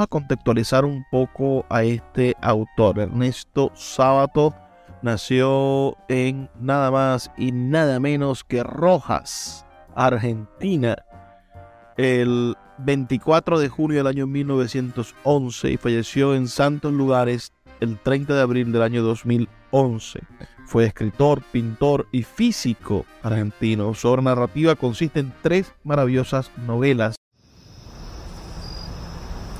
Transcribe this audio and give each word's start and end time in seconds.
a 0.00 0.06
contextualizar 0.06 0.84
un 0.84 1.04
poco 1.10 1.64
a 1.68 1.82
este 1.82 2.36
autor. 2.40 2.98
Ernesto 2.98 3.70
Sábato 3.74 4.54
nació 5.02 5.96
en 6.08 6.50
nada 6.60 6.90
más 6.90 7.30
y 7.36 7.52
nada 7.52 8.00
menos 8.00 8.44
que 8.44 8.62
Rojas, 8.62 9.66
Argentina, 9.94 10.96
el 11.96 12.56
24 12.78 13.58
de 13.58 13.68
junio 13.68 13.98
del 13.98 14.06
año 14.06 14.26
1911 14.26 15.70
y 15.70 15.76
falleció 15.76 16.34
en 16.34 16.48
Santos 16.48 16.92
Lugares 16.92 17.52
el 17.80 17.98
30 17.98 18.34
de 18.34 18.40
abril 18.40 18.72
del 18.72 18.82
año 18.82 19.02
2011. 19.02 20.20
Fue 20.66 20.84
escritor, 20.84 21.42
pintor 21.52 22.06
y 22.12 22.22
físico 22.22 23.04
argentino. 23.22 23.94
Su 23.94 24.08
obra 24.08 24.22
narrativa 24.22 24.74
consiste 24.74 25.20
en 25.20 25.32
tres 25.42 25.74
maravillosas 25.84 26.50
novelas 26.66 27.16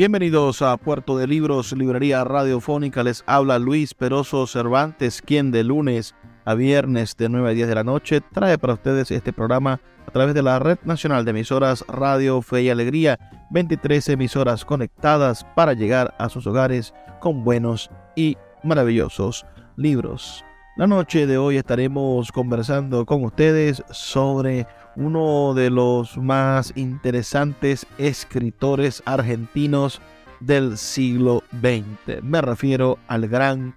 Bienvenidos 0.00 0.62
a 0.62 0.78
Puerto 0.78 1.18
de 1.18 1.26
Libros, 1.26 1.74
Librería 1.74 2.24
Radiofónica. 2.24 3.02
Les 3.02 3.22
habla 3.26 3.58
Luis 3.58 3.92
Peroso 3.92 4.46
Cervantes, 4.46 5.20
quien 5.20 5.50
de 5.50 5.62
lunes 5.62 6.14
a 6.46 6.54
viernes 6.54 7.18
de 7.18 7.28
9 7.28 7.50
a 7.50 7.52
10 7.52 7.68
de 7.68 7.74
la 7.74 7.84
noche 7.84 8.22
trae 8.22 8.56
para 8.56 8.72
ustedes 8.72 9.10
este 9.10 9.34
programa 9.34 9.78
a 10.06 10.10
través 10.10 10.32
de 10.34 10.42
la 10.42 10.58
Red 10.58 10.78
Nacional 10.84 11.26
de 11.26 11.32
Emisoras 11.32 11.84
Radio 11.86 12.40
Fe 12.40 12.62
y 12.62 12.70
Alegría, 12.70 13.18
23 13.50 14.08
emisoras 14.08 14.64
conectadas 14.64 15.44
para 15.54 15.74
llegar 15.74 16.14
a 16.18 16.30
sus 16.30 16.46
hogares 16.46 16.94
con 17.20 17.44
buenos 17.44 17.90
y 18.16 18.38
maravillosos 18.64 19.44
libros. 19.76 20.46
La 20.76 20.86
noche 20.86 21.26
de 21.26 21.36
hoy 21.36 21.56
estaremos 21.56 22.30
conversando 22.30 23.04
con 23.04 23.24
ustedes 23.24 23.82
sobre 23.90 24.68
uno 24.94 25.52
de 25.52 25.68
los 25.68 26.16
más 26.16 26.72
interesantes 26.76 27.86
escritores 27.98 29.02
argentinos 29.04 30.00
del 30.38 30.78
siglo 30.78 31.42
XX. 31.60 32.22
Me 32.22 32.40
refiero 32.40 32.98
al 33.08 33.26
gran 33.26 33.74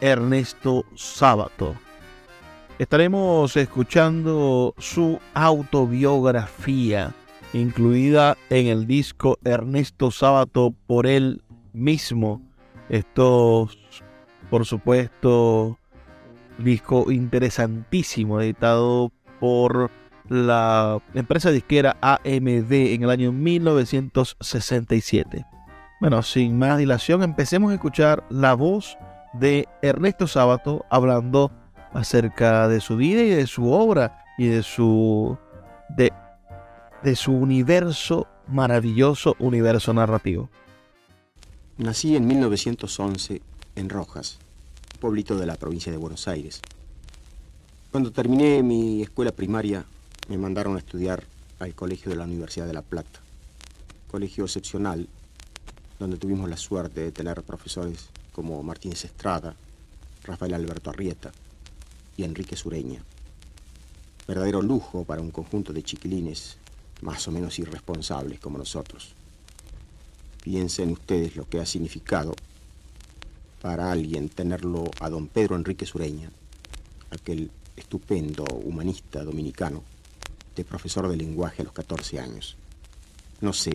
Ernesto 0.00 0.84
Sábato. 0.94 1.74
Estaremos 2.78 3.56
escuchando 3.56 4.72
su 4.78 5.18
autobiografía, 5.34 7.12
incluida 7.54 8.36
en 8.50 8.68
el 8.68 8.86
disco 8.86 9.36
Ernesto 9.44 10.12
Sábato 10.12 10.72
por 10.86 11.08
él 11.08 11.42
mismo. 11.72 12.40
Esto, 12.88 13.68
por 14.48 14.64
supuesto, 14.64 15.76
disco 16.58 17.10
interesantísimo, 17.10 18.40
editado 18.40 19.10
por 19.40 19.90
la 20.28 21.00
empresa 21.14 21.50
disquera 21.50 21.96
AMD 22.00 22.72
en 22.72 23.02
el 23.02 23.10
año 23.10 23.32
1967. 23.32 25.44
Bueno, 26.00 26.22
sin 26.22 26.58
más 26.58 26.78
dilación, 26.78 27.22
empecemos 27.22 27.70
a 27.70 27.74
escuchar 27.74 28.24
la 28.28 28.54
voz 28.54 28.98
de 29.34 29.68
Ernesto 29.82 30.26
Sábato 30.26 30.84
hablando 30.90 31.52
acerca 31.92 32.66
de 32.68 32.80
su 32.80 32.96
vida 32.96 33.22
y 33.22 33.30
de 33.30 33.46
su 33.46 33.70
obra 33.70 34.24
y 34.36 34.48
de 34.48 34.62
su 34.62 35.38
de, 35.88 36.12
de 37.02 37.16
su 37.16 37.32
universo 37.32 38.26
maravilloso 38.48 39.36
universo 39.38 39.94
narrativo. 39.94 40.50
Nací 41.78 42.16
en 42.16 42.26
1911 42.26 43.40
en 43.76 43.88
Rojas, 43.88 44.38
pueblito 44.96 45.36
de 45.36 45.46
la 45.46 45.56
provincia 45.56 45.92
de 45.92 45.98
Buenos 45.98 46.28
Aires. 46.28 46.60
Cuando 47.90 48.10
terminé 48.10 48.62
mi 48.62 49.02
escuela 49.02 49.32
primaria 49.32 49.84
me 50.28 50.38
mandaron 50.38 50.76
a 50.76 50.78
estudiar 50.78 51.24
al 51.58 51.74
colegio 51.74 52.10
de 52.10 52.16
la 52.16 52.24
Universidad 52.24 52.66
de 52.66 52.72
La 52.72 52.82
Plata. 52.82 53.20
Colegio 54.10 54.44
excepcional, 54.44 55.08
donde 55.98 56.16
tuvimos 56.16 56.48
la 56.50 56.56
suerte 56.56 57.00
de 57.00 57.12
tener 57.12 57.42
profesores 57.42 58.10
como 58.32 58.62
Martínez 58.62 59.04
Estrada, 59.04 59.54
Rafael 60.24 60.54
Alberto 60.54 60.90
Arrieta 60.90 61.32
y 62.16 62.24
Enrique 62.24 62.56
Sureña. 62.56 63.00
Verdadero 64.26 64.60
lujo 64.60 65.04
para 65.04 65.22
un 65.22 65.30
conjunto 65.30 65.72
de 65.72 65.82
chiquilines 65.82 66.56
más 67.00 67.26
o 67.28 67.30
menos 67.30 67.58
irresponsables 67.58 68.40
como 68.40 68.58
nosotros. 68.58 69.14
Piensen 70.42 70.90
ustedes 70.90 71.36
lo 71.36 71.48
que 71.48 71.60
ha 71.60 71.66
significado 71.66 72.34
para 73.60 73.90
alguien 73.90 74.28
tenerlo 74.28 74.90
a 75.00 75.08
don 75.08 75.28
Pedro 75.28 75.56
Enrique 75.56 75.86
Sureña, 75.86 76.30
aquel 77.10 77.50
estupendo 77.76 78.44
humanista 78.64 79.24
dominicano 79.24 79.82
de 80.54 80.64
profesor 80.64 81.08
de 81.08 81.16
lenguaje 81.16 81.62
a 81.62 81.64
los 81.64 81.74
14 81.74 82.20
años. 82.20 82.56
No 83.40 83.52
sé 83.52 83.72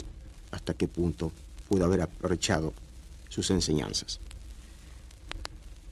hasta 0.52 0.74
qué 0.74 0.88
punto 0.88 1.32
pudo 1.70 1.86
haber 1.86 2.02
aprovechado 2.02 2.74
sus 3.30 3.50
enseñanzas. 3.52 4.20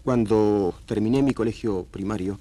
Cuando 0.03 0.73
terminé 0.85 1.21
mi 1.21 1.33
colegio 1.33 1.85
primario, 1.91 2.39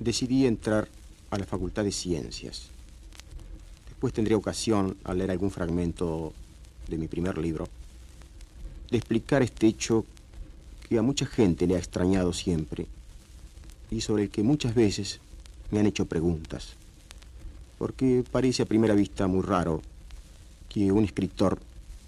decidí 0.00 0.46
entrar 0.46 0.88
a 1.30 1.38
la 1.38 1.46
Facultad 1.46 1.84
de 1.84 1.92
Ciencias. 1.92 2.70
Después 3.88 4.12
tendría 4.12 4.36
ocasión, 4.36 4.96
al 5.04 5.18
leer 5.18 5.30
algún 5.30 5.50
fragmento 5.50 6.32
de 6.88 6.98
mi 6.98 7.08
primer 7.08 7.38
libro, 7.38 7.68
de 8.90 8.96
explicar 8.96 9.42
este 9.42 9.66
hecho 9.66 10.04
que 10.88 10.98
a 10.98 11.02
mucha 11.02 11.26
gente 11.26 11.66
le 11.66 11.76
ha 11.76 11.78
extrañado 11.78 12.32
siempre 12.32 12.86
y 13.90 14.00
sobre 14.00 14.24
el 14.24 14.30
que 14.30 14.42
muchas 14.42 14.74
veces 14.74 15.20
me 15.70 15.80
han 15.80 15.86
hecho 15.86 16.06
preguntas 16.06 16.76
porque 17.78 18.24
parece 18.30 18.62
a 18.62 18.66
primera 18.66 18.94
vista 18.94 19.26
muy 19.26 19.42
raro 19.42 19.80
que 20.68 20.92
un 20.92 21.04
escritor 21.04 21.58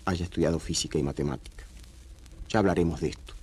haya 0.04 0.24
estudiado 0.24 0.58
física 0.58 0.98
y 0.98 1.02
matemática. 1.02 1.64
Ya 2.48 2.58
hablaremos 2.58 3.00
de 3.00 3.10
esto. 3.10 3.34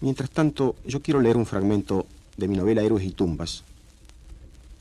Mientras 0.00 0.30
tanto, 0.30 0.76
yo 0.86 1.02
quiero 1.02 1.20
leer 1.20 1.36
un 1.36 1.46
fragmento 1.46 2.06
de 2.36 2.48
mi 2.48 2.56
novela 2.56 2.82
Héroes 2.82 3.04
y 3.04 3.10
Tumbas, 3.10 3.62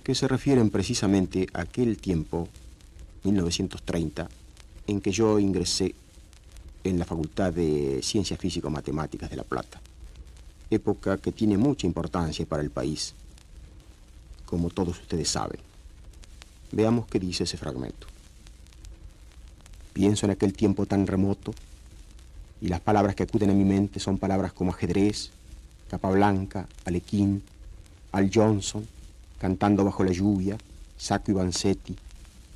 que 0.03 0.15
se 0.15 0.27
refieren 0.27 0.69
precisamente 0.69 1.47
a 1.53 1.61
aquel 1.61 1.97
tiempo, 1.97 2.47
1930, 3.23 4.29
en 4.87 5.01
que 5.01 5.11
yo 5.11 5.39
ingresé 5.39 5.95
en 6.85 6.99
la 6.99 7.05
Facultad 7.05 7.51
de 7.51 7.99
Ciencias 8.03 8.39
Físico-Matemáticas 8.39 9.29
de 9.29 9.35
La 9.35 9.43
Plata, 9.43 9.81
época 10.69 11.17
que 11.17 11.31
tiene 11.31 11.57
mucha 11.57 11.87
importancia 11.87 12.45
para 12.45 12.61
el 12.63 12.69
país 12.69 13.13
como 14.45 14.69
todos 14.69 14.99
ustedes 14.99 15.29
saben. 15.29 15.59
Veamos 16.71 17.07
qué 17.07 17.19
dice 17.19 17.43
ese 17.43 17.57
fragmento. 17.57 18.07
Pienso 19.93 20.25
en 20.25 20.31
aquel 20.31 20.53
tiempo 20.53 20.85
tan 20.85 21.07
remoto 21.07 21.53
y 22.61 22.67
las 22.67 22.81
palabras 22.81 23.15
que 23.15 23.23
acuden 23.23 23.49
a 23.49 23.53
mi 23.53 23.65
mente 23.65 23.99
son 23.99 24.17
palabras 24.17 24.53
como 24.53 24.71
ajedrez, 24.71 25.31
capa 25.89 26.09
blanca, 26.09 26.67
alequín, 26.85 27.43
Al 28.11 28.31
Johnson, 28.33 28.87
cantando 29.39 29.83
bajo 29.83 30.03
la 30.03 30.13
lluvia, 30.13 30.57
Sacco 30.97 31.31
y 31.31 31.33
Vanzetti, 31.33 31.95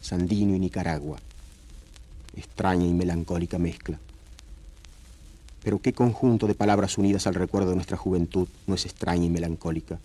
Sandino 0.02 0.56
y 0.56 0.60
Nicaragua. 0.60 1.20
Extraña 2.38 2.86
y 2.86 2.94
melancólica 2.94 3.58
mezcla. 3.58 4.00
Pero 5.64 5.82
qué 5.82 5.94
conjunto 5.94 6.48
de 6.48 6.56
palabras 6.56 6.98
unidas 6.98 7.28
al 7.28 7.36
recuerdo 7.36 7.72
de 7.72 7.76
nuestra 7.76 7.98
juventud 7.98 8.48
no 8.66 8.76
es 8.76 8.86
extraña 8.86 9.26
y 9.26 9.30
melancólica. 9.30 10.00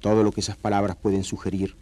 Todo 0.00 0.22
lo 0.22 0.32
que 0.32 0.40
esas 0.40 0.56
palabras 0.56 0.96
pueden 0.96 1.24
sugerir 1.24 1.74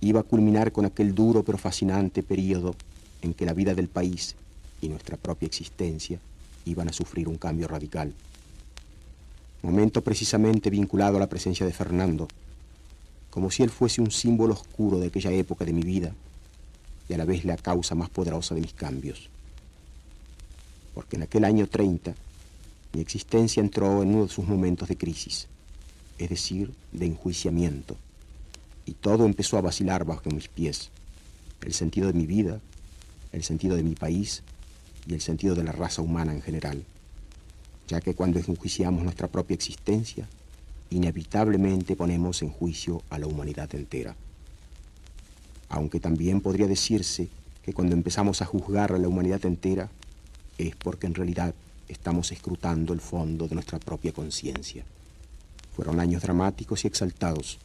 iba 0.00 0.20
a 0.20 0.24
culminar 0.24 0.72
con 0.72 0.84
aquel 0.84 1.14
duro 1.14 1.42
pero 1.42 1.58
fascinante 1.58 2.22
periodo 2.22 2.74
en 3.22 3.34
que 3.34 3.46
la 3.46 3.54
vida 3.54 3.74
del 3.74 3.88
país 3.88 4.36
y 4.80 4.88
nuestra 4.88 5.16
propia 5.16 5.46
existencia 5.46 6.20
iban 6.64 6.88
a 6.88 6.92
sufrir 6.92 7.28
un 7.28 7.38
cambio 7.38 7.66
radical. 7.66 8.12
Momento 9.62 10.02
precisamente 10.02 10.70
vinculado 10.70 11.16
a 11.16 11.20
la 11.20 11.28
presencia 11.28 11.66
de 11.66 11.72
Fernando, 11.72 12.28
como 13.30 13.50
si 13.50 13.62
él 13.62 13.70
fuese 13.70 14.00
un 14.00 14.10
símbolo 14.10 14.54
oscuro 14.54 14.98
de 14.98 15.08
aquella 15.08 15.32
época 15.32 15.64
de 15.64 15.72
mi 15.72 15.82
vida 15.82 16.12
y 17.08 17.14
a 17.14 17.18
la 17.18 17.24
vez 17.24 17.44
la 17.44 17.56
causa 17.56 17.94
más 17.94 18.10
poderosa 18.10 18.54
de 18.54 18.60
mis 18.60 18.74
cambios 18.74 19.28
porque 20.96 21.16
en 21.16 21.24
aquel 21.24 21.44
año 21.44 21.66
30 21.66 22.14
mi 22.94 23.02
existencia 23.02 23.60
entró 23.60 24.02
en 24.02 24.14
uno 24.14 24.22
de 24.22 24.30
sus 24.30 24.48
momentos 24.48 24.88
de 24.88 24.96
crisis, 24.96 25.46
es 26.16 26.30
decir, 26.30 26.72
de 26.90 27.04
enjuiciamiento, 27.04 27.98
y 28.86 28.92
todo 28.92 29.26
empezó 29.26 29.58
a 29.58 29.60
vacilar 29.60 30.06
bajo 30.06 30.30
mis 30.30 30.48
pies, 30.48 30.88
el 31.60 31.74
sentido 31.74 32.06
de 32.06 32.14
mi 32.14 32.24
vida, 32.24 32.62
el 33.32 33.44
sentido 33.44 33.76
de 33.76 33.82
mi 33.82 33.94
país 33.94 34.42
y 35.06 35.12
el 35.12 35.20
sentido 35.20 35.54
de 35.54 35.64
la 35.64 35.72
raza 35.72 36.00
humana 36.00 36.32
en 36.32 36.40
general, 36.40 36.82
ya 37.88 38.00
que 38.00 38.14
cuando 38.14 38.38
enjuiciamos 38.38 39.02
nuestra 39.02 39.28
propia 39.28 39.54
existencia, 39.54 40.26
inevitablemente 40.88 41.94
ponemos 41.94 42.40
en 42.40 42.48
juicio 42.48 43.02
a 43.10 43.18
la 43.18 43.26
humanidad 43.26 43.68
entera. 43.74 44.16
Aunque 45.68 46.00
también 46.00 46.40
podría 46.40 46.66
decirse 46.66 47.28
que 47.62 47.74
cuando 47.74 47.94
empezamos 47.94 48.40
a 48.40 48.46
juzgar 48.46 48.92
a 48.92 48.98
la 48.98 49.08
humanidad 49.08 49.44
entera, 49.44 49.90
es 50.58 50.74
porque 50.76 51.06
en 51.06 51.14
realidad 51.14 51.54
estamos 51.88 52.32
escrutando 52.32 52.92
el 52.92 53.00
fondo 53.00 53.46
de 53.48 53.54
nuestra 53.54 53.78
propia 53.78 54.12
conciencia. 54.12 54.84
Fueron 55.74 56.00
años 56.00 56.22
dramáticos 56.22 56.84
y 56.84 56.88
exaltados. 56.88 57.58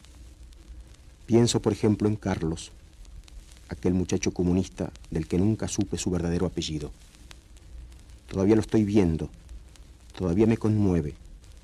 Pienso, 1.26 1.60
por 1.60 1.72
ejemplo, 1.72 2.08
en 2.08 2.16
Carlos, 2.16 2.70
aquel 3.68 3.94
muchacho 3.94 4.32
comunista 4.32 4.92
del 5.10 5.26
que 5.26 5.38
nunca 5.38 5.68
supe 5.68 5.96
su 5.96 6.10
verdadero 6.10 6.46
apellido. 6.46 6.92
Todavía 8.28 8.54
lo 8.54 8.60
estoy 8.60 8.84
viendo, 8.84 9.30
todavía 10.16 10.46
me 10.46 10.58
conmueve, 10.58 11.14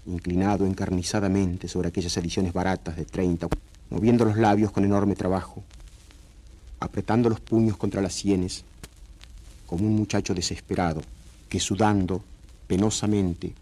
inclinado 0.07 0.67
encarnizadamente 0.67 1.69
sobre 1.69 1.89
aquellas 1.89 2.17
ediciones 2.17 2.53
baratas 2.53 2.97
de 2.97 3.05
30, 3.05 3.49
moviendo 3.91 4.25
los 4.25 4.37
labios 4.37 4.71
con 4.71 4.85
enorme 4.85 5.17
trabajo, 5.17 5.63
apretando 6.81 7.29
los 7.29 7.41
puños 7.41 7.77
contra 7.77 8.03
las 8.03 8.15
sienes, 8.15 8.65
como 9.67 9.87
un 9.87 9.97
muchacho 9.97 10.35
desesperado 10.35 11.03
que 11.49 11.61
sudando 11.61 12.23
penosamente 12.67 13.55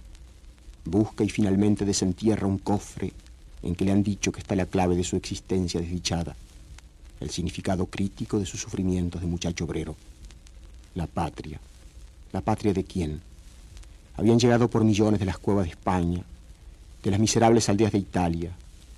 busca 0.85 1.25
y 1.25 1.29
finalmente 1.29 1.85
desentierra 1.85 2.47
un 2.47 2.59
cofre 2.59 3.13
en 3.63 3.75
que 3.75 3.85
le 3.85 3.93
han 3.93 4.03
dicho 4.03 4.33
que 4.33 4.41
está 4.41 4.55
la 4.55 4.67
clave 4.67 4.97
de 4.97 5.05
su 5.05 5.17
existencia 5.17 5.81
desdichada, 5.81 6.37
el 7.21 7.31
significado 7.31 7.87
crítico 7.87 8.39
de 8.39 8.47
sus 8.47 8.61
sufrimientos 8.61 9.21
de 9.21 9.27
muchacho 9.27 9.65
obrero. 9.65 9.97
La 10.95 11.07
patria. 11.07 11.61
¿La 12.33 12.41
patria 12.41 12.73
de 12.73 12.85
quién? 12.85 13.21
Habían 14.17 14.39
llegado 14.39 14.69
por 14.69 14.85
millones 14.85 15.21
de 15.21 15.27
las 15.27 15.39
cuevas 15.39 15.65
de 15.65 15.71
España, 15.71 16.23
de 17.03 17.11
las 17.11 17.21
miserables 17.21 17.69
aldeas 17.69 17.93
de 17.93 17.99
Italia, 17.99 18.53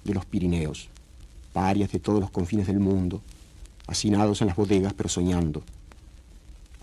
de 0.04 0.14
los 0.14 0.24
Pirineos, 0.24 0.88
parias 1.52 1.90
de 1.90 1.98
todos 1.98 2.20
los 2.20 2.30
confines 2.30 2.66
del 2.66 2.80
mundo, 2.80 3.20
hacinados 3.86 4.40
en 4.40 4.48
las 4.48 4.56
bodegas 4.56 4.94
pero 4.94 5.08
soñando. 5.08 5.62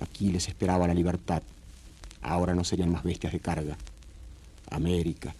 Aquí 0.01 0.31
les 0.31 0.47
esperaba 0.47 0.87
la 0.87 0.93
libertad, 0.93 1.41
Ahora 2.27 2.55
no 2.55 2.63
serían 2.63 2.91
más 2.91 3.03
bestias 3.03 3.33
de 3.33 3.39
carga. 3.39 3.77
América, 4.71 5.35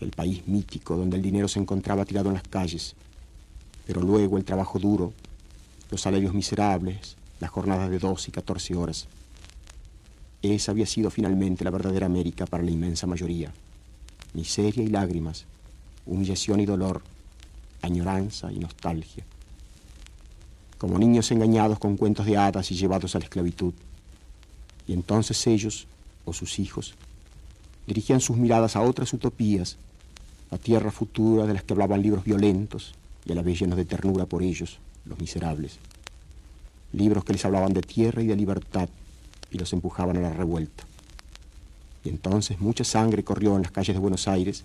el 0.00 0.10
país 0.10 0.48
mítico 0.48 0.96
donde 0.96 1.16
el 1.16 1.22
dinero 1.22 1.46
se 1.46 1.60
encontraba 1.60 2.04
tirado 2.04 2.28
en 2.28 2.34
las 2.34 2.42
calles, 2.42 2.96
pero 3.86 4.02
luego 4.02 4.36
el 4.36 4.44
trabajo 4.44 4.80
duro, 4.80 5.12
los 5.92 6.00
salarios 6.00 6.34
miserables, 6.34 7.16
las 7.38 7.50
jornadas 7.50 7.88
de 7.88 8.00
12 8.00 8.30
y 8.30 8.32
14 8.32 8.74
horas. 8.74 9.06
Esa 10.42 10.72
había 10.72 10.86
sido 10.86 11.08
finalmente 11.08 11.62
la 11.62 11.70
verdadera 11.70 12.06
América 12.06 12.46
para 12.46 12.64
la 12.64 12.72
inmensa 12.72 13.06
mayoría. 13.06 13.52
Miseria 14.32 14.82
y 14.82 14.88
lágrimas, 14.88 15.44
humillación 16.04 16.58
y 16.58 16.66
dolor, 16.66 17.00
añoranza 17.80 18.50
y 18.50 18.58
nostalgia. 18.58 19.24
Como 20.78 20.98
niños 20.98 21.30
engañados 21.30 21.78
con 21.78 21.96
cuentos 21.96 22.26
de 22.26 22.36
hadas 22.36 22.72
y 22.72 22.74
llevados 22.74 23.14
a 23.14 23.20
la 23.20 23.26
esclavitud. 23.26 23.72
Y 24.86 24.92
entonces 24.92 25.46
ellos, 25.46 25.86
o 26.24 26.32
sus 26.32 26.58
hijos, 26.58 26.94
dirigían 27.86 28.20
sus 28.20 28.36
miradas 28.36 28.76
a 28.76 28.82
otras 28.82 29.12
utopías, 29.12 29.76
a 30.50 30.58
tierra 30.58 30.90
futura 30.90 31.46
de 31.46 31.54
las 31.54 31.62
que 31.62 31.72
hablaban 31.72 32.02
libros 32.02 32.24
violentos 32.24 32.94
y 33.24 33.32
a 33.32 33.34
la 33.34 33.42
vez 33.42 33.58
llenos 33.58 33.76
de 33.76 33.84
ternura 33.84 34.26
por 34.26 34.42
ellos, 34.42 34.78
los 35.04 35.18
miserables. 35.18 35.78
Libros 36.92 37.24
que 37.24 37.32
les 37.32 37.44
hablaban 37.44 37.72
de 37.72 37.82
tierra 37.82 38.22
y 38.22 38.26
de 38.26 38.36
libertad 38.36 38.88
y 39.50 39.58
los 39.58 39.72
empujaban 39.72 40.16
a 40.16 40.20
la 40.20 40.32
revuelta. 40.32 40.84
Y 42.04 42.10
entonces 42.10 42.60
mucha 42.60 42.84
sangre 42.84 43.24
corrió 43.24 43.56
en 43.56 43.62
las 43.62 43.72
calles 43.72 43.96
de 43.96 44.00
Buenos 44.00 44.28
Aires 44.28 44.62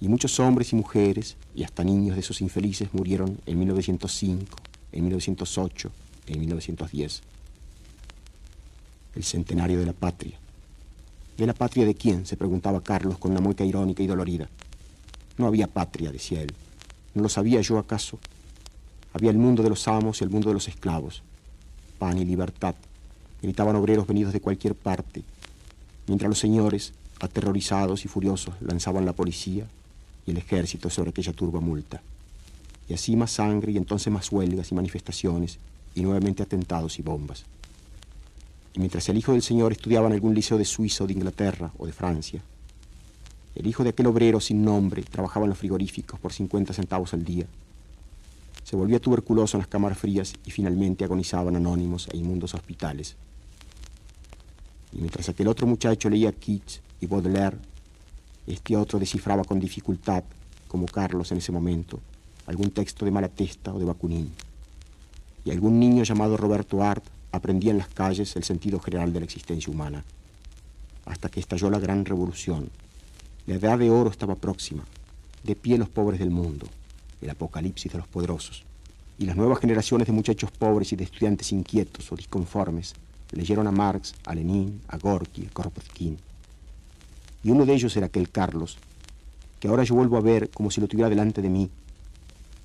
y 0.00 0.08
muchos 0.08 0.38
hombres 0.40 0.72
y 0.72 0.76
mujeres 0.76 1.36
y 1.54 1.64
hasta 1.64 1.84
niños 1.84 2.14
de 2.14 2.20
esos 2.20 2.40
infelices 2.40 2.88
murieron 2.92 3.38
en 3.46 3.58
1905, 3.58 4.56
en 4.92 5.02
1908, 5.02 5.90
en 6.28 6.40
1910 6.40 7.22
el 9.14 9.24
centenario 9.24 9.78
de 9.78 9.86
la 9.86 9.92
patria. 9.92 10.38
¿De 11.36 11.46
la 11.46 11.54
patria 11.54 11.86
de 11.86 11.94
quién? 11.94 12.26
se 12.26 12.36
preguntaba 12.36 12.82
Carlos 12.82 13.18
con 13.18 13.32
una 13.32 13.40
mueca 13.40 13.64
irónica 13.64 14.02
y 14.02 14.06
dolorida. 14.06 14.48
No 15.38 15.46
había 15.46 15.66
patria, 15.66 16.12
decía 16.12 16.42
él. 16.42 16.52
¿No 17.14 17.22
lo 17.22 17.28
sabía 17.28 17.60
yo 17.60 17.78
acaso? 17.78 18.18
Había 19.14 19.30
el 19.30 19.38
mundo 19.38 19.62
de 19.62 19.68
los 19.68 19.88
amos 19.88 20.20
y 20.20 20.24
el 20.24 20.30
mundo 20.30 20.48
de 20.48 20.54
los 20.54 20.68
esclavos. 20.68 21.22
Pan 21.98 22.18
y 22.18 22.24
libertad. 22.24 22.74
Gritaban 23.42 23.76
obreros 23.76 24.06
venidos 24.06 24.32
de 24.32 24.40
cualquier 24.40 24.74
parte, 24.74 25.22
mientras 26.06 26.28
los 26.28 26.38
señores, 26.38 26.92
aterrorizados 27.20 28.04
y 28.04 28.08
furiosos, 28.08 28.54
lanzaban 28.60 29.04
la 29.04 29.12
policía 29.12 29.66
y 30.26 30.30
el 30.30 30.38
ejército 30.38 30.90
sobre 30.90 31.10
aquella 31.10 31.32
turba 31.32 31.60
multa. 31.60 32.02
Y 32.88 32.94
así 32.94 33.16
más 33.16 33.32
sangre 33.32 33.72
y 33.72 33.76
entonces 33.76 34.12
más 34.12 34.30
huelgas 34.30 34.70
y 34.70 34.74
manifestaciones 34.74 35.58
y 35.94 36.02
nuevamente 36.02 36.42
atentados 36.42 36.98
y 36.98 37.02
bombas. 37.02 37.44
Y 38.74 38.78
mientras 38.78 39.08
el 39.08 39.18
hijo 39.18 39.32
del 39.32 39.42
señor 39.42 39.72
estudiaba 39.72 40.06
en 40.06 40.14
algún 40.14 40.34
liceo 40.34 40.56
de 40.56 40.64
Suiza 40.64 41.04
o 41.04 41.06
de 41.06 41.12
Inglaterra 41.12 41.72
o 41.78 41.86
de 41.86 41.92
Francia, 41.92 42.42
el 43.54 43.66
hijo 43.66 43.84
de 43.84 43.90
aquel 43.90 44.06
obrero 44.06 44.40
sin 44.40 44.64
nombre 44.64 45.02
trabajaba 45.02 45.44
en 45.44 45.50
los 45.50 45.58
frigoríficos 45.58 46.18
por 46.18 46.32
50 46.32 46.72
centavos 46.72 47.12
al 47.12 47.24
día. 47.24 47.46
Se 48.64 48.76
volvía 48.76 49.00
tuberculoso 49.00 49.56
en 49.56 49.60
las 49.60 49.68
cámaras 49.68 49.98
frías 49.98 50.32
y 50.46 50.50
finalmente 50.50 51.04
agonizaban 51.04 51.56
anónimos 51.56 52.08
e 52.10 52.16
inmundos 52.16 52.54
hospitales. 52.54 53.16
Y 54.92 54.98
mientras 54.98 55.28
aquel 55.28 55.48
otro 55.48 55.66
muchacho 55.66 56.08
leía 56.08 56.32
Keats 56.32 56.80
y 57.00 57.06
Baudelaire, 57.06 57.58
este 58.46 58.76
otro 58.76 58.98
descifraba 58.98 59.44
con 59.44 59.60
dificultad, 59.60 60.24
como 60.66 60.86
Carlos 60.86 61.30
en 61.32 61.38
ese 61.38 61.52
momento, 61.52 62.00
algún 62.46 62.70
texto 62.70 63.04
de 63.04 63.10
Malatesta 63.10 63.74
o 63.74 63.78
de 63.78 63.84
Bakunin. 63.84 64.32
Y 65.44 65.50
algún 65.50 65.78
niño 65.78 66.04
llamado 66.04 66.36
Roberto 66.36 66.82
Art 66.82 67.04
aprendía 67.32 67.72
en 67.72 67.78
las 67.78 67.88
calles 67.88 68.36
el 68.36 68.44
sentido 68.44 68.78
general 68.78 69.12
de 69.12 69.20
la 69.20 69.24
existencia 69.24 69.72
humana, 69.72 70.04
hasta 71.06 71.28
que 71.28 71.40
estalló 71.40 71.70
la 71.70 71.80
gran 71.80 72.04
revolución. 72.04 72.70
La 73.46 73.56
edad 73.56 73.78
de 73.78 73.90
oro 73.90 74.10
estaba 74.10 74.36
próxima, 74.36 74.84
de 75.42 75.56
pie 75.56 75.78
los 75.78 75.88
pobres 75.88 76.20
del 76.20 76.30
mundo, 76.30 76.66
el 77.20 77.30
apocalipsis 77.30 77.90
de 77.90 77.98
los 77.98 78.06
poderosos, 78.06 78.64
y 79.18 79.26
las 79.26 79.36
nuevas 79.36 79.58
generaciones 79.58 80.06
de 80.06 80.12
muchachos 80.12 80.50
pobres 80.50 80.92
y 80.92 80.96
de 80.96 81.04
estudiantes 81.04 81.52
inquietos 81.52 82.12
o 82.12 82.16
disconformes 82.16 82.94
leyeron 83.32 83.66
a 83.66 83.72
Marx, 83.72 84.14
a 84.26 84.34
Lenin, 84.34 84.80
a 84.88 84.98
Gorky, 84.98 85.46
a 85.46 85.50
Kropotkin. 85.50 86.18
Y 87.42 87.50
uno 87.50 87.64
de 87.64 87.74
ellos 87.74 87.96
era 87.96 88.06
aquel 88.06 88.30
Carlos, 88.30 88.76
que 89.58 89.68
ahora 89.68 89.84
yo 89.84 89.94
vuelvo 89.94 90.16
a 90.16 90.20
ver 90.20 90.50
como 90.50 90.70
si 90.70 90.80
lo 90.80 90.88
tuviera 90.88 91.08
delante 91.08 91.40
de 91.40 91.48
mí, 91.48 91.70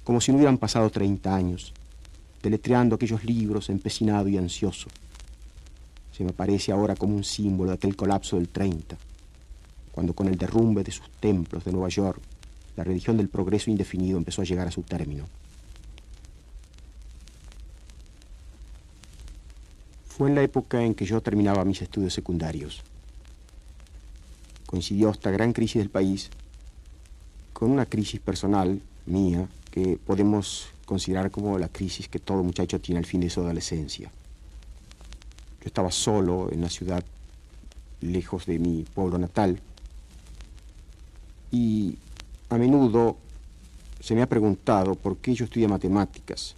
como 0.04 0.22
si 0.22 0.32
no 0.32 0.38
hubieran 0.38 0.58
pasado 0.58 0.90
30 0.90 1.34
años, 1.34 1.74
deletreando 2.42 2.96
aquellos 2.96 3.24
libros, 3.24 3.70
empecinado 3.70 4.28
y 4.28 4.38
ansioso. 4.38 4.90
Se 6.12 6.24
me 6.24 6.32
aparece 6.32 6.72
ahora 6.72 6.96
como 6.96 7.16
un 7.16 7.24
símbolo 7.24 7.72
de 7.72 7.76
aquel 7.76 7.96
colapso 7.96 8.38
del 8.38 8.50
30, 8.50 8.98
cuando 9.92 10.14
con 10.14 10.28
el 10.28 10.38
derrumbe 10.38 10.84
de 10.84 10.92
sus 10.92 11.10
templos 11.20 11.64
de 11.64 11.72
Nueva 11.72 11.90
York, 11.90 12.22
la 12.76 12.84
religión 12.84 13.18
del 13.18 13.30
progreso 13.30 13.72
indefinido 13.72 14.18
empezó 14.18 14.42
a 14.42 14.46
llegar 14.46 14.68
a 14.68 14.72
su 14.72 14.84
término. 14.84 15.26
Fue 20.08 20.30
en 20.30 20.36
la 20.36 20.44
época 20.44 20.84
en 20.84 20.96
que 20.96 21.06
yo 21.06 21.22
terminaba 21.22 21.66
mis 21.66 21.82
estudios 21.82 22.14
secundarios. 22.14 22.82
Coincidió 24.66 25.12
esta 25.12 25.32
gran 25.32 25.54
crisis 25.54 25.78
del 25.78 25.90
país 25.90 26.30
con 27.54 27.72
una 27.72 27.86
crisis 27.86 28.20
personal 28.20 28.82
mía 29.06 29.48
que 29.72 29.98
podemos 30.04 30.70
considerar 30.88 31.30
como 31.30 31.60
la 31.60 31.68
crisis 31.68 32.08
que 32.08 32.18
todo 32.18 32.42
muchacho 32.42 32.80
tiene 32.80 33.00
al 33.00 33.06
fin 33.06 33.20
de 33.20 33.30
su 33.30 33.42
adolescencia. 33.42 34.10
Yo 35.62 35.66
estaba 35.66 35.92
solo 35.92 36.50
en 36.50 36.62
la 36.62 36.70
ciudad, 36.70 37.04
lejos 38.00 38.46
de 38.46 38.58
mi 38.58 38.86
pueblo 38.96 39.18
natal, 39.18 39.60
y 41.52 41.98
a 42.50 42.58
menudo 42.58 43.18
se 44.00 44.16
me 44.16 44.22
ha 44.22 44.30
preguntado 44.30 44.96
por 44.96 45.18
qué 45.18 45.36
yo 45.36 45.44
estudié 45.44 45.68
matemáticas. 45.68 46.56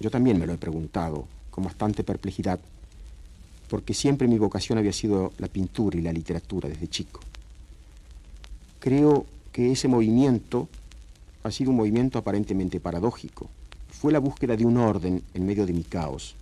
Yo 0.00 0.10
también 0.10 0.38
me 0.38 0.46
lo 0.46 0.54
he 0.54 0.58
preguntado, 0.58 1.26
con 1.50 1.64
bastante 1.64 2.02
perplejidad, 2.02 2.60
porque 3.68 3.92
siempre 3.92 4.26
mi 4.26 4.38
vocación 4.38 4.78
había 4.78 4.94
sido 4.94 5.34
la 5.36 5.48
pintura 5.48 5.98
y 5.98 6.02
la 6.02 6.14
literatura 6.14 6.66
desde 6.66 6.88
chico. 6.88 7.20
Creo 8.78 9.26
que 9.52 9.72
ese 9.72 9.86
movimiento 9.86 10.66
ha 11.42 11.50
sido 11.50 11.70
un 11.70 11.76
movimiento 11.76 12.18
aparentemente 12.18 12.80
paradójico. 12.80 13.48
Fue 13.88 14.12
la 14.12 14.18
búsqueda 14.18 14.56
de 14.56 14.64
un 14.64 14.76
orden 14.76 15.22
en 15.34 15.46
medio 15.46 15.66
de 15.66 15.72
mi 15.72 15.84
caos. 15.84 16.34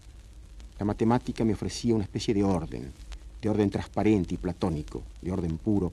La 0.79 0.85
matemática 0.85 1.45
me 1.45 1.55
ofrecía 1.55 1.95
una 1.95 2.05
especie 2.05 2.35
de 2.35 2.45
orden, 2.45 2.93
de 3.41 3.49
orden 3.49 3.71
transparente 3.71 4.35
y 4.35 4.39
platónico, 4.39 5.03
de 5.23 5.33
orden 5.33 5.59
puro, 5.59 5.93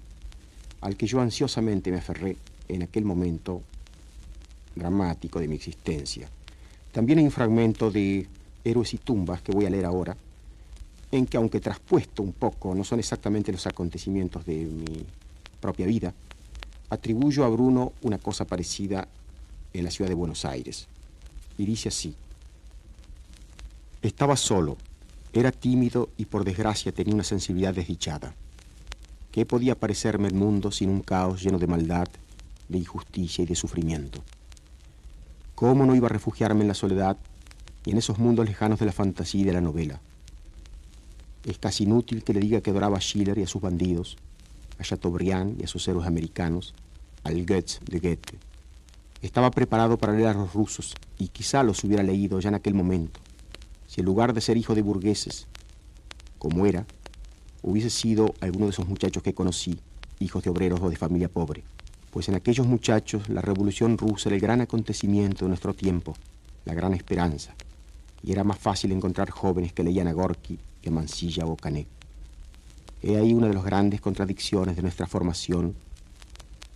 al 0.82 0.96
que 0.96 1.08
yo 1.08 1.22
ansiosamente 1.22 1.92
me 1.92 1.98
aferré 1.98 2.38
en 2.68 2.84
aquel 2.84 3.06
momento 3.06 3.62
dramático 4.76 5.40
de 5.40 5.48
mi 5.48 5.56
existencia. 5.56 6.30
También 6.92 7.20
hay 7.20 7.26
un 7.26 7.32
fragmento 7.32 7.92
de 7.92 8.28
Héroes 8.64 8.94
y 8.94 8.98
Tumbas 8.98 9.42
que 9.42 9.52
voy 9.52 9.66
a 9.66 9.70
leer 9.70 9.86
ahora, 9.86 10.16
en 11.12 11.26
que 11.26 11.38
aunque 11.38 11.60
traspuesto 11.60 12.24
un 12.24 12.34
poco, 12.34 12.76
no 12.76 12.84
son 12.84 13.00
exactamente 13.00 13.52
los 13.52 13.66
acontecimientos 13.68 14.46
de 14.46 14.66
mi 14.66 15.06
propia 15.60 15.86
vida, 15.86 16.14
atribuyo 16.90 17.46
a 17.46 17.50
Bruno 17.50 17.94
una 18.02 18.18
cosa 18.18 18.46
parecida 18.46 19.08
en 19.74 19.84
la 19.84 19.92
ciudad 19.92 20.10
de 20.10 20.16
Buenos 20.16 20.46
Aires. 20.46 20.88
Y 21.58 21.66
dice 21.66 21.90
así, 21.90 22.16
estaba 24.02 24.36
solo, 24.36 24.78
era 25.34 25.52
tímido 25.52 26.10
y 26.18 26.26
por 26.26 26.44
desgracia 26.44 26.92
tenía 26.92 27.14
una 27.14 27.24
sensibilidad 27.24 27.74
desdichada. 27.74 28.34
¿Qué 29.32 29.46
podía 29.46 29.76
parecerme 29.76 30.28
el 30.28 30.34
mundo 30.34 30.72
sin 30.72 30.90
un 30.90 31.02
caos 31.02 31.42
lleno 31.42 31.60
de 31.60 31.68
maldad, 31.68 32.08
de 32.70 32.78
injusticia 32.78 33.44
y 33.44 33.46
de 33.46 33.56
sufrimiento? 33.56 34.24
¿Cómo 35.56 35.86
no 35.86 35.96
iba 35.96 36.08
a 36.08 36.12
refugiarme 36.12 36.62
en 36.62 36.68
la 36.68 36.74
soledad 36.74 37.18
y 37.86 37.92
en 37.92 37.98
esos 37.98 38.18
mundos 38.18 38.46
lejanos 38.46 38.80
de 38.80 38.86
la 38.86 38.92
fantasía 38.92 39.42
y 39.42 39.46
de 39.46 39.54
la 39.54 39.62
novela? 39.62 40.00
Es 41.44 41.58
casi 41.58 41.84
inútil 41.84 42.24
que 42.24 42.34
le 42.34 42.40
diga 42.40 42.62
que 42.62 42.72
adoraba 42.72 42.98
a 42.98 43.02
Schiller 43.02 43.38
y 43.38 43.44
a 43.44 43.48
sus 43.48 43.62
bandidos, 43.62 44.18
a 44.80 44.84
Chateaubriand 44.84 45.60
y 45.60 45.64
a 45.64 45.68
sus 45.68 45.88
héroes 45.88 46.08
americanos, 46.08 46.74
al 47.24 47.46
Goethe 47.46 47.80
de 47.90 48.00
Goethe. 48.00 48.38
Estaba 49.22 49.52
preparado 49.52 49.98
para 49.98 50.14
leer 50.14 50.28
a 50.28 50.34
los 50.34 50.54
rusos 50.54 50.94
y 51.18 51.30
quizá 51.30 51.64
los 51.64 51.84
hubiera 51.84 52.04
leído 52.04 52.40
ya 52.40 52.50
en 52.50 52.56
aquel 52.56 52.74
momento, 52.74 53.20
si 53.88 54.02
en 54.02 54.06
lugar 54.06 54.34
de 54.34 54.42
ser 54.42 54.58
hijo 54.58 54.76
de 54.76 54.82
burgueses, 54.82 55.48
como 56.38 56.66
era, 56.66 56.86
hubiese 57.62 57.90
sido 57.90 58.36
alguno 58.42 58.66
de 58.66 58.72
esos 58.72 58.88
muchachos 58.88 59.24
que 59.24 59.34
conocí, 59.34 59.80
hijos 60.20 60.44
de 60.44 60.50
obreros 60.50 60.82
o 60.82 60.90
de 60.90 60.96
familia 60.96 61.30
pobre. 61.30 61.64
Pues 62.12 62.30
en 62.30 62.36
aquellos 62.36 62.68
muchachos 62.68 63.28
la 63.30 63.42
revolución 63.42 63.98
rusa 63.98 64.30
era 64.30 64.36
el 64.36 64.42
gran 64.42 64.62
acontecimiento 64.62 65.46
de 65.46 65.50
nuestro 65.50 65.74
tiempo, 65.74 66.16
la 66.66 66.74
gran 66.74 66.94
esperanza, 66.94 67.56
y 68.24 68.32
era 68.32 68.44
más 68.44 68.60
fácil 68.60 68.92
encontrar 68.92 69.30
jóvenes 69.30 69.74
que 69.74 69.84
leían 69.84 70.08
a 70.08 70.14
Gorky 70.14 70.60
que 70.82 70.90
a 70.90 70.92
Mansilla 70.92 71.46
o 71.46 71.56
Canet. 71.56 71.95
He 73.08 73.18
ahí 73.18 73.36
una 73.36 73.48
de 73.48 73.54
las 73.54 73.64
grandes 73.64 74.02
contradicciones 74.02 74.76
de 74.76 74.82
nuestra 74.82 75.06
formación 75.06 75.76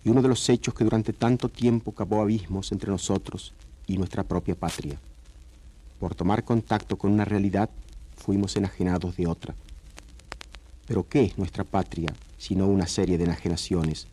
y 0.05 0.09
uno 0.09 0.21
de 0.21 0.27
los 0.27 0.47
hechos 0.47 0.75
que 0.75 0.83
durante 0.83 1.11
tanto 1.11 1.49
tiempo 1.49 1.91
cavó 1.91 2.21
abismos 2.21 2.71
entre 2.71 2.91
nosotros 2.91 3.51
y 3.87 3.97
nuestra 3.97 4.21
propia 4.21 4.53
patria. 4.53 4.99
Por 5.99 6.13
tomar 6.13 6.43
contacto 6.43 6.99
con 6.99 7.11
una 7.11 7.25
realidad, 7.25 7.71
fuimos 8.15 8.55
enajenados 8.55 9.17
de 9.17 9.25
otra. 9.25 9.55
Pero 10.85 11.03
¿qué 11.09 11.23
es 11.23 11.37
nuestra 11.39 11.63
patria 11.63 12.13
sino 12.37 12.67
una 12.67 12.85
serie 12.85 13.17
de 13.17 13.23
enajenaciones? 13.23 14.05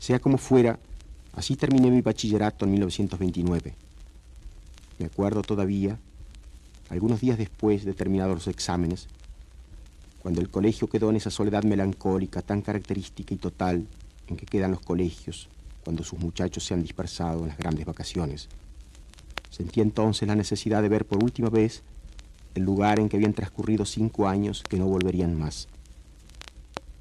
Sea 0.00 0.18
como 0.18 0.38
fuera, 0.38 0.78
así 1.34 1.56
terminé 1.56 1.90
mi 1.90 2.00
bachillerato 2.00 2.64
en 2.64 2.70
1929. 2.70 3.74
Me 4.98 5.04
acuerdo 5.04 5.42
todavía, 5.42 5.98
algunos 6.88 7.20
días 7.20 7.36
después 7.36 7.84
de 7.84 7.92
terminados 7.92 8.34
los 8.34 8.48
exámenes, 8.48 9.08
cuando 10.24 10.40
el 10.40 10.48
colegio 10.48 10.88
quedó 10.88 11.10
en 11.10 11.16
esa 11.16 11.30
soledad 11.30 11.64
melancólica 11.64 12.40
tan 12.40 12.62
característica 12.62 13.34
y 13.34 13.36
total 13.36 13.86
en 14.26 14.38
que 14.38 14.46
quedan 14.46 14.70
los 14.70 14.80
colegios 14.80 15.50
cuando 15.84 16.02
sus 16.02 16.18
muchachos 16.18 16.64
se 16.64 16.72
han 16.72 16.80
dispersado 16.80 17.42
en 17.42 17.48
las 17.48 17.58
grandes 17.58 17.84
vacaciones. 17.84 18.48
Sentí 19.50 19.82
entonces 19.82 20.26
la 20.26 20.34
necesidad 20.34 20.80
de 20.80 20.88
ver 20.88 21.04
por 21.04 21.22
última 21.22 21.50
vez 21.50 21.82
el 22.54 22.62
lugar 22.62 23.00
en 23.00 23.10
que 23.10 23.18
habían 23.18 23.34
transcurrido 23.34 23.84
cinco 23.84 24.26
años 24.26 24.62
que 24.62 24.78
no 24.78 24.86
volverían 24.86 25.38
más. 25.38 25.68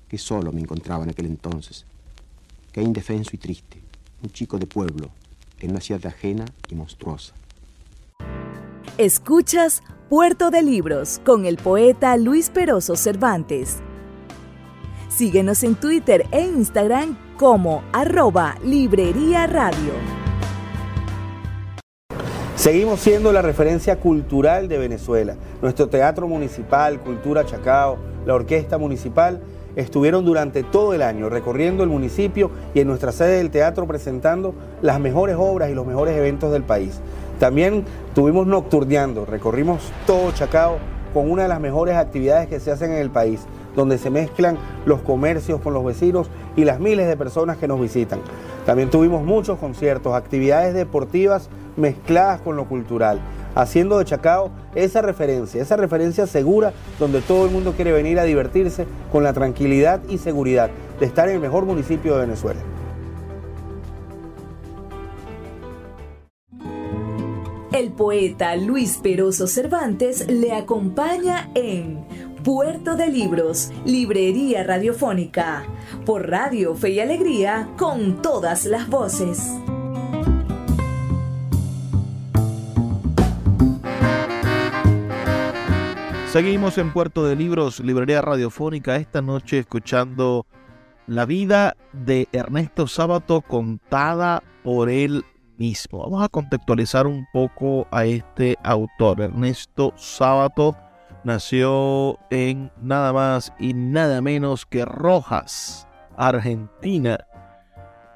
Qué 0.09 0.17
solo 0.17 0.51
me 0.51 0.59
encontraba 0.59 1.05
en 1.05 1.11
aquel 1.11 1.27
entonces, 1.27 1.85
qué 2.73 2.81
indefenso 2.81 3.31
y 3.35 3.37
triste, 3.37 3.79
un 4.21 4.31
chico 4.31 4.59
de 4.59 4.67
pueblo, 4.67 5.11
en 5.61 5.71
una 5.71 5.79
ciudad 5.79 6.05
ajena 6.07 6.43
y 6.69 6.75
monstruosa. 6.75 7.33
Escuchas 8.99 9.81
Puerto 10.07 10.51
de 10.51 10.61
Libros 10.61 11.19
con 11.25 11.47
el 11.47 11.57
poeta 11.57 12.15
Luis 12.15 12.51
Peroso 12.51 12.95
Cervantes. 12.95 13.77
Síguenos 15.09 15.63
en 15.63 15.73
Twitter 15.73 16.27
e 16.29 16.41
Instagram 16.41 17.17
como 17.35 17.83
arroba 17.91 18.53
Librería 18.63 19.47
Radio. 19.47 19.93
Seguimos 22.55 22.99
siendo 22.99 23.31
la 23.31 23.41
referencia 23.41 23.99
cultural 23.99 24.67
de 24.67 24.77
Venezuela. 24.77 25.37
Nuestro 25.63 25.89
teatro 25.89 26.27
municipal, 26.27 26.99
Cultura 26.99 27.47
Chacao, 27.47 27.97
la 28.27 28.35
orquesta 28.35 28.77
municipal 28.77 29.41
estuvieron 29.75 30.23
durante 30.23 30.61
todo 30.61 30.93
el 30.93 31.01
año 31.01 31.29
recorriendo 31.29 31.81
el 31.81 31.89
municipio 31.89 32.51
y 32.75 32.81
en 32.81 32.87
nuestra 32.87 33.11
sede 33.11 33.37
del 33.37 33.49
teatro 33.49 33.87
presentando 33.87 34.53
las 34.83 34.99
mejores 34.99 35.35
obras 35.39 35.71
y 35.71 35.73
los 35.73 35.87
mejores 35.87 36.15
eventos 36.15 36.51
del 36.51 36.61
país. 36.61 37.01
También 37.43 37.83
tuvimos 38.15 38.47
nocturneando, 38.47 39.25
recorrimos 39.25 39.91
todo 40.07 40.31
Chacao 40.31 40.77
con 41.13 41.29
una 41.29 41.43
de 41.43 41.49
las 41.49 41.59
mejores 41.59 41.97
actividades 41.97 42.47
que 42.47 42.61
se 42.61 42.71
hacen 42.71 42.93
en 42.93 42.99
el 42.99 43.09
país, 43.09 43.41
donde 43.75 43.97
se 43.97 44.09
mezclan 44.09 44.57
los 44.85 45.01
comercios 45.01 45.59
con 45.59 45.73
los 45.73 45.83
vecinos 45.83 46.29
y 46.55 46.63
las 46.63 46.79
miles 46.79 47.05
de 47.05 47.17
personas 47.17 47.57
que 47.57 47.67
nos 47.67 47.81
visitan. 47.81 48.21
También 48.65 48.89
tuvimos 48.89 49.25
muchos 49.25 49.59
conciertos, 49.59 50.15
actividades 50.15 50.73
deportivas 50.73 51.49
mezcladas 51.75 52.39
con 52.39 52.55
lo 52.55 52.63
cultural, 52.63 53.19
haciendo 53.55 53.97
de 53.97 54.05
Chacao 54.05 54.49
esa 54.73 55.01
referencia, 55.01 55.61
esa 55.61 55.75
referencia 55.75 56.27
segura 56.27 56.71
donde 56.97 57.19
todo 57.19 57.45
el 57.45 57.51
mundo 57.51 57.73
quiere 57.73 57.91
venir 57.91 58.21
a 58.21 58.23
divertirse 58.23 58.87
con 59.11 59.21
la 59.25 59.33
tranquilidad 59.33 59.99
y 60.07 60.17
seguridad 60.17 60.69
de 60.97 61.05
estar 61.05 61.27
en 61.27 61.35
el 61.35 61.41
mejor 61.41 61.65
municipio 61.65 62.13
de 62.13 62.21
Venezuela. 62.21 62.61
El 67.73 67.91
poeta 67.91 68.55
Luis 68.55 68.99
Peroso 69.01 69.47
Cervantes 69.47 70.27
le 70.29 70.53
acompaña 70.53 71.49
en 71.55 72.05
Puerto 72.43 72.95
de 72.95 73.07
Libros, 73.07 73.71
Librería 73.83 74.63
Radiofónica, 74.63 75.65
por 76.05 76.29
Radio 76.29 76.75
Fe 76.75 76.91
y 76.91 76.99
Alegría, 76.99 77.67
con 77.75 78.21
todas 78.21 78.65
las 78.65 78.87
voces. 78.89 79.51
Seguimos 86.31 86.77
en 86.77 86.93
Puerto 86.93 87.25
de 87.25 87.35
Libros, 87.35 87.79
Librería 87.79 88.21
Radiofónica, 88.21 88.97
esta 88.97 89.23
noche 89.23 89.57
escuchando 89.57 90.45
la 91.07 91.25
vida 91.25 91.75
de 91.91 92.27
Ernesto 92.33 92.85
Sábato 92.85 93.41
contada 93.41 94.43
por 94.63 94.91
él 94.91 95.25
mismo. 95.57 95.99
Vamos 95.99 96.23
a 96.23 96.29
contextualizar 96.29 97.07
un 97.07 97.25
poco 97.31 97.87
a 97.91 98.05
este 98.05 98.57
autor. 98.63 99.21
Ernesto 99.21 99.93
Sábato 99.95 100.75
nació 101.23 102.19
en 102.29 102.71
nada 102.81 103.13
más 103.13 103.53
y 103.59 103.73
nada 103.73 104.21
menos 104.21 104.65
que 104.65 104.85
Rojas, 104.85 105.87
Argentina, 106.17 107.19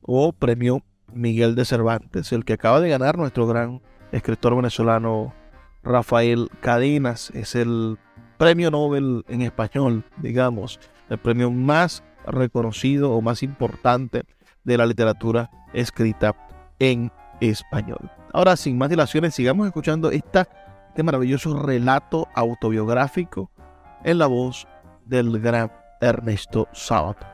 o 0.00 0.32
premio 0.32 0.82
Miguel 1.12 1.54
de 1.54 1.64
Cervantes, 1.64 2.32
el 2.32 2.44
que 2.44 2.54
acaba 2.54 2.80
de 2.80 2.88
ganar 2.88 3.18
nuestro 3.18 3.46
gran 3.46 3.80
escritor 4.12 4.56
venezolano 4.56 5.34
Rafael 5.82 6.48
Cadenas. 6.60 7.30
Es 7.30 7.54
el 7.54 7.98
premio 8.38 8.70
Nobel 8.70 9.24
en 9.28 9.42
español, 9.42 10.04
digamos, 10.18 10.80
el 11.12 11.18
premio 11.18 11.50
más 11.50 12.02
reconocido 12.26 13.12
o 13.12 13.20
más 13.20 13.42
importante 13.42 14.22
de 14.64 14.78
la 14.78 14.86
literatura 14.86 15.50
escrita 15.74 16.34
en 16.78 17.12
español. 17.40 18.10
Ahora, 18.32 18.56
sin 18.56 18.78
más 18.78 18.88
dilaciones, 18.88 19.34
sigamos 19.34 19.66
escuchando 19.66 20.10
este 20.10 20.46
maravilloso 21.02 21.62
relato 21.62 22.28
autobiográfico 22.34 23.50
en 24.04 24.18
la 24.18 24.26
voz 24.26 24.66
del 25.04 25.38
gran 25.38 25.70
Ernesto 26.00 26.66
Sábato. 26.72 27.26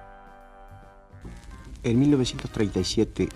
En 1.85 2.00
1937 2.00 3.28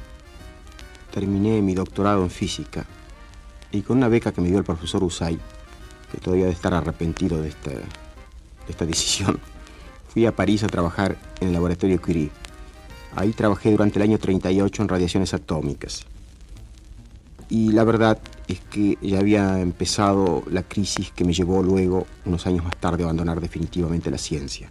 terminé 1.12 1.62
mi 1.62 1.74
doctorado 1.74 2.24
en 2.24 2.30
física 2.30 2.84
y 3.70 3.82
con 3.82 3.98
una 3.98 4.08
beca 4.08 4.32
que 4.32 4.40
me 4.40 4.48
dio 4.48 4.58
el 4.58 4.64
profesor 4.64 5.04
Usay, 5.04 5.38
que 6.10 6.18
todavía 6.18 6.46
debe 6.46 6.54
estar 6.54 6.74
arrepentido 6.74 7.40
de 7.40 7.50
esta 8.68 8.84
decisión, 8.84 9.38
fui 10.12 10.26
a 10.26 10.36
París 10.36 10.62
a 10.62 10.66
trabajar 10.66 11.16
en 11.40 11.48
el 11.48 11.54
laboratorio 11.54 12.00
Curie. 12.00 12.30
Ahí 13.16 13.32
trabajé 13.32 13.70
durante 13.70 13.98
el 13.98 14.02
año 14.02 14.18
38 14.18 14.82
en 14.82 14.88
radiaciones 14.88 15.32
atómicas. 15.32 16.04
Y 17.48 17.72
la 17.72 17.84
verdad 17.84 18.18
es 18.46 18.60
que 18.60 18.98
ya 19.00 19.18
había 19.18 19.60
empezado 19.60 20.42
la 20.50 20.62
crisis 20.62 21.10
que 21.12 21.24
me 21.24 21.32
llevó 21.32 21.62
luego, 21.62 22.06
unos 22.26 22.46
años 22.46 22.64
más 22.64 22.76
tarde, 22.76 23.02
a 23.02 23.06
abandonar 23.06 23.40
definitivamente 23.40 24.10
la 24.10 24.18
ciencia. 24.18 24.70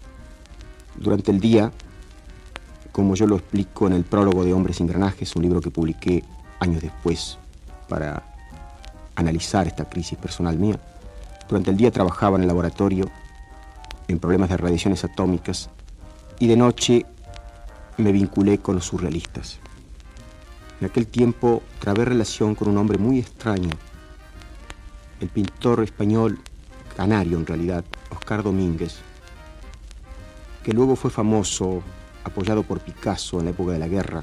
Durante 0.96 1.32
el 1.32 1.40
día, 1.40 1.72
como 2.92 3.16
yo 3.16 3.26
lo 3.26 3.38
explico 3.38 3.88
en 3.88 3.94
el 3.94 4.04
prólogo 4.04 4.44
de 4.44 4.54
Hombres 4.54 4.78
sin 4.78 4.88
Engranajes, 4.88 5.36
un 5.36 5.44
libro 5.44 5.62
que 5.62 5.72
publiqué 5.72 6.24
años 6.60 6.82
después 6.82 7.38
para 7.88 8.24
analizar 9.16 9.68
esta 9.68 9.90
crisis 9.90 10.18
personal 10.18 10.58
mía, 10.58 10.80
durante 11.48 11.72
el 11.72 11.78
día 11.78 11.92
trabajaba 11.92 12.38
en 12.38 12.44
el 12.44 12.48
laboratorio 12.48 13.10
en 14.12 14.20
problemas 14.20 14.50
de 14.50 14.58
radiaciones 14.58 15.04
atómicas 15.04 15.70
y 16.40 16.48
de 16.48 16.58
noche 16.58 17.06
me 17.98 18.12
vinculé 18.12 18.58
con 18.58 18.76
los 18.76 18.86
surrealistas. 18.86 19.60
En 20.80 20.88
aquel 20.88 21.08
tiempo 21.08 21.62
trabé 21.80 22.06
relación 22.06 22.56
con 22.56 22.68
un 22.70 22.78
hombre 22.78 22.98
muy 22.98 23.20
extraño, 23.20 23.70
el 25.20 25.30
pintor 25.30 25.84
español 25.84 26.40
canario 26.96 27.38
en 27.38 27.46
realidad, 27.46 27.86
Oscar 28.10 28.44
Domínguez, 28.44 29.00
que 30.64 30.74
luego 30.74 30.96
fue 30.96 31.12
famoso, 31.12 31.82
apoyado 32.24 32.64
por 32.64 32.80
Picasso 32.80 33.40
en 33.40 33.46
la 33.46 33.52
época 33.52 33.74
de 33.74 33.80
la 33.80 33.88
guerra. 33.88 34.22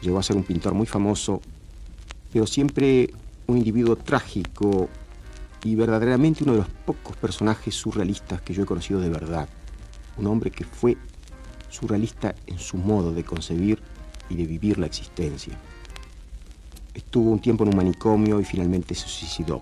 Llegó 0.00 0.18
a 0.18 0.22
ser 0.22 0.36
un 0.36 0.42
pintor 0.42 0.74
muy 0.74 0.86
famoso, 0.86 1.40
pero 2.32 2.46
siempre 2.46 3.10
un 3.46 3.58
individuo 3.58 3.96
trágico 3.96 4.88
y 5.64 5.74
verdaderamente 5.74 6.44
uno 6.44 6.52
de 6.52 6.58
los 6.58 6.68
pocos 6.68 7.16
personajes 7.16 7.74
surrealistas 7.74 8.40
que 8.42 8.52
yo 8.52 8.64
he 8.64 8.66
conocido 8.66 9.00
de 9.00 9.08
verdad. 9.08 9.48
Un 10.16 10.26
hombre 10.26 10.50
que 10.50 10.64
fue 10.64 10.96
surrealista 11.68 12.34
en 12.46 12.58
su 12.58 12.76
modo 12.76 13.12
de 13.12 13.24
concebir 13.24 13.80
y 14.28 14.36
de 14.36 14.46
vivir 14.46 14.78
la 14.78 14.86
existencia. 14.86 15.56
Estuvo 16.94 17.30
un 17.30 17.38
tiempo 17.38 17.64
en 17.64 17.70
un 17.70 17.76
manicomio 17.76 18.40
y 18.40 18.44
finalmente 18.44 18.94
se 18.94 19.08
suicidó. 19.08 19.60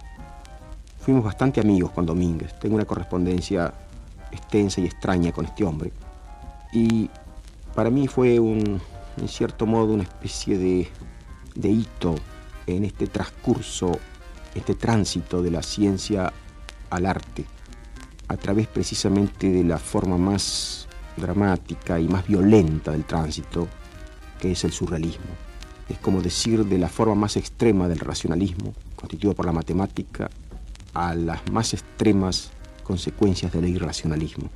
Fuimos 1.00 1.24
bastante 1.24 1.60
amigos 1.60 1.92
con 1.92 2.06
Domínguez. 2.06 2.58
Tengo 2.58 2.74
una 2.74 2.84
correspondencia 2.84 3.72
extensa 4.32 4.80
y 4.80 4.86
extraña 4.86 5.32
con 5.32 5.44
este 5.44 5.64
hombre. 5.64 5.92
Y 6.72 7.10
para 7.74 7.90
mí 7.90 8.08
fue 8.08 8.40
un, 8.40 8.80
en 9.16 9.28
cierto 9.28 9.66
modo 9.66 9.92
una 9.92 10.02
especie 10.02 10.58
de, 10.58 10.88
de 11.54 11.68
hito 11.68 12.16
en 12.66 12.84
este 12.84 13.06
transcurso 13.06 13.98
este 14.54 14.74
tránsito 14.74 15.42
de 15.42 15.50
la 15.50 15.62
ciencia 15.62 16.32
al 16.90 17.06
arte, 17.06 17.44
a 18.28 18.36
través 18.36 18.66
precisamente 18.66 19.50
de 19.50 19.64
la 19.64 19.78
forma 19.78 20.16
más 20.16 20.88
dramática 21.16 22.00
y 22.00 22.08
más 22.08 22.26
violenta 22.26 22.92
del 22.92 23.04
tránsito, 23.04 23.68
que 24.40 24.52
es 24.52 24.64
el 24.64 24.72
surrealismo. 24.72 25.30
Es 25.88 25.98
como 25.98 26.22
decir 26.22 26.64
de 26.64 26.78
la 26.78 26.88
forma 26.88 27.14
más 27.14 27.36
extrema 27.36 27.88
del 27.88 27.98
racionalismo, 27.98 28.74
constituido 28.96 29.34
por 29.34 29.46
la 29.46 29.52
matemática, 29.52 30.30
a 30.94 31.14
las 31.14 31.48
más 31.50 31.74
extremas 31.74 32.50
consecuencias 32.84 33.52
del 33.52 33.68
irracionalismo. 33.68 34.48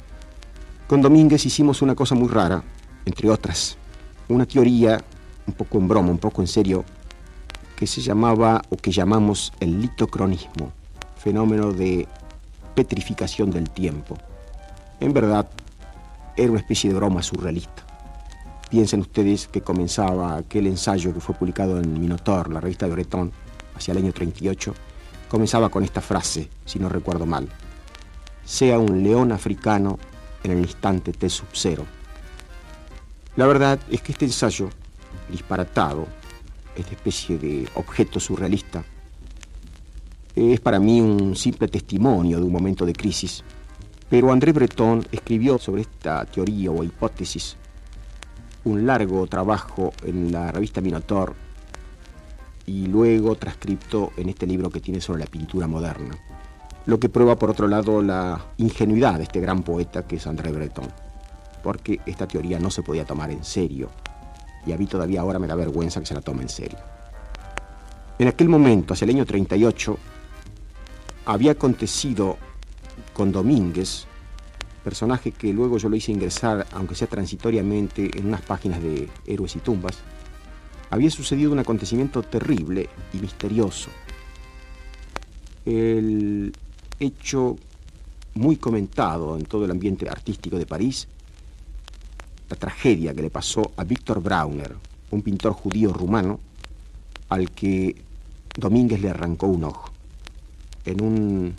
Con 0.87 1.03
Domínguez 1.03 1.47
hicimos 1.47 1.83
una 1.83 1.95
cosa 1.95 2.15
muy 2.15 2.29
rara, 2.29 2.63
entre 3.05 3.31
otras, 3.31 3.77
una 4.29 4.47
teoría, 4.47 5.03
un 5.47 5.55
poco 5.55 5.79
en 5.79 5.89
broma, 5.89 6.11
un 6.11 6.19
poco 6.19 6.41
en 6.41 6.49
serio, 6.49 6.85
que 7.77 7.87
se 7.87 8.01
llamaba 8.01 8.63
o 8.71 8.77
que 8.77 8.93
llamamos 8.93 9.53
el 9.61 9.81
litocronismo, 9.81 10.73
fenómeno 11.17 11.73
de 11.73 12.07
petrificación 12.75 13.51
del 13.51 13.71
tiempo. 13.71 14.17
En 15.01 15.13
verdad, 15.13 15.49
era 16.37 16.51
una 16.51 16.61
especie 16.61 16.91
de 16.91 16.97
broma 16.97 17.23
surrealista. 17.23 17.85
Piensen 18.71 19.01
ustedes 19.01 19.47
que 19.49 19.61
comenzaba 19.61 20.37
aquel 20.37 20.67
ensayo 20.67 21.13
que 21.13 21.21
fue 21.21 21.35
publicado 21.35 21.79
en 21.79 22.01
Minotaur, 22.01 22.53
la 22.53 22.61
revista 22.61 22.87
de 22.87 22.93
Breton, 22.93 23.33
hacia 23.77 23.93
el 23.93 23.99
año 23.99 24.13
38, 24.13 24.75
comenzaba 25.29 25.69
con 25.69 25.85
esta 25.85 26.01
frase, 26.01 26.49
si 26.65 26.79
no 26.79 26.89
recuerdo 26.89 27.27
mal. 27.27 27.49
Sea 28.45 28.79
un 28.79 29.03
león 29.03 29.33
africano 29.33 29.99
en 30.43 30.53
el 30.53 30.59
instante 30.59 31.13
T 31.13 31.29
sub 31.29 31.49
cero. 31.53 31.85
La 33.37 33.47
verdad 33.47 33.79
es 33.91 34.01
que 34.01 34.13
este 34.13 34.27
ensayo, 34.27 34.71
disparatado, 35.31 36.07
esta 36.77 36.93
especie 36.93 37.39
de 37.39 37.69
objeto 37.75 38.21
surrealista, 38.21 38.85
es 40.35 40.61
para 40.61 40.81
mí 40.81 41.01
un 41.01 41.37
simple 41.37 41.69
testimonio 41.69 42.39
de 42.39 42.45
un 42.45 42.53
momento 42.53 42.85
de 42.85 42.93
crisis. 42.93 43.45
Pero 44.11 44.33
André 44.33 44.53
Breton 44.53 45.07
escribió 45.13 45.59
sobre 45.59 45.83
esta 45.83 46.25
teoría 46.25 46.71
o 46.71 46.83
hipótesis 46.83 47.57
un 48.65 48.87
largo 48.87 49.27
trabajo 49.27 49.93
en 50.05 50.33
la 50.33 50.51
revista 50.51 50.81
Minotaur 50.81 51.35
y 52.67 52.87
luego 52.87 53.37
transcripto 53.37 54.13
en 54.17 54.31
este 54.31 54.47
libro 54.47 54.71
que 54.71 54.81
tiene 54.81 55.01
sobre 55.01 55.21
la 55.21 55.27
pintura 55.27 55.67
moderna. 55.67 56.17
Lo 56.87 56.99
que 56.99 57.09
prueba, 57.09 57.37
por 57.39 57.51
otro 57.51 57.69
lado, 57.69 58.03
la 58.03 58.45
ingenuidad 58.59 59.19
de 59.19 59.25
este 59.25 59.41
gran 59.41 59.63
poeta 59.63 60.07
que 60.07 60.17
es 60.17 60.27
André 60.27 60.51
Breton, 60.51 60.89
porque 61.63 62.01
esta 62.07 62.27
teoría 62.27 62.59
no 62.59 62.71
se 62.71 62.83
podía 62.83 63.05
tomar 63.05 63.31
en 63.31 63.45
serio 63.45 63.91
y 64.66 64.72
a 64.72 64.77
mí 64.77 64.87
todavía 64.87 65.20
ahora 65.20 65.38
me 65.38 65.46
da 65.46 65.55
vergüenza 65.55 66.00
que 66.00 66.07
se 66.07 66.14
la 66.14 66.20
tome 66.20 66.42
en 66.42 66.48
serio. 66.48 66.79
En 68.18 68.29
aquel 68.29 68.48
momento, 68.48 68.94
hacia 68.94 69.05
el 69.05 69.11
año 69.11 69.27
38, 69.27 69.98
había 71.27 71.53
acontecido 71.53 72.37
con 73.12 73.33
Domínguez, 73.33 74.07
personaje 74.85 75.33
que 75.33 75.53
luego 75.53 75.79
yo 75.79 75.88
lo 75.88 75.96
hice 75.96 76.12
ingresar, 76.12 76.66
aunque 76.72 76.94
sea 76.94 77.09
transitoriamente, 77.09 78.11
en 78.16 78.27
unas 78.27 78.42
páginas 78.42 78.83
de 78.83 79.09
Héroes 79.27 79.57
y 79.57 79.61
Tumbas, 79.61 79.98
había 80.90 81.11
sucedido 81.11 81.50
un 81.53 81.59
acontecimiento 81.59 82.22
terrible 82.22 82.88
y 83.12 83.18
misterioso. 83.18 83.90
El 85.64 86.53
hecho 87.00 87.57
muy 88.35 88.57
comentado 88.57 89.37
en 89.37 89.44
todo 89.44 89.64
el 89.64 89.70
ambiente 89.70 90.09
artístico 90.09 90.59
de 90.59 90.66
París 90.66 91.09
la 92.55 92.61
tragedia 92.61 93.12
que 93.12 93.23
le 93.23 93.31
pasó 93.31 93.73
a 93.77 93.83
Víctor 93.83 94.23
Brauner, 94.23 94.77
un 95.11 95.23
pintor 95.23 95.55
judío 95.55 95.93
rumano, 95.93 96.38
al 97.29 97.51
que 97.51 97.97
Domínguez 98.57 99.01
le 99.01 99.11
arrancó 99.11 99.49
un 99.49 99.64
ojo. 99.64 99.90
En 100.85 101.55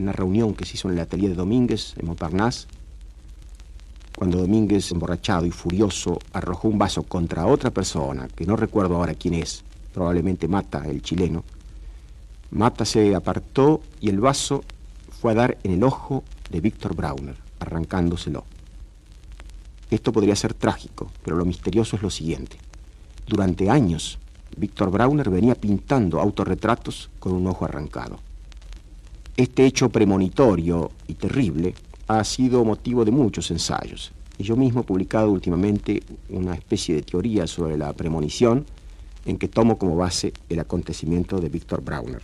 una 0.00 0.12
reunión 0.12 0.54
que 0.54 0.64
se 0.64 0.74
hizo 0.74 0.88
en 0.88 0.94
el 0.94 1.00
atelier 1.00 1.30
de 1.30 1.36
Domínguez, 1.36 1.94
en 1.96 2.06
Montparnasse, 2.06 2.66
cuando 4.16 4.38
Domínguez, 4.38 4.90
emborrachado 4.90 5.46
y 5.46 5.52
furioso, 5.52 6.18
arrojó 6.32 6.66
un 6.66 6.78
vaso 6.78 7.04
contra 7.04 7.46
otra 7.46 7.70
persona, 7.70 8.26
que 8.26 8.44
no 8.44 8.56
recuerdo 8.56 8.96
ahora 8.96 9.14
quién 9.14 9.34
es, 9.34 9.62
probablemente 9.94 10.48
Mata, 10.48 10.82
el 10.86 11.02
chileno, 11.02 11.44
Mata 12.50 12.84
se 12.84 13.14
apartó 13.14 13.80
y 14.00 14.08
el 14.08 14.18
vaso 14.18 14.64
fue 15.20 15.32
a 15.32 15.34
dar 15.36 15.58
en 15.62 15.70
el 15.70 15.84
ojo 15.84 16.24
de 16.50 16.60
Víctor 16.60 16.96
Brauner, 16.96 17.36
arrancándoselo. 17.60 18.44
Esto 19.92 20.10
podría 20.10 20.34
ser 20.34 20.54
trágico, 20.54 21.10
pero 21.22 21.36
lo 21.36 21.44
misterioso 21.44 21.96
es 21.96 22.02
lo 22.02 22.08
siguiente. 22.08 22.56
Durante 23.26 23.68
años, 23.68 24.18
Víctor 24.56 24.90
Brauner 24.90 25.28
venía 25.28 25.54
pintando 25.54 26.18
autorretratos 26.18 27.10
con 27.18 27.34
un 27.34 27.46
ojo 27.46 27.66
arrancado. 27.66 28.18
Este 29.36 29.66
hecho 29.66 29.90
premonitorio 29.90 30.90
y 31.08 31.14
terrible 31.14 31.74
ha 32.08 32.24
sido 32.24 32.64
motivo 32.64 33.04
de 33.04 33.10
muchos 33.10 33.50
ensayos. 33.50 34.12
Y 34.38 34.44
yo 34.44 34.56
mismo 34.56 34.80
he 34.80 34.84
publicado 34.84 35.30
últimamente 35.30 36.02
una 36.30 36.54
especie 36.54 36.94
de 36.94 37.02
teoría 37.02 37.46
sobre 37.46 37.76
la 37.76 37.92
premonición 37.92 38.64
en 39.26 39.36
que 39.36 39.48
tomo 39.48 39.76
como 39.76 39.94
base 39.94 40.32
el 40.48 40.58
acontecimiento 40.60 41.38
de 41.38 41.50
Víctor 41.50 41.84
Brauner. 41.84 42.22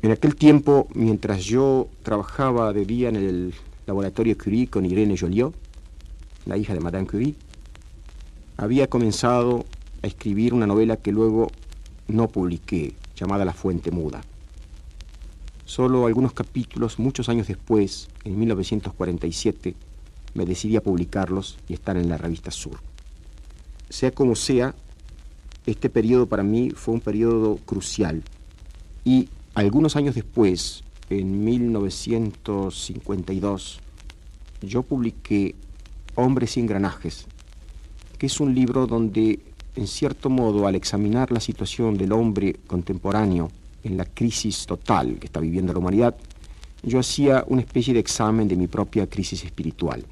En 0.00 0.10
aquel 0.10 0.36
tiempo, 0.36 0.88
mientras 0.94 1.44
yo 1.44 1.88
trabajaba 2.02 2.72
de 2.72 2.86
día 2.86 3.10
en 3.10 3.16
el 3.16 3.54
laboratorio 3.86 4.38
Curie 4.38 4.68
con 4.68 4.86
Irene 4.86 5.18
Joliot, 5.18 5.65
la 6.46 6.56
hija 6.56 6.72
de 6.72 6.80
Madame 6.80 7.06
Curie, 7.06 7.34
había 8.56 8.88
comenzado 8.88 9.66
a 10.02 10.06
escribir 10.06 10.54
una 10.54 10.66
novela 10.66 10.96
que 10.96 11.12
luego 11.12 11.48
no 12.08 12.28
publiqué, 12.28 12.94
llamada 13.14 13.44
La 13.44 13.52
Fuente 13.52 13.90
Muda. 13.90 14.22
Solo 15.64 16.06
algunos 16.06 16.32
capítulos, 16.32 16.98
muchos 16.98 17.28
años 17.28 17.48
después, 17.48 18.08
en 18.24 18.38
1947, 18.38 19.74
me 20.34 20.46
decidí 20.46 20.76
a 20.76 20.82
publicarlos 20.82 21.58
y 21.68 21.74
están 21.74 21.96
en 21.96 22.08
la 22.08 22.16
revista 22.16 22.50
Sur. 22.50 22.78
Sea 23.90 24.12
como 24.12 24.36
sea, 24.36 24.74
este 25.66 25.90
periodo 25.90 26.26
para 26.26 26.44
mí 26.44 26.70
fue 26.70 26.94
un 26.94 27.00
periodo 27.00 27.56
crucial 27.66 28.22
y 29.04 29.28
algunos 29.54 29.96
años 29.96 30.14
después, 30.14 30.84
en 31.10 31.44
1952, 31.44 33.80
yo 34.62 34.82
publiqué 34.82 35.54
Hombres 36.16 36.56
y 36.56 36.60
Engranajes, 36.60 37.26
que 38.18 38.26
es 38.26 38.40
un 38.40 38.54
libro 38.54 38.86
donde, 38.86 39.38
en 39.76 39.86
cierto 39.86 40.30
modo, 40.30 40.66
al 40.66 40.74
examinar 40.74 41.30
la 41.30 41.40
situación 41.40 41.96
del 41.96 42.12
hombre 42.12 42.56
contemporáneo 42.66 43.50
en 43.84 43.96
la 43.96 44.06
crisis 44.06 44.66
total 44.66 45.18
que 45.18 45.26
está 45.26 45.40
viviendo 45.40 45.72
la 45.72 45.78
humanidad, 45.78 46.16
yo 46.82 46.98
hacía 46.98 47.44
una 47.48 47.60
especie 47.60 47.92
de 47.92 48.00
examen 48.00 48.48
de 48.48 48.56
mi 48.56 48.66
propia 48.66 49.06
crisis 49.06 49.44
espiritual. 49.44 50.04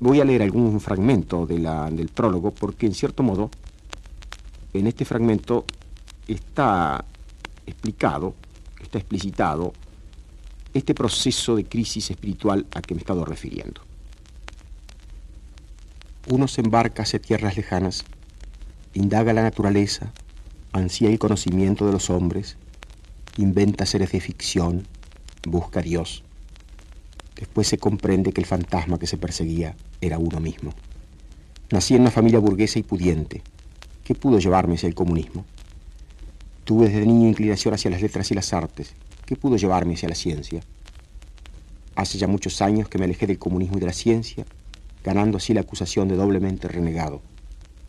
Voy 0.00 0.20
a 0.20 0.24
leer 0.24 0.42
algún 0.42 0.80
fragmento 0.80 1.46
del 1.46 2.08
prólogo 2.12 2.50
porque, 2.50 2.86
en 2.86 2.94
cierto 2.94 3.22
modo, 3.22 3.50
en 4.74 4.86
este 4.86 5.04
fragmento 5.04 5.64
está 6.26 7.04
explicado, 7.64 8.34
está 8.82 8.98
explicitado 8.98 9.72
este 10.74 10.94
proceso 10.94 11.56
de 11.56 11.64
crisis 11.64 12.10
espiritual 12.10 12.66
a 12.74 12.82
que 12.82 12.94
me 12.94 13.00
he 13.00 13.02
estado 13.02 13.24
refiriendo. 13.24 13.85
Uno 16.28 16.48
se 16.48 16.60
embarca 16.60 17.04
hacia 17.04 17.20
tierras 17.20 17.56
lejanas, 17.56 18.04
indaga 18.94 19.32
la 19.32 19.44
naturaleza, 19.44 20.12
ansía 20.72 21.08
el 21.08 21.20
conocimiento 21.20 21.86
de 21.86 21.92
los 21.92 22.10
hombres, 22.10 22.56
inventa 23.36 23.86
seres 23.86 24.10
de 24.10 24.20
ficción, 24.20 24.88
busca 25.46 25.78
a 25.78 25.82
Dios. 25.84 26.24
Después 27.36 27.68
se 27.68 27.78
comprende 27.78 28.32
que 28.32 28.40
el 28.40 28.46
fantasma 28.46 28.98
que 28.98 29.06
se 29.06 29.18
perseguía 29.18 29.76
era 30.00 30.18
uno 30.18 30.40
mismo. 30.40 30.72
Nací 31.70 31.94
en 31.94 32.00
una 32.00 32.10
familia 32.10 32.40
burguesa 32.40 32.80
y 32.80 32.82
pudiente. 32.82 33.42
¿Qué 34.02 34.16
pudo 34.16 34.40
llevarme 34.40 34.74
hacia 34.74 34.88
el 34.88 34.96
comunismo? 34.96 35.44
Tuve 36.64 36.88
desde 36.88 37.06
niño 37.06 37.28
inclinación 37.28 37.72
hacia 37.72 37.92
las 37.92 38.02
letras 38.02 38.32
y 38.32 38.34
las 38.34 38.52
artes. 38.52 38.94
¿Qué 39.26 39.36
pudo 39.36 39.56
llevarme 39.56 39.94
hacia 39.94 40.08
la 40.08 40.16
ciencia? 40.16 40.60
Hace 41.94 42.18
ya 42.18 42.26
muchos 42.26 42.60
años 42.62 42.88
que 42.88 42.98
me 42.98 43.04
alejé 43.04 43.28
del 43.28 43.38
comunismo 43.38 43.76
y 43.76 43.80
de 43.80 43.86
la 43.86 43.92
ciencia, 43.92 44.44
ganando 45.06 45.36
así 45.36 45.54
la 45.54 45.60
acusación 45.60 46.08
de 46.08 46.16
doblemente 46.16 46.66
renegado. 46.66 47.22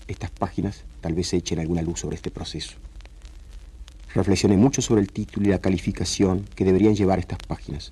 Estas 0.07 0.29
páginas 0.29 0.83
tal 1.01 1.15
vez 1.15 1.33
echen 1.33 1.57
alguna 1.57 1.81
luz 1.81 2.01
sobre 2.01 2.15
este 2.15 2.29
proceso. 2.29 2.75
Reflexioné 4.13 4.55
mucho 4.55 4.83
sobre 4.83 5.01
el 5.01 5.11
título 5.11 5.47
y 5.47 5.49
la 5.49 5.57
calificación 5.57 6.45
que 6.55 6.63
deberían 6.63 6.95
llevar 6.95 7.17
estas 7.17 7.39
páginas. 7.39 7.91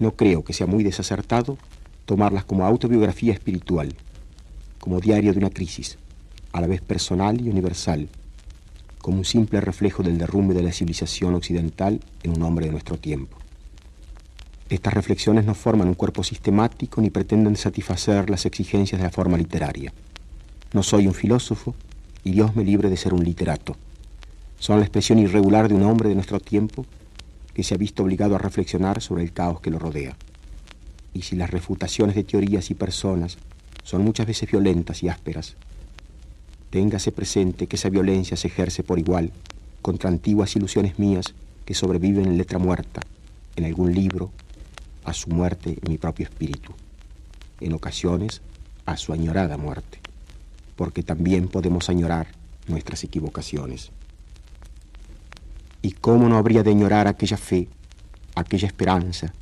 No 0.00 0.16
creo 0.16 0.42
que 0.42 0.52
sea 0.52 0.66
muy 0.66 0.82
desacertado 0.82 1.58
tomarlas 2.06 2.44
como 2.44 2.66
autobiografía 2.66 3.32
espiritual, 3.32 3.94
como 4.80 5.00
diario 5.00 5.32
de 5.32 5.38
una 5.38 5.50
crisis, 5.50 5.96
a 6.52 6.60
la 6.60 6.66
vez 6.66 6.80
personal 6.80 7.40
y 7.40 7.48
universal, 7.48 8.08
como 9.00 9.18
un 9.18 9.24
simple 9.24 9.60
reflejo 9.60 10.02
del 10.02 10.18
derrumbe 10.18 10.54
de 10.54 10.62
la 10.64 10.72
civilización 10.72 11.36
occidental 11.36 12.00
en 12.24 12.32
un 12.32 12.42
hombre 12.42 12.66
de 12.66 12.72
nuestro 12.72 12.98
tiempo. 12.98 13.43
Estas 14.68 14.94
reflexiones 14.94 15.44
no 15.44 15.54
forman 15.54 15.88
un 15.88 15.94
cuerpo 15.94 16.24
sistemático 16.24 17.00
ni 17.00 17.10
pretenden 17.10 17.56
satisfacer 17.56 18.30
las 18.30 18.46
exigencias 18.46 19.00
de 19.00 19.06
la 19.06 19.12
forma 19.12 19.36
literaria. 19.36 19.92
No 20.72 20.82
soy 20.82 21.06
un 21.06 21.14
filósofo 21.14 21.74
y 22.24 22.32
Dios 22.32 22.56
me 22.56 22.64
libre 22.64 22.88
de 22.88 22.96
ser 22.96 23.12
un 23.12 23.22
literato. 23.22 23.76
Son 24.58 24.78
la 24.78 24.84
expresión 24.84 25.18
irregular 25.18 25.68
de 25.68 25.74
un 25.74 25.82
hombre 25.82 26.08
de 26.08 26.14
nuestro 26.14 26.40
tiempo 26.40 26.86
que 27.52 27.62
se 27.62 27.74
ha 27.74 27.78
visto 27.78 28.02
obligado 28.02 28.34
a 28.34 28.38
reflexionar 28.38 29.02
sobre 29.02 29.22
el 29.22 29.32
caos 29.32 29.60
que 29.60 29.70
lo 29.70 29.78
rodea. 29.78 30.16
Y 31.12 31.22
si 31.22 31.36
las 31.36 31.50
refutaciones 31.50 32.14
de 32.16 32.24
teorías 32.24 32.70
y 32.70 32.74
personas 32.74 33.36
son 33.82 34.02
muchas 34.02 34.26
veces 34.26 34.50
violentas 34.50 35.02
y 35.02 35.08
ásperas, 35.08 35.56
Téngase 36.74 37.12
presente 37.12 37.68
que 37.68 37.76
esa 37.76 37.88
violencia 37.88 38.36
se 38.36 38.48
ejerce 38.48 38.82
por 38.82 38.98
igual 38.98 39.30
contra 39.80 40.10
antiguas 40.10 40.56
ilusiones 40.56 40.98
mías 40.98 41.32
que 41.64 41.72
sobreviven 41.72 42.26
en 42.26 42.36
letra 42.36 42.58
muerta, 42.58 43.00
en 43.54 43.64
algún 43.64 43.94
libro, 43.94 44.32
a 45.04 45.12
su 45.12 45.30
muerte 45.30 45.78
mi 45.88 45.98
propio 45.98 46.24
espíritu, 46.24 46.72
en 47.60 47.72
ocasiones 47.72 48.40
a 48.86 48.96
su 48.96 49.12
añorada 49.12 49.56
muerte, 49.56 50.00
porque 50.76 51.02
también 51.02 51.48
podemos 51.48 51.88
añorar 51.88 52.28
nuestras 52.66 53.04
equivocaciones. 53.04 53.90
¿Y 55.82 55.92
cómo 55.92 56.28
no 56.28 56.36
habría 56.36 56.62
de 56.62 56.70
añorar 56.70 57.06
aquella 57.06 57.36
fe, 57.36 57.68
aquella 58.34 58.66
esperanza, 58.66 59.32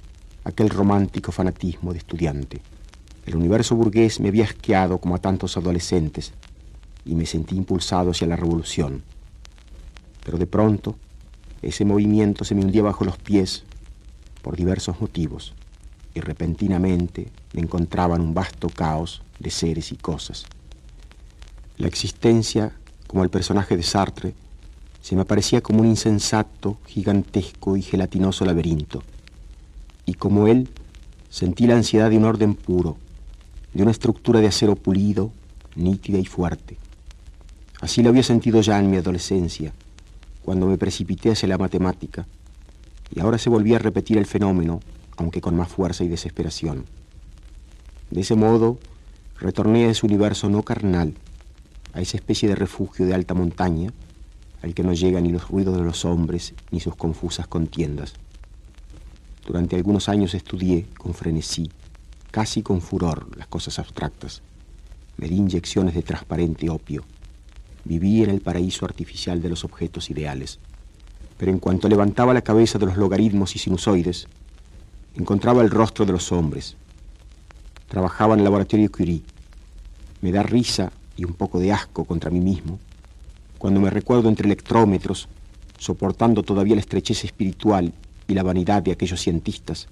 aquel 0.44 0.70
romántico 0.70 1.31
fanatismo 1.31 1.92
de 1.92 1.98
estudiante? 1.98 2.61
El 3.27 3.37
universo 3.37 3.77
burgués 3.77 4.18
me 4.18 4.29
había 4.29 4.44
esquiado 4.44 4.98
como 4.98 5.14
a 5.14 5.18
tantos 5.18 5.57
adolescentes 5.57 6.33
y 7.05 7.14
me 7.14 7.27
sentí 7.27 7.57
impulsado 7.57 8.11
hacia 8.11 8.27
la 8.27 8.37
revolución. 8.37 9.03
Pero 10.25 10.38
de 10.38 10.46
pronto, 10.46 10.96
ese 11.62 11.85
movimiento 11.85 12.44
se 12.44 12.57
me 12.57 12.64
hundía 12.64 12.83
bajo 12.83 13.05
los 13.05 13.18
pies 13.18 13.64
por 14.42 14.57
diversos 14.57 15.00
motivos 15.00 15.55
y 16.14 16.20
repentinamente 16.20 17.28
me 17.52 17.62
encontraba 17.62 18.16
en 18.16 18.22
un 18.22 18.35
vasto 18.35 18.68
caos 18.68 19.22
de 19.38 19.50
seres 19.50 19.92
y 19.92 19.96
cosas. 19.96 20.44
La 21.78 21.87
existencia, 21.87 22.72
como 23.07 23.24
el 23.24 23.31
personaje 23.31 23.76
de 23.76 23.83
Sartre, 23.83 24.35
se 25.00 25.16
me 25.16 25.22
aparecía 25.22 25.62
como 25.62 25.81
un 25.81 25.87
insensato, 25.87 26.78
gigantesco 26.87 27.76
y 27.76 27.83
gelatinoso 27.83 28.44
laberinto. 28.44 29.02
Y 30.07 30.14
como 30.14 30.46
él, 30.46 30.68
sentí 31.28 31.66
la 31.66 31.74
ansiedad 31.74 32.11
de 32.11 32.18
un 32.18 32.24
orden 32.24 32.55
puro, 32.55 32.96
de 33.72 33.83
una 33.83 33.90
estructura 33.90 34.40
de 34.40 34.48
acero 34.48 34.76
pulido, 34.76 35.33
nítida 35.74 36.18
y 36.18 36.26
fuerte. 36.26 36.76
Así 37.81 38.02
lo 38.02 38.11
había 38.11 38.22
sentido 38.22 38.61
ya 38.61 38.78
en 38.78 38.90
mi 38.90 38.96
adolescencia, 38.96 39.72
cuando 40.44 40.66
me 40.66 40.78
precipité 40.78 41.33
hacia 41.33 41.48
la 41.48 41.59
matemática, 41.59 42.26
y 43.14 43.20
ahora 43.20 43.38
se 43.38 43.51
volvía 43.51 43.77
a 43.77 43.81
repetir 43.81 44.18
el 44.18 44.27
fenómeno, 44.27 44.81
aunque 45.16 45.40
con 45.40 45.57
más 45.57 45.68
fuerza 45.68 46.05
y 46.05 46.09
desesperación. 46.09 46.87
De 48.11 48.22
ese 48.22 48.35
modo, 48.35 48.79
retorné 49.38 49.87
a 49.87 49.90
ese 49.90 50.07
universo 50.07 50.48
no 50.48 50.62
carnal, 50.62 51.14
a 51.92 52.01
esa 52.01 52.16
especie 52.16 52.48
de 52.48 52.55
refugio 52.55 53.07
de 53.07 53.14
alta 53.14 53.35
montaña, 53.35 53.92
al 54.62 54.75
que 54.75 54.83
no 54.83 54.92
llegan 54.92 55.25
ni 55.25 55.33
los 55.33 55.48
ruidos 55.48 55.77
de 55.77 55.83
los 55.83 56.05
hombres 56.05 56.55
ni 56.70 56.81
sus 56.81 56.94
confusas 56.96 57.46
contiendas. 57.46 58.14
Durante 59.46 59.77
algunos 59.77 60.09
años 60.09 60.35
estudié 60.35 60.87
con 60.96 61.14
frenesí, 61.14 61.70
casi 62.31 62.62
con 62.62 62.81
furor, 62.81 63.37
las 63.37 63.48
cosas 63.48 63.79
abstractas. 63.79 64.42
Me 65.16 65.29
di 65.29 65.37
inyecciones 65.37 65.94
de 65.94 66.03
transparente 66.03 66.70
opio 66.70 67.05
Vivía 67.85 68.25
en 68.25 68.31
el 68.31 68.40
paraíso 68.40 68.85
artificial 68.85 69.42
de 69.42 69.48
los 69.48 69.64
objetos 69.64 70.09
ideales. 70.11 70.61
Pero 71.42 71.50
en 71.50 71.59
cuanto 71.59 71.88
levantaba 71.88 72.33
la 72.33 72.42
cabeza 72.42 72.78
de 72.78 72.87
los 72.87 72.96
logaritmos 72.96 73.57
y 73.57 73.59
sinusoides, 73.59 74.28
encontraba 75.16 75.61
el 75.61 75.70
rostro 75.70 76.07
de 76.07 76.12
los 76.12 76.31
hombres. 76.31 76.76
Trabajaba 77.88 78.35
en 78.35 78.38
el 78.38 78.44
laboratorio 78.44 78.92
Curie. 78.92 79.22
Me 80.20 80.31
da 80.31 80.44
risa 80.44 80.92
y 81.16 81.24
un 81.24 81.33
poco 81.33 81.59
de 81.59 81.72
asco 81.72 82.05
contra 82.05 82.31
mí 82.31 82.38
mismo 82.38 82.78
cuando 83.59 83.81
me 83.81 83.90
recuerdo 83.90 84.28
entre 84.28 84.46
electrómetros, 84.46 85.26
soportando 85.78 86.44
todavía 86.44 86.76
la 86.76 86.81
estrechez 86.81 87.24
espiritual 87.24 87.92
y 88.28 88.35
la 88.35 88.44
vanidad 88.44 88.81
de 88.81 88.92
aquellos 88.92 89.20
cientistas. 89.20 89.88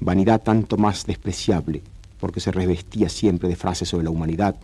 Vanidad 0.00 0.42
tanto 0.42 0.76
más 0.76 1.06
despreciable 1.06 1.80
porque 2.18 2.40
se 2.40 2.50
revestía 2.50 3.08
siempre 3.08 3.48
de 3.48 3.54
frases 3.54 3.88
sobre 3.88 4.02
la 4.02 4.10
humanidad, 4.10 4.56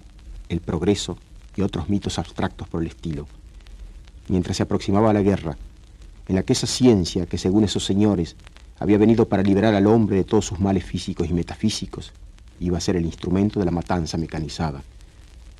el 0.48 0.60
progreso 0.60 1.16
y 1.54 1.62
otros 1.62 1.88
mitos 1.88 2.18
abstractos 2.18 2.66
por 2.66 2.82
el 2.82 2.88
estilo, 2.88 3.28
mientras 4.26 4.56
se 4.56 4.64
aproximaba 4.64 5.12
la 5.12 5.22
guerra, 5.22 5.56
en 6.28 6.34
la 6.34 6.42
que 6.42 6.52
esa 6.52 6.66
ciencia 6.66 7.26
que 7.26 7.38
según 7.38 7.64
esos 7.64 7.84
señores 7.84 8.36
había 8.78 8.98
venido 8.98 9.28
para 9.28 9.42
liberar 9.42 9.74
al 9.74 9.86
hombre 9.86 10.16
de 10.16 10.24
todos 10.24 10.46
sus 10.46 10.60
males 10.60 10.84
físicos 10.84 11.28
y 11.28 11.32
metafísicos. 11.32 12.12
Iba 12.60 12.78
a 12.78 12.80
ser 12.80 12.96
el 12.96 13.06
instrumento 13.06 13.58
de 13.58 13.66
la 13.66 13.70
matanza 13.70 14.18
mecanizada. 14.18 14.82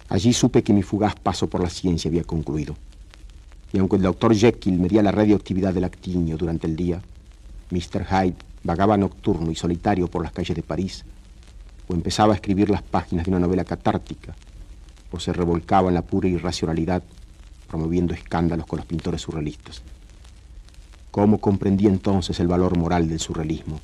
Allí 0.08 0.32
supe 0.32 0.62
que 0.62 0.72
mi 0.72 0.82
fugaz 0.82 1.14
paso 1.14 1.48
por 1.48 1.62
la 1.62 1.70
ciencia 1.70 2.08
había 2.08 2.24
concluido. 2.24 2.76
Y 3.72 3.78
aunque 3.78 3.96
el 3.96 4.02
doctor 4.02 4.34
Jekyll 4.34 4.78
medía 4.78 5.02
la 5.02 5.12
radioactividad 5.12 5.74
del 5.74 5.84
actinio 5.84 6.36
durante 6.36 6.66
el 6.66 6.76
día, 6.76 7.02
Mr. 7.70 8.06
Hyde 8.06 8.36
vagaba 8.62 8.96
nocturno 8.96 9.50
y 9.50 9.54
solitario 9.54 10.08
por 10.08 10.22
las 10.22 10.32
calles 10.32 10.54
de 10.54 10.62
París, 10.62 11.04
o 11.88 11.94
empezaba 11.94 12.32
a 12.32 12.36
escribir 12.36 12.70
las 12.70 12.82
páginas 12.82 13.26
de 13.26 13.30
una 13.30 13.40
novela 13.40 13.64
catártica, 13.64 14.34
o 15.10 15.18
se 15.18 15.32
revolcaba 15.32 15.88
en 15.88 15.94
la 15.94 16.02
pura 16.02 16.28
irracionalidad, 16.28 17.02
promoviendo 17.68 18.14
escándalos 18.14 18.66
con 18.66 18.78
los 18.78 18.86
pintores 18.86 19.22
surrealistas. 19.22 19.82
¿Cómo 21.16 21.38
comprendí 21.38 21.86
entonces 21.86 22.40
el 22.40 22.46
valor 22.46 22.76
moral 22.76 23.08
del 23.08 23.20
surrealismo? 23.20 23.80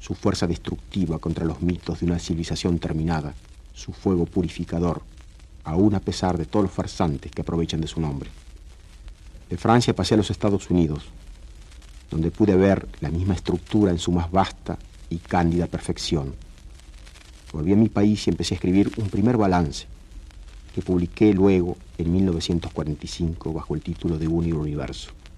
Su 0.00 0.14
fuerza 0.14 0.46
destructiva 0.46 1.18
contra 1.18 1.44
los 1.44 1.60
mitos 1.60 2.00
de 2.00 2.06
una 2.06 2.18
civilización 2.18 2.78
terminada, 2.78 3.34
su 3.74 3.92
fuego 3.92 4.24
purificador, 4.24 5.02
aún 5.62 5.94
a 5.94 6.00
pesar 6.00 6.38
de 6.38 6.46
todos 6.46 6.62
los 6.64 6.72
farsantes 6.72 7.30
que 7.30 7.42
aprovechan 7.42 7.82
de 7.82 7.86
su 7.86 8.00
nombre. 8.00 8.30
De 9.50 9.58
Francia 9.58 9.94
pasé 9.94 10.14
a 10.14 10.16
los 10.16 10.30
Estados 10.30 10.70
Unidos, 10.70 11.04
donde 12.10 12.30
pude 12.30 12.56
ver 12.56 12.88
la 13.02 13.10
misma 13.10 13.34
estructura 13.34 13.90
en 13.90 13.98
su 13.98 14.10
más 14.10 14.30
vasta 14.32 14.78
y 15.10 15.18
cándida 15.18 15.66
perfección. 15.66 16.34
Volví 17.52 17.74
a 17.74 17.76
mi 17.76 17.90
país 17.90 18.26
y 18.26 18.30
empecé 18.30 18.54
a 18.54 18.56
escribir 18.56 18.90
un 18.96 19.10
primer 19.10 19.36
balance, 19.36 19.84
que 20.74 20.80
publiqué 20.80 21.34
luego 21.34 21.76
en 21.98 22.10
1945 22.10 23.52
bajo 23.52 23.74
el 23.74 23.82
título 23.82 24.16
de 24.16 24.28
Un 24.28 24.50
Universo. 24.50 25.10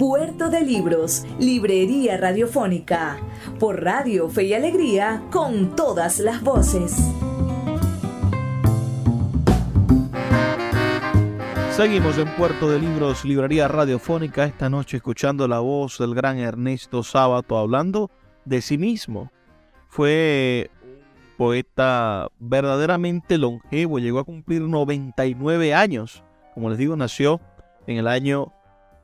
Puerto 0.00 0.48
de 0.48 0.62
Libros, 0.62 1.26
Librería 1.38 2.16
Radiofónica, 2.16 3.18
por 3.58 3.84
Radio 3.84 4.30
Fe 4.30 4.44
y 4.44 4.54
Alegría, 4.54 5.24
con 5.30 5.76
todas 5.76 6.20
las 6.20 6.42
voces. 6.42 6.96
Seguimos 11.72 12.16
en 12.16 12.34
Puerto 12.36 12.70
de 12.70 12.78
Libros, 12.78 13.26
Librería 13.26 13.68
Radiofónica, 13.68 14.46
esta 14.46 14.70
noche 14.70 14.96
escuchando 14.96 15.46
la 15.46 15.60
voz 15.60 15.98
del 15.98 16.14
gran 16.14 16.38
Ernesto 16.38 17.02
Sábato 17.02 17.58
hablando 17.58 18.10
de 18.46 18.62
sí 18.62 18.78
mismo. 18.78 19.30
Fue 19.90 20.70
poeta 21.36 22.28
verdaderamente 22.38 23.36
longevo, 23.36 23.98
llegó 23.98 24.20
a 24.20 24.24
cumplir 24.24 24.62
99 24.62 25.74
años. 25.74 26.24
Como 26.54 26.70
les 26.70 26.78
digo, 26.78 26.96
nació 26.96 27.38
en 27.86 27.98
el 27.98 28.06
año 28.08 28.54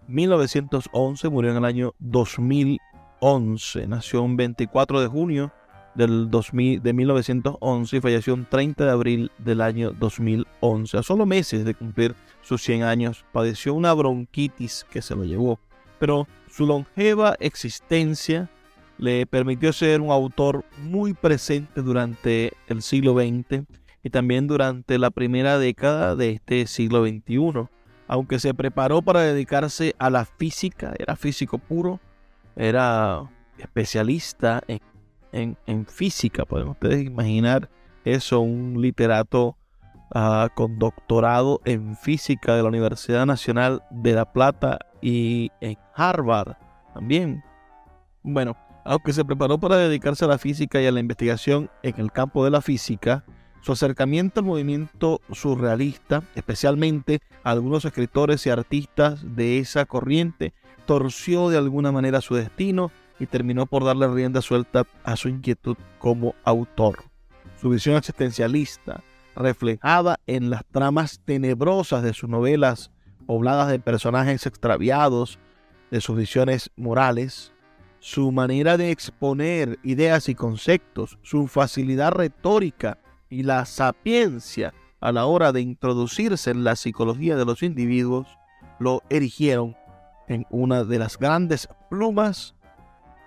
1911, 0.09 1.29
murió 1.29 1.51
en 1.51 1.57
el 1.57 1.65
año 1.65 1.95
2011. 1.99 3.87
Nació 3.87 4.23
un 4.23 4.37
24 4.37 5.01
de 5.01 5.07
junio 5.09 5.53
del 5.95 6.31
2000, 6.31 6.83
de 6.83 6.93
1911 6.93 7.97
y 7.97 8.01
falleció 8.01 8.35
un 8.35 8.45
30 8.45 8.85
de 8.85 8.91
abril 8.91 9.33
del 9.39 9.61
año 9.61 9.93
2011. 9.93 10.99
A 10.99 11.03
solo 11.03 11.27
meses 11.27 11.65
de 11.65 11.75
cumplir 11.75 12.15
sus 12.43 12.63
100 12.63 12.83
años, 12.83 13.25
padeció 13.33 13.75
una 13.75 13.93
bronquitis 13.95 14.87
que 14.91 15.03
se 15.03 15.17
lo 15.17 15.25
llevó. 15.25 15.59
Pero 15.99 16.29
su 16.51 16.67
longeva 16.67 17.37
existencia 17.41 18.51
le 18.99 19.27
permitió 19.27 19.73
ser 19.73 20.01
un 20.01 20.11
autor 20.11 20.65
muy 20.79 21.15
presente 21.15 21.83
durante 21.83 22.53
el 22.69 22.83
siglo 22.83 23.15
XX 23.15 23.65
y 24.03 24.11
también 24.11 24.47
durante 24.47 24.99
la 24.99 25.11
primera 25.11 25.59
década 25.59 26.15
de 26.17 26.31
este 26.31 26.67
siglo 26.67 27.05
XXI. 27.05 27.69
Aunque 28.09 28.39
se 28.39 28.55
preparó 28.55 29.03
para 29.03 29.21
dedicarse 29.21 29.95
a 29.99 30.11
la 30.11 30.25
física, 30.25 30.95
era 30.99 31.17
físico 31.17 31.59
puro, 31.59 32.01
era 32.57 33.29
especialista 33.59 34.63
en 34.69 34.81
en, 35.37 35.87
física. 35.87 36.45
Pueden 36.45 36.69
ustedes 36.69 37.05
imaginar 37.05 37.69
eso, 38.05 38.41
un 38.41 38.81
literato 38.81 39.57
ah, 40.15 40.49
con 40.55 40.79
doctorado 40.79 41.61
en 41.65 41.97
física 41.97 42.55
de 42.55 42.63
la 42.63 42.69
Universidad 42.69 43.27
Nacional 43.27 43.83
de 43.91 44.13
La 44.15 44.33
Plata 44.33 44.79
y 45.01 45.51
en 45.61 45.77
Harvard 45.95 46.57
también. 46.95 47.43
Bueno, 48.23 48.57
aunque 48.85 49.13
se 49.13 49.25
preparó 49.25 49.59
para 49.59 49.77
dedicarse 49.77 50.25
a 50.25 50.29
la 50.29 50.39
física 50.39 50.81
y 50.81 50.87
a 50.87 50.93
la 50.93 51.01
investigación 51.01 51.71
en 51.83 51.95
el 51.99 52.13
campo 52.13 52.45
de 52.45 52.51
la 52.51 52.61
física, 52.61 53.25
su 53.61 53.73
acercamiento 53.73 54.41
al 54.41 54.47
movimiento 54.47 55.21
surrealista, 55.33 56.23
especialmente 56.35 57.21
a 57.43 57.51
algunos 57.51 57.85
escritores 57.85 58.47
y 58.47 58.51
artistas 58.51 59.37
de 59.37 59.59
esa 59.59 59.87
corriente, 59.87 60.55
torció 60.87 61.49
de 61.49 61.59
alguna 61.59 61.93
manera 61.93 62.21
su 62.21 62.35
destino 62.35 62.93
y 63.19 63.27
terminó 63.27 63.67
por 63.67 63.85
darle 63.85 64.09
rienda 64.09 64.41
suelta 64.43 64.87
a 65.05 65.17
su 65.17 65.29
inquietud 65.29 65.77
como 65.99 66.35
autor. 66.45 67.05
Su 67.61 67.71
visión 67.71 67.97
existencialista, 67.97 69.03
reflejada 69.35 70.21
en 70.27 70.51
las 70.51 70.65
tramas 70.67 71.21
tenebrosas 71.25 72.03
de 72.03 72.15
sus 72.15 72.29
novelas, 72.29 72.91
pobladas 73.27 73.69
de 73.69 73.81
personajes 73.81 74.47
extraviados, 74.47 75.39
de 75.91 76.01
sus 76.01 76.17
visiones 76.17 76.71
morales, 76.77 77.53
su 77.99 78.31
manera 78.31 78.77
de 78.77 78.91
exponer 78.91 79.79
ideas 79.83 80.29
y 80.29 80.35
conceptos, 80.35 81.19
su 81.23 81.49
facilidad 81.49 82.13
retórica 82.13 82.99
y 83.29 83.43
la 83.43 83.65
sapiencia 83.65 84.73
a 85.01 85.13
la 85.13 85.27
hora 85.27 85.53
de 85.53 85.61
introducirse 85.61 86.51
en 86.51 86.65
la 86.65 86.77
psicología 86.77 87.37
de 87.37 87.45
los 87.45 87.63
individuos, 87.63 88.27
lo 88.79 89.03
erigieron 89.11 89.77
en 90.29 90.47
una 90.51 90.85
de 90.85 90.99
las 90.99 91.19
grandes 91.19 91.69
plumas 91.91 92.55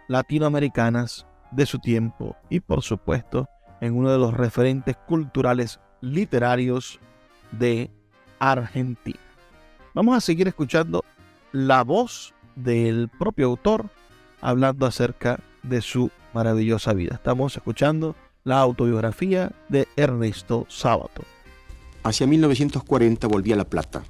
latinoamericanas 0.08 1.26
de 1.52 1.66
su 1.66 1.80
tiempo 1.80 2.36
y 2.50 2.60
por 2.60 2.82
supuesto 2.82 3.48
en 3.82 3.96
uno 3.96 4.12
de 4.12 4.18
los 4.18 4.34
referentes 4.34 4.98
culturales 4.98 5.80
literarios 6.02 7.00
de 7.52 7.92
Argentina. 8.40 9.20
Vamos 9.94 10.18
a 10.18 10.22
seguir 10.22 10.48
escuchando 10.48 11.04
la 11.52 11.84
voz 11.84 12.34
del 12.56 13.10
propio 13.10 13.48
autor 13.48 13.90
hablando 14.42 14.86
acerca 14.86 15.40
de 15.64 15.82
su 15.82 16.12
maravillosa 16.34 16.94
vida. 16.94 17.16
Estamos 17.16 17.56
escuchando 17.56 18.16
la 18.50 18.62
autobiografía 18.62 19.52
de 19.70 19.88
Ernesto 19.96 20.66
Sábato. 20.70 21.22
Hacia 22.02 22.26
1940 22.26 23.28
volví 23.28 23.54
a 23.54 23.56
La 23.56 23.70
Plata 23.70 24.04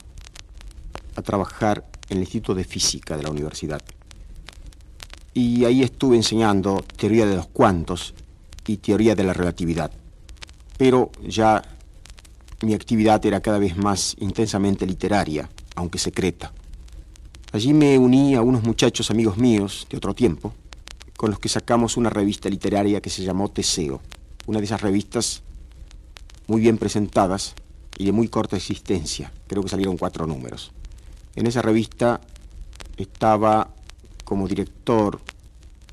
a 1.17 1.21
trabajar 1.21 1.83
en 2.07 2.17
el 2.17 2.23
Instituto 2.23 2.55
de 2.55 2.63
Física 2.63 3.17
de 3.17 3.23
la 3.23 3.31
universidad 3.31 3.81
y 5.33 5.65
ahí 5.65 5.83
estuve 5.83 6.15
enseñando 6.15 6.81
teoría 6.95 7.25
de 7.25 7.35
los 7.35 7.47
cuantos 7.47 8.13
y 8.65 8.77
teoría 8.77 9.13
de 9.13 9.25
la 9.25 9.33
relatividad. 9.33 9.91
Pero 10.77 11.11
ya 11.21 11.61
mi 12.61 12.73
actividad 12.73 13.25
era 13.25 13.41
cada 13.41 13.59
vez 13.59 13.75
más 13.75 14.15
intensamente 14.19 14.85
literaria, 14.85 15.49
aunque 15.75 15.99
secreta. 15.99 16.53
Allí 17.51 17.73
me 17.73 17.97
uní 17.97 18.35
a 18.35 18.41
unos 18.41 18.63
muchachos 18.63 19.11
amigos 19.11 19.37
míos 19.37 19.85
de 19.89 19.97
otro 19.97 20.15
tiempo, 20.15 20.53
con 21.17 21.29
los 21.29 21.39
que 21.39 21.49
sacamos 21.49 21.97
una 21.97 22.09
revista 22.09 22.47
literaria 22.47 23.01
que 23.01 23.09
se 23.09 23.23
llamó 23.23 23.49
Teseo, 23.49 23.99
una 24.49 24.57
de 24.57 24.65
esas 24.65 24.81
revistas 24.81 25.43
muy 26.47 26.59
bien 26.59 26.79
presentadas, 26.79 27.53
y 27.99 28.05
de 28.05 28.11
muy 28.11 28.29
corta 28.29 28.55
existencia. 28.55 29.31
Creo 29.45 29.61
que 29.61 29.69
salieron 29.69 29.95
cuatro 29.95 30.25
números. 30.25 30.71
En 31.35 31.45
esa 31.45 31.61
revista 31.61 32.19
estaba 32.97 33.69
como 34.23 34.47
director 34.47 35.19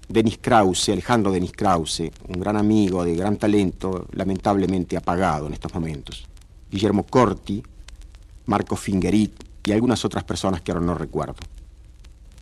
Denis 0.09 0.39
Krause, 0.39 0.91
Alejandro 0.91 1.33
Denis 1.33 1.53
Krause, 1.53 2.13
un 2.29 2.41
gran 2.41 2.57
amigo 2.57 3.05
de 3.05 3.15
gran 3.15 3.37
talento, 3.37 4.07
lamentablemente 4.13 4.97
apagado 4.97 5.49
en 5.49 5.53
estos 5.53 5.75
momentos. 5.75 6.27
Guillermo 6.71 7.05
Corti, 7.05 7.63
Marco 8.47 8.77
Fingerit 8.77 9.35
y 9.65 9.73
algunas 9.73 10.03
otras 10.05 10.25
personas 10.25 10.63
que 10.63 10.73
ahora 10.73 10.87
no 10.87 10.95
recuerdo. 10.95 11.41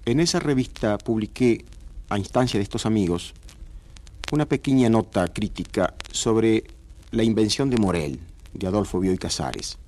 En 0.05 0.21
esa 0.21 0.39
revista 0.39 0.99
publiqué, 0.99 1.65
a 2.11 2.19
instancia 2.19 2.59
de 2.59 2.65
estos 2.65 2.85
amigos, 2.85 3.33
una 4.35 4.47
pequeña 4.47 4.89
nota 4.89 5.29
crítica 5.29 5.95
sobre 6.11 6.65
la 7.13 7.23
invención 7.23 7.71
de 7.71 7.77
Morel, 7.77 8.19
de 8.53 8.67
Adolfo 8.67 8.99
Bioy 8.99 9.17
Casares. 9.17 9.79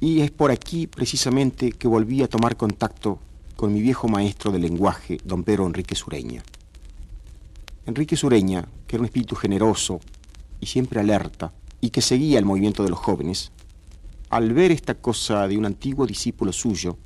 Y 0.00 0.20
es 0.20 0.30
por 0.30 0.50
aquí 0.50 0.86
precisamente 0.86 1.72
que 1.72 1.86
volví 1.86 2.22
a 2.22 2.28
tomar 2.28 2.56
contacto 2.56 3.18
con 3.56 3.74
mi 3.74 3.82
viejo 3.82 4.08
maestro 4.08 4.50
de 4.50 4.60
lenguaje, 4.60 5.20
don 5.24 5.44
Pedro 5.44 5.66
Enrique 5.66 5.94
Sureña. 5.94 6.42
Enrique 7.84 8.16
Sureña, 8.16 8.66
que 8.86 8.96
era 8.96 9.02
un 9.02 9.06
espíritu 9.06 9.36
generoso 9.36 10.00
y 10.58 10.64
siempre 10.64 10.98
alerta, 10.98 11.52
y 11.82 11.90
que 11.90 12.00
seguía 12.00 12.38
el 12.38 12.46
movimiento 12.46 12.82
de 12.82 12.88
los 12.88 12.98
jóvenes, 12.98 13.52
al 14.30 14.54
ver 14.54 14.72
esta 14.72 14.94
cosa 14.94 15.46
de 15.46 15.58
un 15.58 15.66
antiguo 15.66 16.06
discípulo 16.06 16.54
suyo, 16.54 16.96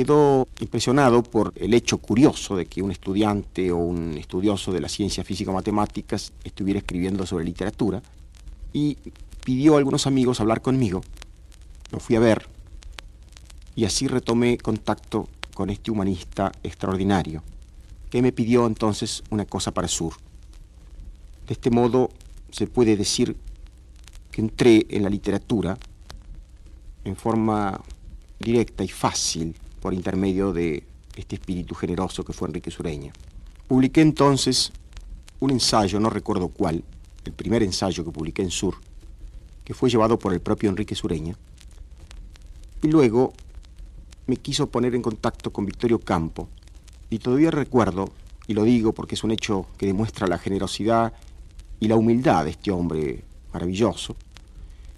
quedó 0.00 0.48
impresionado 0.60 1.22
por 1.22 1.52
el 1.56 1.74
hecho 1.74 1.98
curioso 1.98 2.56
de 2.56 2.64
que 2.64 2.80
un 2.80 2.90
estudiante 2.90 3.70
o 3.70 3.76
un 3.76 4.16
estudioso 4.16 4.72
de 4.72 4.80
las 4.80 4.92
ciencias 4.92 5.26
físico-matemáticas 5.26 6.32
estuviera 6.42 6.78
escribiendo 6.78 7.26
sobre 7.26 7.44
literatura 7.44 8.02
y 8.72 8.96
pidió 9.44 9.74
a 9.74 9.76
algunos 9.76 10.06
amigos 10.06 10.40
hablar 10.40 10.62
conmigo. 10.62 11.02
Lo 11.92 12.00
fui 12.00 12.16
a 12.16 12.20
ver 12.20 12.46
y 13.76 13.84
así 13.84 14.06
retomé 14.06 14.56
contacto 14.56 15.28
con 15.52 15.68
este 15.68 15.90
humanista 15.90 16.50
extraordinario, 16.62 17.42
que 18.08 18.22
me 18.22 18.32
pidió 18.32 18.66
entonces 18.66 19.22
una 19.28 19.44
cosa 19.44 19.70
para 19.70 19.86
Sur. 19.86 20.14
De 21.46 21.52
este 21.52 21.70
modo 21.70 22.08
se 22.50 22.66
puede 22.66 22.96
decir 22.96 23.36
que 24.32 24.40
entré 24.40 24.86
en 24.88 25.02
la 25.02 25.10
literatura 25.10 25.76
en 27.04 27.16
forma 27.16 27.78
directa 28.38 28.82
y 28.82 28.88
fácil 28.88 29.54
por 29.80 29.94
intermedio 29.94 30.52
de 30.52 30.84
este 31.16 31.36
espíritu 31.36 31.74
generoso 31.74 32.24
que 32.24 32.32
fue 32.32 32.48
Enrique 32.48 32.70
Sureña. 32.70 33.12
Publiqué 33.66 34.00
entonces 34.00 34.72
un 35.40 35.50
ensayo, 35.50 35.98
no 36.00 36.10
recuerdo 36.10 36.48
cuál, 36.48 36.84
el 37.24 37.32
primer 37.32 37.62
ensayo 37.62 38.04
que 38.04 38.10
publiqué 38.10 38.42
en 38.42 38.50
Sur, 38.50 38.76
que 39.64 39.74
fue 39.74 39.90
llevado 39.90 40.18
por 40.18 40.32
el 40.32 40.40
propio 40.40 40.70
Enrique 40.70 40.94
Sureña, 40.94 41.36
y 42.82 42.88
luego 42.88 43.32
me 44.26 44.36
quiso 44.36 44.68
poner 44.68 44.94
en 44.94 45.02
contacto 45.02 45.52
con 45.52 45.66
Victorio 45.66 45.98
Campo, 45.98 46.48
y 47.08 47.18
todavía 47.18 47.50
recuerdo, 47.50 48.10
y 48.46 48.54
lo 48.54 48.64
digo 48.64 48.92
porque 48.92 49.14
es 49.14 49.24
un 49.24 49.30
hecho 49.30 49.66
que 49.78 49.86
demuestra 49.86 50.26
la 50.26 50.38
generosidad 50.38 51.12
y 51.78 51.88
la 51.88 51.96
humildad 51.96 52.44
de 52.44 52.50
este 52.50 52.70
hombre 52.70 53.24
maravilloso, 53.52 54.16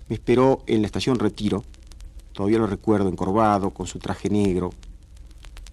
me 0.08 0.16
esperó 0.16 0.62
en 0.66 0.82
la 0.82 0.86
estación 0.86 1.18
Retiro, 1.18 1.64
todavía 2.32 2.58
lo 2.58 2.66
recuerdo 2.66 3.08
encorvado, 3.08 3.70
con 3.70 3.86
su 3.86 3.98
traje 3.98 4.28
negro, 4.28 4.70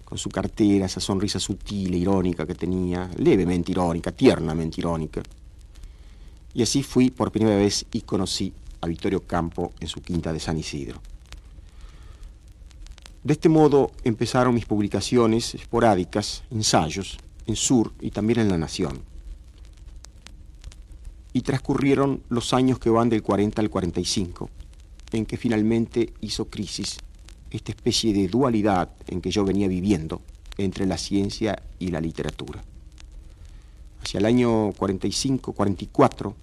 con 0.04 0.18
su 0.18 0.28
cartera, 0.28 0.86
esa 0.86 1.00
sonrisa 1.00 1.38
sutil 1.38 1.94
e 1.94 1.98
irónica 1.98 2.46
que 2.46 2.54
tenía, 2.54 3.08
levemente 3.16 3.72
irónica, 3.72 4.10
tiernamente 4.10 4.80
irónica. 4.80 5.22
Y 6.52 6.62
así 6.62 6.82
fui 6.82 7.10
por 7.10 7.30
primera 7.30 7.56
vez 7.56 7.86
y 7.92 8.00
conocí 8.00 8.52
a 8.80 8.86
Victorio 8.86 9.24
Campo 9.24 9.72
en 9.78 9.88
su 9.88 10.00
quinta 10.02 10.32
de 10.32 10.40
San 10.40 10.58
Isidro. 10.58 11.00
De 13.22 13.34
este 13.34 13.48
modo 13.48 13.92
empezaron 14.02 14.54
mis 14.54 14.64
publicaciones 14.64 15.54
esporádicas, 15.54 16.42
ensayos, 16.50 17.18
en 17.46 17.54
Sur 17.54 17.92
y 18.00 18.10
también 18.10 18.40
en 18.40 18.48
La 18.48 18.58
Nación. 18.58 19.02
Y 21.32 21.42
transcurrieron 21.42 22.22
los 22.30 22.54
años 22.54 22.78
que 22.78 22.90
van 22.90 23.10
del 23.10 23.22
40 23.22 23.60
al 23.60 23.70
45, 23.70 24.50
en 25.12 25.26
que 25.26 25.36
finalmente 25.36 26.12
hizo 26.20 26.46
crisis 26.48 26.98
esta 27.50 27.72
especie 27.72 28.12
de 28.12 28.28
dualidad 28.28 28.90
en 29.08 29.20
que 29.20 29.30
yo 29.30 29.44
venía 29.44 29.68
viviendo 29.68 30.22
entre 30.56 30.86
la 30.86 30.98
ciencia 30.98 31.62
y 31.78 31.88
la 31.88 32.00
literatura. 32.00 32.62
Hacia 34.02 34.18
el 34.18 34.26
año 34.26 34.72
45-44 34.72 36.34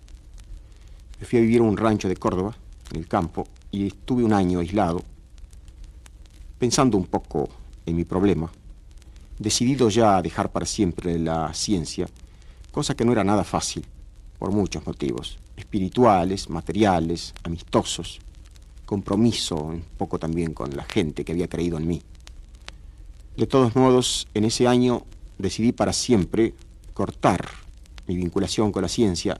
me 1.19 1.25
fui 1.25 1.39
a 1.39 1.41
vivir 1.41 1.61
a 1.61 1.63
un 1.63 1.77
rancho 1.77 2.07
de 2.07 2.15
Córdoba, 2.15 2.55
en 2.91 2.97
el 2.97 3.07
campo, 3.07 3.47
y 3.71 3.87
estuve 3.87 4.23
un 4.23 4.33
año 4.33 4.59
aislado, 4.59 5.03
pensando 6.59 6.97
un 6.97 7.05
poco 7.05 7.49
en 7.85 7.95
mi 7.95 8.05
problema, 8.05 8.51
decidido 9.39 9.89
ya 9.89 10.17
a 10.17 10.21
dejar 10.21 10.51
para 10.51 10.65
siempre 10.65 11.17
la 11.17 11.53
ciencia, 11.53 12.07
cosa 12.71 12.95
que 12.95 13.05
no 13.05 13.11
era 13.11 13.23
nada 13.23 13.43
fácil, 13.43 13.85
por 14.37 14.51
muchos 14.51 14.85
motivos, 14.85 15.39
espirituales, 15.55 16.49
materiales, 16.49 17.33
amistosos, 17.43 18.19
compromiso 18.87 19.57
un 19.57 19.83
poco 19.97 20.17
también 20.17 20.53
con 20.53 20.75
la 20.75 20.83
gente 20.83 21.23
que 21.23 21.33
había 21.33 21.49
creído 21.49 21.77
en 21.77 21.87
mí. 21.87 22.01
De 23.35 23.45
todos 23.45 23.75
modos, 23.75 24.27
en 24.33 24.45
ese 24.45 24.65
año 24.65 25.03
decidí 25.37 25.73
para 25.73 25.93
siempre 25.93 26.55
cortar 26.93 27.45
mi 28.07 28.15
vinculación 28.15 28.71
con 28.71 28.81
la 28.81 28.87
ciencia 28.87 29.39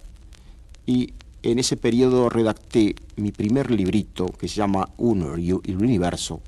y 0.86 1.14
en 1.42 1.60
ese 1.60 1.78
periodo 1.78 2.30
redacté 2.30 2.96
mi 3.16 3.32
primer 3.32 3.72
librito 3.72 4.28
que 4.28 4.50
se 4.50 4.56
llama 4.56 4.90
Uno 4.98 5.38
y 5.38 5.52
el 5.52 5.78
Universo, 5.78 6.42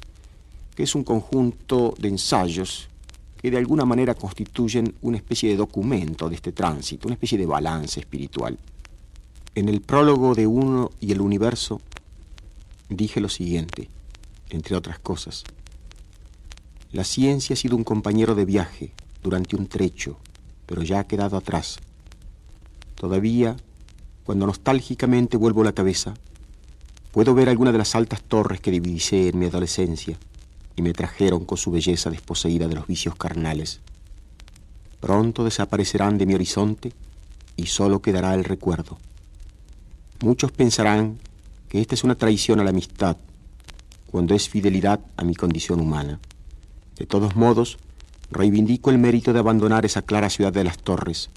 que 0.76 0.84
es 0.84 0.94
un 0.94 1.06
conjunto 1.06 1.96
de 1.98 2.10
ensayos 2.10 2.90
que 3.42 3.50
de 3.50 3.58
alguna 3.58 3.86
manera 3.86 4.14
constituyen 4.14 4.94
una 5.02 5.16
especie 5.16 5.50
de 5.50 5.56
documento 5.56 6.28
de 6.28 6.36
este 6.36 6.52
tránsito, 6.52 7.08
una 7.08 7.16
especie 7.16 7.38
de 7.38 7.46
balance 7.46 8.02
espiritual. 8.02 8.58
En 9.56 9.70
el 9.70 9.80
prólogo 9.80 10.36
de 10.36 10.46
Uno 10.46 10.92
y 11.00 11.14
el 11.14 11.22
Universo 11.22 11.80
dije 12.90 13.22
lo 13.22 13.30
siguiente, 13.30 13.90
entre 14.50 14.76
otras 14.76 15.00
cosas. 15.00 15.44
La 16.92 17.04
ciencia 17.04 17.54
ha 17.54 17.58
sido 17.58 17.76
un 17.76 17.84
compañero 17.84 18.36
de 18.36 18.46
viaje 18.46 18.92
durante 19.24 19.56
un 19.56 19.68
trecho, 19.68 20.18
pero 20.66 20.84
ya 20.84 21.00
ha 21.00 21.08
quedado 21.08 21.38
atrás. 21.38 21.80
Todavía 22.96 23.56
cuando 24.30 24.46
nostálgicamente 24.46 25.38
vuelvo 25.38 25.64
la 25.64 25.74
cabeza, 25.74 26.14
puedo 27.12 27.34
ver 27.34 27.50
alguna 27.50 27.72
de 27.72 27.80
las 27.80 27.96
altas 27.96 28.22
torres 28.22 28.62
que 28.62 28.70
divisé 28.70 29.30
en 29.30 29.40
mi 29.40 29.48
adolescencia 29.48 30.20
y 30.76 30.84
me 30.84 30.94
trajeron 30.94 31.46
con 31.46 31.58
su 31.58 31.72
belleza 31.72 32.12
desposeída 32.12 32.68
de 32.68 32.76
los 32.76 32.86
vicios 32.86 33.16
carnales. 33.16 33.80
Pronto 35.00 35.44
desaparecerán 35.44 36.20
de 36.20 36.28
mi 36.28 36.36
horizonte 36.36 36.94
y 37.56 37.66
solo 37.66 38.04
quedará 38.04 38.36
el 38.36 38.44
recuerdo. 38.44 39.00
Muchos 40.22 40.52
pensarán 40.52 41.18
que 41.70 41.80
esta 41.80 41.96
es 41.96 42.04
una 42.04 42.16
traición 42.16 42.60
a 42.60 42.64
la 42.64 42.72
amistad, 42.72 43.16
cuando 44.12 44.34
es 44.34 44.50
fidelidad 44.50 45.00
a 45.18 45.24
mi 45.24 45.36
condición 45.36 45.80
humana. 45.80 46.20
De 46.98 47.06
todos 47.06 47.36
modos, 47.36 47.78
reivindico 48.32 48.90
el 48.90 48.98
mérito 48.98 49.34
de 49.34 49.40
abandonar 49.40 49.86
esa 49.86 50.02
clara 50.02 50.30
ciudad 50.30 50.52
de 50.52 50.64
las 50.64 50.80
torres, 50.80 51.30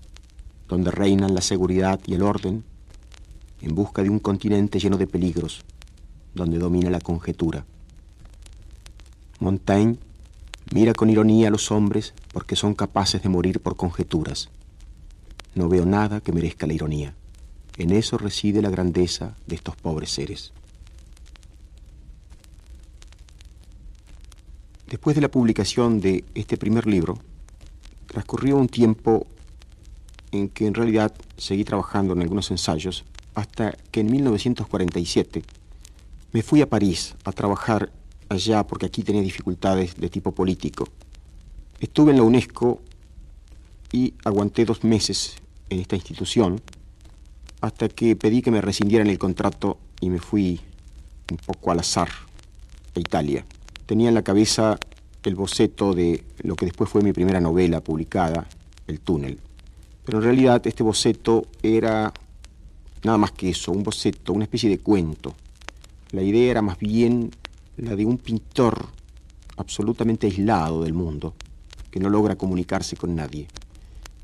donde 0.69 0.91
reinan 0.91 1.35
la 1.35 1.43
seguridad 1.43 2.01
y 2.07 2.15
el 2.15 2.23
orden, 2.23 2.65
en 3.61 3.75
busca 3.75 4.03
de 4.03 4.09
un 4.09 4.19
continente 4.19 4.81
lleno 4.81 4.97
de 4.97 5.07
peligros, 5.07 5.61
donde 6.35 6.59
domina 6.59 6.91
la 6.91 7.01
conjetura. 7.01 7.65
Montaigne 9.39 9.99
mira 10.73 10.95
con 10.95 11.11
ironía 11.11 11.49
a 11.49 11.51
los 11.51 11.71
hombres 11.71 12.15
porque 12.33 12.57
son 12.57 12.75
capaces 12.75 13.23
de 13.23 13.29
morir 13.29 13.61
por 13.61 13.77
conjeturas. 13.77 14.49
No 15.55 15.69
veo 15.69 15.85
nada 15.85 16.21
que 16.21 16.33
merezca 16.33 16.67
la 16.67 16.73
ironía. 16.73 17.15
En 17.79 17.91
eso 17.91 18.19
reside 18.19 18.63
la 18.63 18.71
grandeza 18.71 19.37
de 19.47 19.57
estos 19.57 19.77
pobres 19.77 20.11
seres. 20.11 20.53
Después 24.89 25.17
de 25.17 25.23
la 25.23 25.31
publicación 25.31 26.01
de 26.01 26.25
este 26.35 26.59
primer 26.59 26.87
libro, 26.87 27.19
transcurrió 28.07 28.59
un 28.59 28.69
tiempo 28.69 29.27
en 30.33 30.51
que 30.51 30.67
en 30.67 30.75
realidad 30.75 31.15
seguí 31.39 31.65
trabajando 31.65 32.13
en 32.13 32.21
algunos 32.21 32.51
ensayos 32.51 33.05
hasta 33.35 33.73
que 33.91 34.01
en 34.01 34.11
1947 34.11 35.43
me 36.33 36.43
fui 36.43 36.61
a 36.61 36.69
París 36.69 37.15
a 37.25 37.33
trabajar 37.33 37.91
allá 38.29 38.67
porque 38.67 38.87
aquí 38.87 39.03
tenía 39.03 39.23
dificultades 39.23 39.97
de 39.97 40.09
tipo 40.09 40.33
político. 40.33 40.89
Estuve 41.81 42.11
en 42.13 42.19
la 42.19 42.23
UNESCO 42.23 42.81
y 43.93 44.15
aguanté 44.25 44.65
dos 44.65 44.85
meses 44.85 45.37
en 45.69 45.81
esta 45.81 45.97
institución 45.97 46.61
hasta 47.63 47.89
que 47.89 48.17
pedí 48.17 48.43
que 48.43 48.51
me 48.51 48.61
rescindieran 48.61 49.09
el 49.09 49.19
contrato 49.19 49.79
y 50.01 50.11
me 50.11 50.19
fui 50.19 50.61
un 51.31 51.39
poco 51.39 51.71
al 51.71 51.79
azar 51.79 52.09
a 52.95 53.01
Italia. 53.01 53.47
Tenía 53.87 54.09
en 54.09 54.15
la 54.15 54.23
cabeza 54.23 54.79
el 55.23 55.37
boceto 55.37 55.95
de 55.95 56.25
lo 56.43 56.57
que 56.57 56.67
después 56.67 56.91
fue 56.91 57.03
mi 57.03 57.13
primera 57.13 57.41
novela 57.41 57.81
publicada, 57.81 58.47
El 58.89 59.01
túnel. 59.01 59.39
Pero 60.05 60.19
en 60.19 60.25
realidad 60.25 60.67
este 60.67 60.83
boceto 60.83 61.47
era 61.63 62.13
Nada 63.05 63.19
más 63.19 63.33
que 63.33 63.51
eso, 63.51 63.73
un 63.73 63.83
boceto, 63.83 64.33
una 64.33 64.45
especie 64.45 64.71
de 64.71 64.79
cuento, 64.79 65.35
La 66.13 66.23
idea 66.23 66.51
era 66.53 66.63
más 66.63 66.79
bien 66.79 67.31
la 67.77 67.97
de 67.97 68.05
un 68.05 68.19
pintor 68.19 68.87
absolutamente 69.57 70.29
aislado 70.29 70.85
del 70.85 70.93
mundo, 70.93 71.35
que 71.91 71.99
no 71.99 72.09
logra 72.11 72.37
comunicarse 72.37 72.97
con 72.97 73.17
nadie 73.17 73.49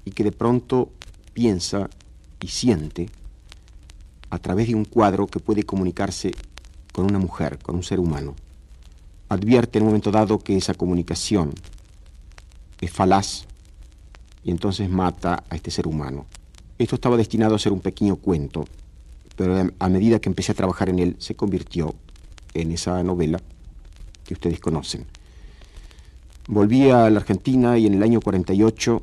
y 0.04 0.12
que 0.12 0.22
de 0.22 0.32
pronto 0.32 0.90
piensa 1.32 1.90
y 2.40 2.48
siente 2.48 3.10
a 4.30 4.38
través 4.38 4.68
de 4.68 4.74
un 4.74 4.84
cuadro 4.84 5.26
que 5.26 5.40
puede 5.40 5.64
comunicarse 5.64 6.32
con 6.92 7.06
una 7.06 7.18
mujer, 7.18 7.58
con 7.58 7.76
un 7.76 7.82
ser 7.82 8.00
humano. 8.00 8.34
Advierte 9.28 9.78
en 9.78 9.84
un 9.84 9.90
momento 9.90 10.10
dado 10.10 10.38
que 10.38 10.56
esa 10.56 10.74
comunicación 10.74 11.52
es 12.80 12.90
falaz 12.90 13.44
y 14.44 14.50
entonces 14.50 14.88
mata 14.88 15.44
a 15.48 15.56
este 15.56 15.70
ser 15.70 15.86
humano. 15.86 16.26
Esto 16.78 16.94
estaba 16.94 17.16
destinado 17.16 17.54
a 17.54 17.58
ser 17.58 17.72
un 17.72 17.80
pequeño 17.80 18.16
cuento, 18.16 18.64
pero 19.36 19.70
a 19.78 19.88
medida 19.88 20.20
que 20.20 20.28
empecé 20.28 20.52
a 20.52 20.54
trabajar 20.54 20.88
en 20.88 20.98
él 20.98 21.16
se 21.18 21.34
convirtió 21.34 21.94
en 22.54 22.72
esa 22.72 23.02
novela 23.02 23.40
que 24.24 24.34
ustedes 24.34 24.60
conocen. 24.60 25.06
Volví 26.46 26.90
a 26.90 27.10
la 27.10 27.20
Argentina 27.20 27.76
y 27.78 27.86
en 27.86 27.94
el 27.94 28.02
año 28.02 28.20
48 28.20 29.02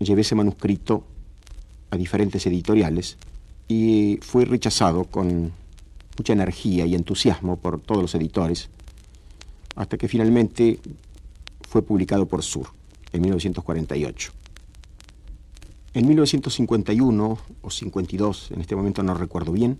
llevé 0.00 0.20
ese 0.22 0.34
manuscrito 0.34 1.04
a 1.90 1.96
diferentes 1.96 2.46
editoriales 2.46 3.16
y 3.72 4.18
fue 4.20 4.44
rechazado 4.44 5.04
con 5.04 5.52
mucha 6.18 6.34
energía 6.34 6.84
y 6.84 6.94
entusiasmo 6.94 7.56
por 7.56 7.80
todos 7.80 8.02
los 8.02 8.14
editores, 8.14 8.68
hasta 9.76 9.96
que 9.96 10.08
finalmente 10.08 10.78
fue 11.66 11.80
publicado 11.80 12.26
por 12.26 12.42
Sur 12.42 12.68
en 13.12 13.22
1948. 13.22 14.32
En 15.94 16.06
1951 16.06 17.38
o 17.62 17.70
52, 17.70 18.50
en 18.50 18.60
este 18.60 18.76
momento 18.76 19.02
no 19.02 19.14
recuerdo 19.14 19.52
bien, 19.52 19.78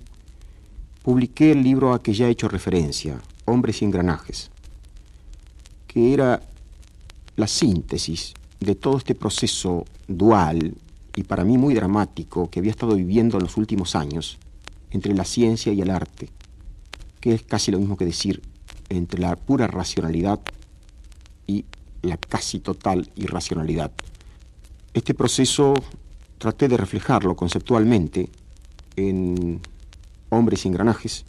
publiqué 1.02 1.52
el 1.52 1.62
libro 1.62 1.92
a 1.92 2.02
que 2.02 2.14
ya 2.14 2.28
he 2.28 2.30
hecho 2.30 2.48
referencia, 2.48 3.20
Hombres 3.44 3.82
y 3.82 3.84
Engranajes, 3.84 4.50
que 5.86 6.14
era 6.14 6.42
la 7.36 7.46
síntesis 7.46 8.32
de 8.60 8.74
todo 8.74 8.96
este 8.96 9.14
proceso 9.14 9.84
dual 10.08 10.74
y 11.16 11.24
para 11.24 11.44
mí 11.44 11.58
muy 11.58 11.74
dramático 11.74 12.50
que 12.50 12.60
había 12.60 12.70
estado 12.70 12.94
viviendo 12.94 13.36
en 13.36 13.44
los 13.44 13.56
últimos 13.56 13.94
años 13.94 14.38
entre 14.90 15.14
la 15.14 15.24
ciencia 15.24 15.72
y 15.72 15.80
el 15.80 15.90
arte, 15.90 16.28
que 17.20 17.34
es 17.34 17.42
casi 17.42 17.70
lo 17.70 17.78
mismo 17.78 17.96
que 17.96 18.04
decir 18.04 18.42
entre 18.88 19.20
la 19.20 19.36
pura 19.36 19.66
racionalidad 19.66 20.40
y 21.46 21.64
la 22.02 22.16
casi 22.16 22.60
total 22.60 23.10
irracionalidad. 23.16 23.90
Este 24.92 25.14
proceso 25.14 25.74
traté 26.38 26.68
de 26.68 26.76
reflejarlo 26.76 27.36
conceptualmente 27.36 28.28
en 28.96 29.60
Hombres 30.28 30.64
y 30.64 30.68
Engranajes, 30.68 31.24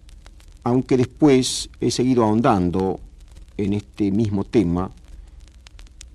aunque 0.64 0.98
después 0.98 1.70
he 1.80 1.92
seguido 1.92 2.24
ahondando 2.24 3.00
en 3.58 3.74
este 3.74 4.12
mismo 4.12 4.44
tema 4.44 4.92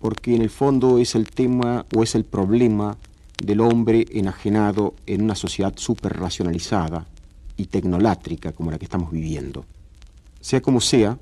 porque 0.01 0.35
en 0.35 0.43
el 0.43 0.51
fondo 0.51 0.99
es 0.99 1.15
el 1.15 1.29
tema 1.29 1.87
o 1.95 2.03
es 2.03 2.15
el 2.15 2.25
problema 2.25 2.97
del 3.43 3.61
hombre 3.61 4.07
enajenado 4.13 4.95
en 5.07 5.23
una 5.23 5.35
sociedad 5.35 5.73
súper 5.77 6.19
racionalizada 6.19 7.07
y 7.57 7.67
tecnolátrica 7.67 8.53
como 8.53 8.71
la 8.71 8.79
que 8.79 8.85
estamos 8.85 9.11
viviendo. 9.11 9.65
Sea 10.41 10.61
como 10.61 10.81
sea, 10.81 11.19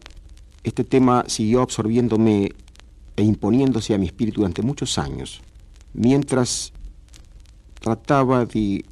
este 0.65 0.85
tema 0.85 1.25
siguió 1.27 1.63
absorbiéndome 1.63 2.53
e 3.17 3.23
imponiéndose 3.23 3.95
a 3.95 3.99
mi 3.99 4.07
espíritu 4.07 4.41
durante 4.41 4.63
muchos 4.63 4.99
años, 4.99 5.41
mientras 5.95 6.73
trataba 7.81 8.45
de 8.45 8.85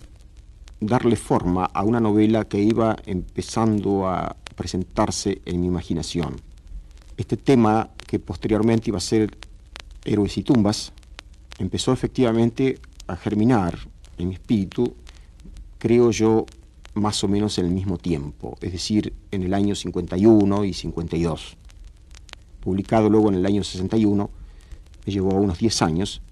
darle 0.80 1.16
forma 1.16 1.64
a 1.64 1.82
una 1.82 2.00
novela 2.00 2.44
que 2.44 2.60
iba 2.60 2.96
empezando 3.06 4.06
a 4.08 4.36
presentarse 4.54 5.40
en 5.44 5.60
mi 5.60 5.66
imaginación. 5.66 6.36
Este 7.16 7.36
tema, 7.36 7.90
que 8.06 8.18
posteriormente 8.18 8.90
iba 8.90 8.98
a 8.98 9.00
ser 9.00 9.36
Héroes 10.04 10.36
y 10.38 10.42
Tumbas, 10.42 10.92
empezó 11.58 11.92
efectivamente 11.92 12.78
a 13.06 13.16
germinar 13.16 13.78
en 14.18 14.28
mi 14.28 14.34
espíritu, 14.34 14.94
creo 15.78 16.10
yo, 16.10 16.46
más 16.94 17.22
o 17.24 17.28
menos 17.28 17.58
en 17.58 17.66
el 17.66 17.72
mismo 17.72 17.98
tiempo, 17.98 18.56
es 18.60 18.72
decir, 18.72 19.12
en 19.30 19.42
el 19.42 19.52
año 19.52 19.74
51 19.74 20.64
y 20.64 20.72
52. 20.72 21.56
Publicado 22.60 23.10
luego 23.10 23.28
en 23.28 23.34
el 23.36 23.46
año 23.46 23.64
61, 23.64 24.30
me 25.04 25.12
llevó 25.12 25.34
unos 25.34 25.58
10 25.58 25.82
años. 25.82 26.22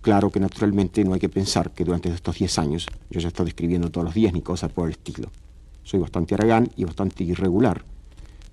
Claro 0.00 0.30
que 0.30 0.40
naturalmente 0.40 1.04
no 1.04 1.14
hay 1.14 1.20
que 1.20 1.28
pensar 1.28 1.70
que 1.72 1.84
durante 1.84 2.08
estos 2.08 2.38
10 2.38 2.58
años 2.58 2.86
yo 3.10 3.20
ya 3.20 3.28
estoy 3.28 3.48
escribiendo 3.48 3.90
todos 3.90 4.06
los 4.06 4.14
días 4.14 4.32
ni 4.32 4.40
cosas 4.40 4.72
por 4.72 4.86
el 4.86 4.92
estilo. 4.92 5.30
Soy 5.82 6.00
bastante 6.00 6.34
aragán 6.34 6.70
y 6.76 6.84
bastante 6.84 7.24
irregular, 7.24 7.84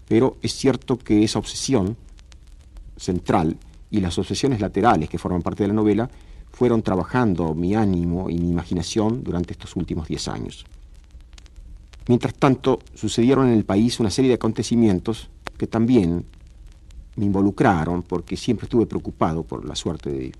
pero 0.07 0.37
es 0.41 0.53
cierto 0.53 0.97
que 0.97 1.23
esa 1.23 1.39
obsesión 1.39 1.97
central 2.97 3.57
y 3.89 4.01
las 4.01 4.17
obsesiones 4.17 4.59
laterales 4.59 5.09
que 5.09 5.17
forman 5.17 5.41
parte 5.41 5.63
de 5.63 5.69
la 5.69 5.73
novela 5.73 6.09
fueron 6.51 6.81
trabajando 6.81 7.53
mi 7.53 7.75
ánimo 7.75 8.29
y 8.29 8.37
mi 8.37 8.49
imaginación 8.49 9.23
durante 9.23 9.53
estos 9.53 9.75
últimos 9.75 10.07
diez 10.07 10.27
años. 10.27 10.65
Mientras 12.07 12.33
tanto, 12.33 12.79
sucedieron 12.93 13.47
en 13.47 13.53
el 13.53 13.63
país 13.63 13.99
una 13.99 14.09
serie 14.09 14.29
de 14.29 14.35
acontecimientos 14.35 15.29
que 15.57 15.67
también 15.67 16.25
me 17.15 17.25
involucraron 17.25 18.03
porque 18.03 18.37
siempre 18.37 18.65
estuve 18.65 18.85
preocupado 18.85 19.43
por 19.43 19.65
la 19.65 19.75
suerte 19.75 20.09
de 20.09 20.31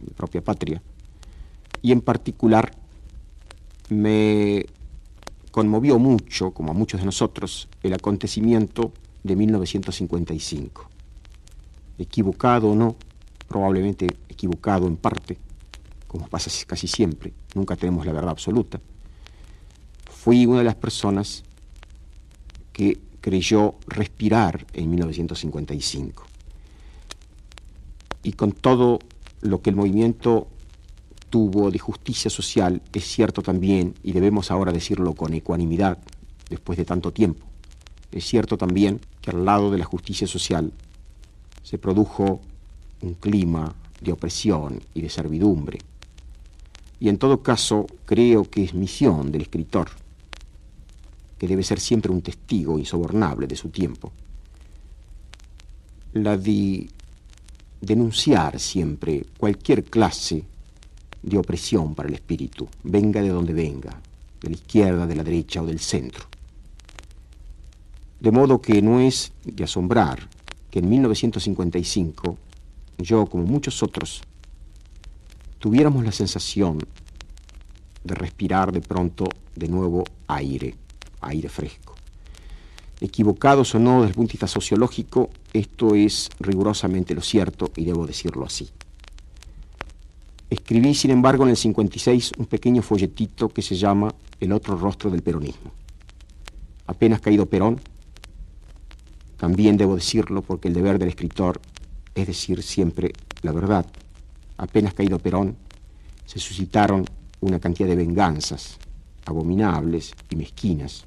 mi 0.00 0.12
propia 0.16 0.42
patria. 0.42 0.82
Y 1.82 1.92
en 1.92 2.00
particular 2.00 2.72
me 3.90 4.66
conmovió 5.50 5.98
mucho, 5.98 6.50
como 6.50 6.72
a 6.72 6.74
muchos 6.74 7.00
de 7.00 7.06
nosotros, 7.06 7.68
el 7.82 7.92
acontecimiento 7.94 8.92
de 9.22 9.36
1955 9.36 10.90
equivocado 11.98 12.70
o 12.70 12.74
no, 12.74 12.96
probablemente 13.48 14.06
equivocado 14.28 14.86
en 14.86 14.96
parte, 14.96 15.38
como 16.14 16.28
pasa 16.28 16.48
casi 16.64 16.86
siempre, 16.86 17.32
nunca 17.56 17.74
tenemos 17.74 18.06
la 18.06 18.12
verdad 18.12 18.30
absoluta, 18.30 18.80
fui 20.08 20.46
una 20.46 20.58
de 20.58 20.64
las 20.64 20.76
personas 20.76 21.42
que 22.72 23.00
creyó 23.20 23.74
respirar 23.88 24.64
en 24.74 24.90
1955. 24.90 26.24
Y 28.22 28.34
con 28.34 28.52
todo 28.52 29.00
lo 29.40 29.60
que 29.60 29.70
el 29.70 29.76
movimiento 29.76 30.46
tuvo 31.30 31.72
de 31.72 31.80
justicia 31.80 32.30
social, 32.30 32.80
es 32.92 33.04
cierto 33.08 33.42
también, 33.42 33.94
y 34.04 34.12
debemos 34.12 34.52
ahora 34.52 34.70
decirlo 34.70 35.14
con 35.14 35.34
ecuanimidad, 35.34 35.98
después 36.48 36.78
de 36.78 36.84
tanto 36.84 37.12
tiempo, 37.12 37.44
es 38.12 38.24
cierto 38.24 38.56
también 38.56 39.00
que 39.20 39.30
al 39.30 39.44
lado 39.44 39.68
de 39.72 39.78
la 39.78 39.84
justicia 39.84 40.28
social 40.28 40.72
se 41.64 41.76
produjo 41.76 42.40
un 43.02 43.14
clima 43.14 43.74
de 44.00 44.12
opresión 44.12 44.80
y 44.94 45.00
de 45.00 45.08
servidumbre. 45.08 45.80
Y 47.00 47.08
en 47.08 47.18
todo 47.18 47.42
caso, 47.42 47.86
creo 48.04 48.44
que 48.44 48.64
es 48.64 48.74
misión 48.74 49.30
del 49.30 49.42
escritor, 49.42 49.88
que 51.38 51.48
debe 51.48 51.62
ser 51.62 51.80
siempre 51.80 52.12
un 52.12 52.22
testigo 52.22 52.78
insobornable 52.78 53.46
de 53.46 53.56
su 53.56 53.68
tiempo, 53.68 54.12
la 56.12 56.36
de 56.36 56.88
denunciar 57.80 58.58
siempre 58.60 59.26
cualquier 59.36 59.84
clase 59.84 60.44
de 61.22 61.38
opresión 61.38 61.94
para 61.94 62.08
el 62.08 62.14
espíritu, 62.14 62.68
venga 62.82 63.20
de 63.20 63.28
donde 63.28 63.52
venga, 63.52 64.00
de 64.40 64.48
la 64.48 64.54
izquierda, 64.54 65.06
de 65.06 65.16
la 65.16 65.24
derecha 65.24 65.62
o 65.62 65.66
del 65.66 65.80
centro. 65.80 66.26
De 68.20 68.30
modo 68.30 68.60
que 68.60 68.80
no 68.80 69.00
es 69.00 69.32
de 69.44 69.64
asombrar 69.64 70.28
que 70.70 70.78
en 70.78 70.88
1955 70.88 72.38
yo, 72.98 73.26
como 73.26 73.44
muchos 73.44 73.82
otros, 73.82 74.22
tuviéramos 75.64 76.04
la 76.04 76.12
sensación 76.12 76.76
de 78.04 78.14
respirar 78.14 78.70
de 78.70 78.82
pronto 78.82 79.24
de 79.56 79.66
nuevo 79.66 80.04
aire, 80.26 80.74
aire 81.22 81.48
fresco. 81.48 81.94
Equivocados 83.00 83.74
o 83.74 83.78
no 83.78 84.02
desde 84.02 84.08
el 84.08 84.14
punto 84.14 84.28
de 84.28 84.32
vista 84.34 84.46
sociológico, 84.46 85.30
esto 85.54 85.94
es 85.94 86.28
rigurosamente 86.38 87.14
lo 87.14 87.22
cierto 87.22 87.70
y 87.76 87.86
debo 87.86 88.06
decirlo 88.06 88.44
así. 88.44 88.68
Escribí, 90.50 90.94
sin 90.94 91.12
embargo, 91.12 91.44
en 91.44 91.50
el 91.50 91.56
56 91.56 92.32
un 92.36 92.44
pequeño 92.44 92.82
folletito 92.82 93.48
que 93.48 93.62
se 93.62 93.74
llama 93.74 94.14
El 94.40 94.52
otro 94.52 94.76
rostro 94.76 95.10
del 95.10 95.22
peronismo. 95.22 95.72
Apenas 96.88 97.22
caído 97.22 97.46
Perón, 97.46 97.80
también 99.38 99.78
debo 99.78 99.94
decirlo 99.94 100.42
porque 100.42 100.68
el 100.68 100.74
deber 100.74 100.98
del 100.98 101.08
escritor 101.08 101.58
es 102.14 102.26
decir 102.26 102.62
siempre 102.62 103.14
la 103.40 103.52
verdad. 103.52 103.86
Apenas 104.56 104.94
caído 104.94 105.18
Perón, 105.18 105.56
se 106.26 106.38
suscitaron 106.38 107.04
una 107.40 107.60
cantidad 107.60 107.88
de 107.88 107.96
venganzas 107.96 108.78
abominables 109.26 110.12
y 110.30 110.36
mezquinas, 110.36 111.04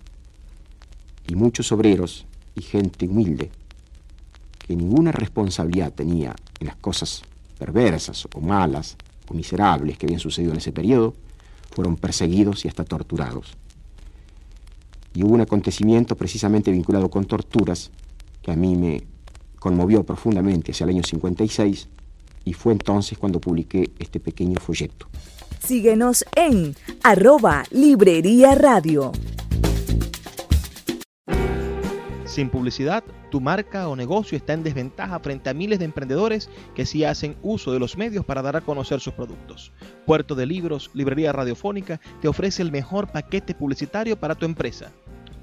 y 1.28 1.36
muchos 1.36 1.72
obreros 1.72 2.26
y 2.56 2.62
gente 2.62 3.08
humilde 3.08 3.52
que 4.60 4.76
ninguna 4.76 5.12
responsabilidad 5.12 5.94
tenía 5.94 6.36
en 6.60 6.68
las 6.68 6.76
cosas 6.76 7.22
perversas 7.58 8.28
o 8.34 8.42
malas 8.42 8.98
o 9.30 9.34
miserables 9.34 9.98
que 9.98 10.06
habían 10.06 10.20
sucedido 10.20 10.52
en 10.52 10.60
ese 10.60 10.72
periodo, 10.72 11.14
fueron 11.72 11.96
perseguidos 11.96 12.66
y 12.66 12.68
hasta 12.68 12.84
torturados. 12.84 13.54
Y 15.14 15.24
hubo 15.24 15.34
un 15.34 15.42
acontecimiento 15.42 16.16
precisamente 16.16 16.72
vinculado 16.72 17.10
con 17.10 17.26
torturas 17.26 17.92
que 18.42 18.52
a 18.52 18.56
mí 18.56 18.76
me 18.76 19.04
conmovió 19.60 20.04
profundamente 20.04 20.72
hacia 20.72 20.86
el 20.86 20.92
año 20.92 21.04
56 21.04 21.90
y 22.48 22.54
fue 22.54 22.72
entonces 22.72 23.18
cuando 23.18 23.42
publiqué 23.42 23.92
este 24.00 24.22
pequeño 24.22 24.58
folleto. 24.62 25.08
Síguenos 25.60 26.24
en 26.34 26.76
arroba 27.04 27.66
Librería 27.72 28.56
Radio. 28.56 29.12
Sin 32.24 32.50
publicidad, 32.50 33.04
tu 33.32 33.42
marca 33.42 33.90
o 33.90 33.98
negocio 33.98 34.38
está 34.38 34.54
en 34.54 34.64
desventaja 34.64 35.20
frente 35.20 35.50
a 35.50 35.54
miles 35.54 35.80
de 35.80 35.86
emprendedores 35.86 36.50
que 36.74 36.86
sí 36.86 37.04
hacen 37.04 37.36
uso 37.42 37.74
de 37.74 37.80
los 37.80 37.98
medios 37.98 38.24
para 38.24 38.42
dar 38.42 38.56
a 38.56 38.62
conocer 38.62 39.02
sus 39.02 39.14
productos. 39.14 39.74
Puerto 40.06 40.34
de 40.34 40.46
Libros, 40.46 40.90
Librería 40.94 41.34
Radiofónica, 41.34 42.00
te 42.22 42.30
ofrece 42.30 42.62
el 42.62 42.72
mejor 42.72 43.12
paquete 43.12 43.56
publicitario 43.56 44.18
para 44.18 44.36
tu 44.36 44.46
empresa. 44.46 44.94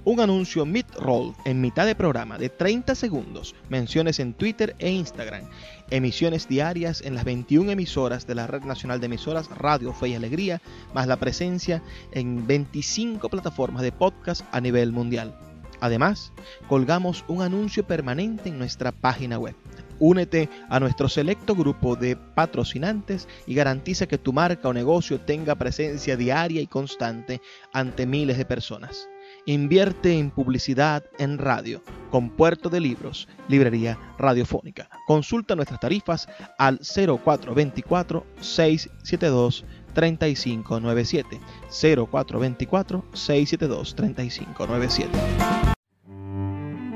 Un 0.06 0.20
anuncio 0.20 0.64
mid-roll 0.66 1.34
en 1.44 1.60
mitad 1.60 1.86
de 1.86 1.94
programa 1.94 2.38
de 2.38 2.50
30 2.50 2.94
segundos, 2.94 3.54
menciones 3.70 4.20
en 4.20 4.34
Twitter 4.34 4.76
e 4.78 4.90
Instagram, 4.90 5.48
emisiones 5.90 6.48
diarias 6.48 7.02
en 7.02 7.14
las 7.14 7.24
21 7.24 7.70
emisoras 7.70 8.26
de 8.26 8.34
la 8.34 8.46
Red 8.46 8.62
Nacional 8.62 9.00
de 9.00 9.06
Emisoras 9.06 9.48
Radio 9.50 9.92
Fe 9.92 10.08
y 10.08 10.14
Alegría, 10.14 10.60
más 10.94 11.06
la 11.06 11.16
presencia 11.16 11.82
en 12.12 12.46
25 12.46 13.28
plataformas 13.28 13.82
de 13.82 13.92
podcast 13.92 14.42
a 14.52 14.60
nivel 14.60 14.92
mundial. 14.92 15.34
Además, 15.80 16.32
colgamos 16.68 17.24
un 17.28 17.42
anuncio 17.42 17.86
permanente 17.86 18.48
en 18.48 18.58
nuestra 18.58 18.92
página 18.92 19.38
web. 19.38 19.54
Únete 19.98 20.48
a 20.68 20.80
nuestro 20.80 21.08
selecto 21.08 21.54
grupo 21.54 21.94
de 21.94 22.16
patrocinantes 22.16 23.28
y 23.46 23.54
garantiza 23.54 24.06
que 24.06 24.18
tu 24.18 24.32
marca 24.32 24.68
o 24.68 24.72
negocio 24.72 25.20
tenga 25.20 25.54
presencia 25.54 26.16
diaria 26.16 26.60
y 26.60 26.66
constante 26.66 27.40
ante 27.72 28.06
miles 28.06 28.38
de 28.38 28.44
personas. 28.44 29.08
Invierte 29.46 30.18
en 30.18 30.30
publicidad 30.30 31.04
en 31.18 31.36
radio 31.36 31.82
con 32.10 32.30
Puerto 32.30 32.70
de 32.70 32.80
Libros, 32.80 33.28
Librería 33.46 33.98
Radiofónica. 34.16 34.88
Consulta 35.06 35.54
nuestras 35.54 35.80
tarifas 35.80 36.28
al 36.56 36.80
0424 36.80 38.24
672 38.40 39.66
3597 39.92 41.40
0424 41.68 43.04
672 43.12 43.94
3597 43.94 45.10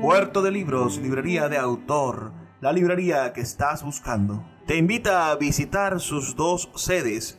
Puerto 0.01 0.41
de 0.41 0.51
Libros, 0.51 0.97
librería 0.97 1.49
de 1.49 1.57
autor, 1.57 2.31
la 2.61 2.73
librería 2.73 3.31
que 3.31 3.41
estás 3.41 3.83
buscando. 3.83 4.43
Te 4.65 4.75
invita 4.75 5.29
a 5.29 5.35
visitar 5.35 5.99
sus 5.99 6.35
dos 6.35 6.71
sedes 6.75 7.38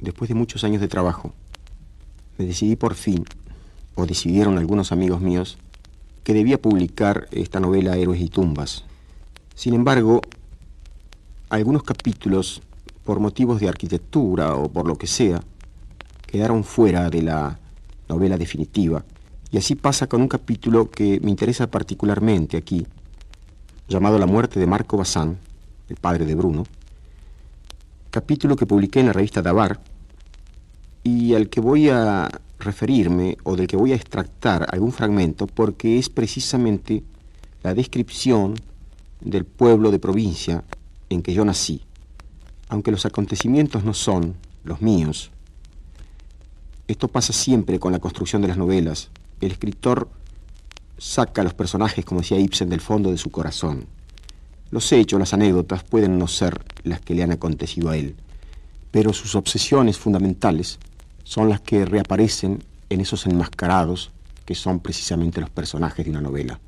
después 0.00 0.28
de 0.28 0.34
muchos 0.34 0.64
años 0.64 0.80
de 0.80 0.88
trabajo, 0.88 1.32
me 2.38 2.46
decidí 2.46 2.76
por 2.76 2.94
fin, 2.94 3.24
o 3.94 4.06
decidieron 4.06 4.58
algunos 4.58 4.92
amigos 4.92 5.20
míos, 5.20 5.58
que 6.24 6.34
debía 6.34 6.60
publicar 6.60 7.28
esta 7.32 7.60
novela 7.60 7.96
Héroes 7.96 8.20
y 8.20 8.28
Tumbas. 8.28 8.84
Sin 9.54 9.74
embargo, 9.74 10.20
algunos 11.48 11.82
capítulos, 11.82 12.62
por 13.04 13.20
motivos 13.20 13.60
de 13.60 13.68
arquitectura 13.68 14.54
o 14.54 14.70
por 14.70 14.86
lo 14.86 14.96
que 14.96 15.06
sea, 15.06 15.42
quedaron 16.26 16.64
fuera 16.64 17.10
de 17.10 17.22
la 17.22 17.58
novela 18.08 18.38
definitiva. 18.38 19.04
Y 19.50 19.58
así 19.58 19.74
pasa 19.74 20.06
con 20.06 20.22
un 20.22 20.28
capítulo 20.28 20.90
que 20.90 21.20
me 21.20 21.30
interesa 21.30 21.70
particularmente 21.70 22.56
aquí, 22.56 22.86
llamado 23.88 24.18
La 24.18 24.26
muerte 24.26 24.60
de 24.60 24.66
Marco 24.66 24.96
Bazán, 24.96 25.38
el 25.88 25.96
padre 25.96 26.24
de 26.24 26.36
Bruno, 26.36 26.64
capítulo 28.10 28.56
que 28.56 28.66
publiqué 28.66 29.00
en 29.00 29.06
la 29.06 29.12
revista 29.12 29.42
Davar 29.42 29.80
y 31.02 31.34
al 31.34 31.48
que 31.48 31.60
voy 31.60 31.88
a 31.88 32.28
referirme 32.58 33.38
o 33.44 33.56
del 33.56 33.66
que 33.66 33.76
voy 33.76 33.92
a 33.92 33.96
extractar 33.96 34.66
algún 34.70 34.92
fragmento 34.92 35.46
porque 35.46 35.98
es 35.98 36.08
precisamente 36.08 37.02
la 37.62 37.74
descripción 37.74 38.54
del 39.20 39.44
pueblo 39.44 39.90
de 39.90 39.98
provincia 39.98 40.64
en 41.08 41.22
que 41.22 41.32
yo 41.32 41.44
nací. 41.44 41.82
Aunque 42.68 42.90
los 42.90 43.06
acontecimientos 43.06 43.84
no 43.84 43.94
son 43.94 44.36
los 44.64 44.80
míos, 44.80 45.30
esto 46.86 47.08
pasa 47.08 47.32
siempre 47.32 47.78
con 47.78 47.92
la 47.92 47.98
construcción 47.98 48.42
de 48.42 48.48
las 48.48 48.56
novelas. 48.56 49.10
El 49.40 49.52
escritor 49.52 50.08
saca 50.98 51.40
a 51.40 51.44
los 51.44 51.54
personajes, 51.54 52.04
como 52.04 52.20
decía 52.20 52.38
Ibsen, 52.38 52.68
del 52.68 52.80
fondo 52.80 53.10
de 53.10 53.16
su 53.16 53.30
corazón. 53.30 53.86
Los 54.70 54.92
hechos, 54.92 55.18
las 55.18 55.32
anécdotas 55.32 55.82
pueden 55.82 56.18
no 56.18 56.28
ser 56.28 56.60
las 56.84 57.00
que 57.00 57.14
le 57.14 57.22
han 57.22 57.32
acontecido 57.32 57.90
a 57.90 57.96
él, 57.96 58.16
pero 58.90 59.12
sus 59.12 59.34
obsesiones 59.34 59.98
fundamentales 59.98 60.78
son 61.30 61.48
las 61.48 61.60
que 61.60 61.84
reaparecen 61.84 62.64
en 62.88 63.00
esos 63.00 63.24
enmascarados 63.26 64.10
que 64.44 64.56
son 64.56 64.80
precisamente 64.80 65.40
los 65.40 65.50
personajes 65.50 66.04
de 66.04 66.10
una 66.10 66.20
novela. 66.20 66.58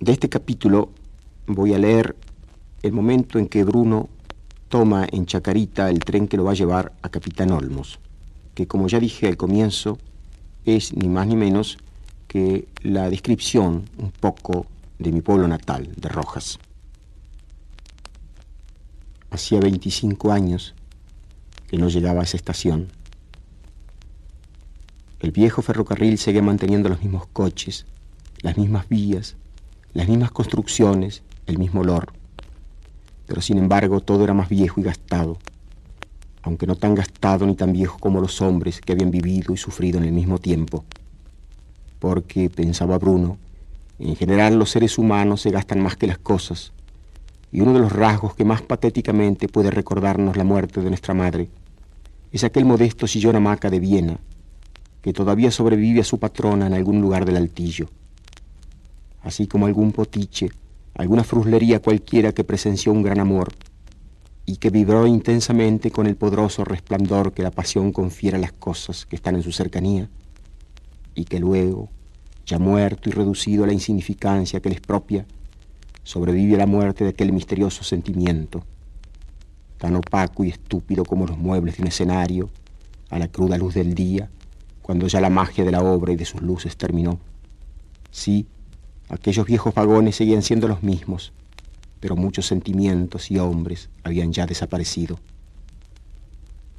De 0.00 0.12
este 0.12 0.28
capítulo 0.28 0.90
voy 1.46 1.72
a 1.72 1.78
leer 1.78 2.14
el 2.82 2.92
momento 2.92 3.38
en 3.38 3.48
que 3.48 3.64
Bruno 3.64 4.10
toma 4.68 5.06
en 5.10 5.24
Chacarita 5.24 5.88
el 5.88 6.00
tren 6.00 6.28
que 6.28 6.36
lo 6.36 6.44
va 6.44 6.50
a 6.50 6.54
llevar 6.60 6.92
a 7.00 7.08
Capitán 7.08 7.52
Olmos 7.52 7.98
que 8.56 8.66
como 8.66 8.88
ya 8.88 8.98
dije 8.98 9.28
al 9.28 9.36
comienzo, 9.36 9.98
es 10.64 10.94
ni 10.94 11.08
más 11.08 11.26
ni 11.26 11.36
menos 11.36 11.76
que 12.26 12.66
la 12.82 13.10
descripción 13.10 13.84
un 13.98 14.10
poco 14.10 14.66
de 14.98 15.12
mi 15.12 15.20
pueblo 15.20 15.46
natal, 15.46 15.92
de 15.94 16.08
Rojas. 16.08 16.58
Hacía 19.30 19.60
25 19.60 20.32
años 20.32 20.74
que 21.68 21.76
no 21.76 21.88
llegaba 21.88 22.22
a 22.22 22.24
esa 22.24 22.38
estación. 22.38 22.88
El 25.20 25.32
viejo 25.32 25.62
ferrocarril 25.62 26.18
seguía 26.18 26.42
manteniendo 26.42 26.88
los 26.88 27.00
mismos 27.00 27.26
coches, 27.32 27.86
las 28.42 28.56
mismas 28.56 28.88
vías, 28.88 29.36
las 29.92 30.08
mismas 30.08 30.30
construcciones, 30.30 31.22
el 31.46 31.58
mismo 31.58 31.80
olor. 31.80 32.12
Pero 33.26 33.40
sin 33.40 33.58
embargo 33.58 34.00
todo 34.00 34.24
era 34.24 34.34
más 34.34 34.48
viejo 34.48 34.80
y 34.80 34.84
gastado 34.84 35.38
aunque 36.46 36.66
no 36.68 36.76
tan 36.76 36.94
gastado 36.94 37.44
ni 37.44 37.56
tan 37.56 37.72
viejo 37.72 37.98
como 37.98 38.20
los 38.20 38.40
hombres 38.40 38.80
que 38.80 38.92
habían 38.92 39.10
vivido 39.10 39.52
y 39.52 39.56
sufrido 39.56 39.98
en 39.98 40.04
el 40.04 40.12
mismo 40.12 40.38
tiempo. 40.38 40.84
Porque, 41.98 42.48
pensaba 42.48 42.98
Bruno, 42.98 43.36
en 43.98 44.14
general 44.14 44.56
los 44.56 44.70
seres 44.70 44.96
humanos 44.96 45.40
se 45.40 45.50
gastan 45.50 45.82
más 45.82 45.96
que 45.96 46.06
las 46.06 46.18
cosas, 46.18 46.72
y 47.50 47.62
uno 47.62 47.72
de 47.72 47.80
los 47.80 47.92
rasgos 47.92 48.36
que 48.36 48.44
más 48.44 48.62
patéticamente 48.62 49.48
puede 49.48 49.72
recordarnos 49.72 50.36
la 50.36 50.44
muerte 50.44 50.80
de 50.80 50.88
nuestra 50.88 51.14
madre 51.14 51.48
es 52.30 52.44
aquel 52.44 52.64
modesto 52.64 53.08
sillón 53.08 53.36
hamaca 53.36 53.68
de 53.68 53.80
Viena, 53.80 54.18
que 55.06 55.12
todavía 55.12 55.52
sobrevive 55.52 56.00
a 56.00 56.04
su 56.04 56.18
patrona 56.18 56.66
en 56.66 56.74
algún 56.74 57.00
lugar 57.00 57.24
del 57.24 57.36
altillo, 57.36 57.88
así 59.22 59.46
como 59.46 59.66
algún 59.66 59.92
potiche, 59.92 60.50
alguna 60.94 61.22
fruslería 61.22 61.80
cualquiera 61.80 62.32
que 62.32 62.42
presenció 62.42 62.90
un 62.90 63.04
gran 63.04 63.20
amor, 63.20 63.52
y 64.46 64.56
que 64.56 64.70
vibró 64.70 65.06
intensamente 65.06 65.92
con 65.92 66.08
el 66.08 66.16
poderoso 66.16 66.64
resplandor 66.64 67.32
que 67.32 67.44
la 67.44 67.52
pasión 67.52 67.92
confiere 67.92 68.36
a 68.36 68.40
las 68.40 68.50
cosas 68.50 69.06
que 69.06 69.14
están 69.14 69.36
en 69.36 69.44
su 69.44 69.52
cercanía, 69.52 70.10
y 71.14 71.24
que 71.24 71.38
luego, 71.38 71.88
ya 72.44 72.58
muerto 72.58 73.08
y 73.08 73.12
reducido 73.12 73.62
a 73.62 73.68
la 73.68 73.74
insignificancia 73.74 74.58
que 74.58 74.70
les 74.70 74.80
propia, 74.80 75.24
sobrevive 76.02 76.56
a 76.56 76.58
la 76.58 76.66
muerte 76.66 77.04
de 77.04 77.10
aquel 77.10 77.32
misterioso 77.32 77.84
sentimiento, 77.84 78.64
tan 79.78 79.94
opaco 79.94 80.42
y 80.42 80.48
estúpido 80.48 81.04
como 81.04 81.28
los 81.28 81.38
muebles 81.38 81.76
de 81.76 81.82
un 81.82 81.88
escenario, 81.90 82.50
a 83.08 83.20
la 83.20 83.28
cruda 83.28 83.56
luz 83.56 83.74
del 83.74 83.94
día, 83.94 84.30
cuando 84.86 85.08
ya 85.08 85.20
la 85.20 85.30
magia 85.30 85.64
de 85.64 85.72
la 85.72 85.82
obra 85.82 86.12
y 86.12 86.16
de 86.16 86.24
sus 86.24 86.40
luces 86.40 86.76
terminó. 86.76 87.18
Sí, 88.12 88.46
Aquellos 89.08 89.46
viejos 89.46 89.72
vagones 89.72 90.16
seguían 90.16 90.42
siendo 90.42 90.66
los 90.66 90.82
mismos, 90.82 91.32
pero 92.00 92.16
muchos 92.16 92.46
sentimientos 92.46 93.30
y 93.30 93.38
hombres 93.38 93.88
habían 94.02 94.32
ya 94.32 94.46
desaparecido. 94.46 95.20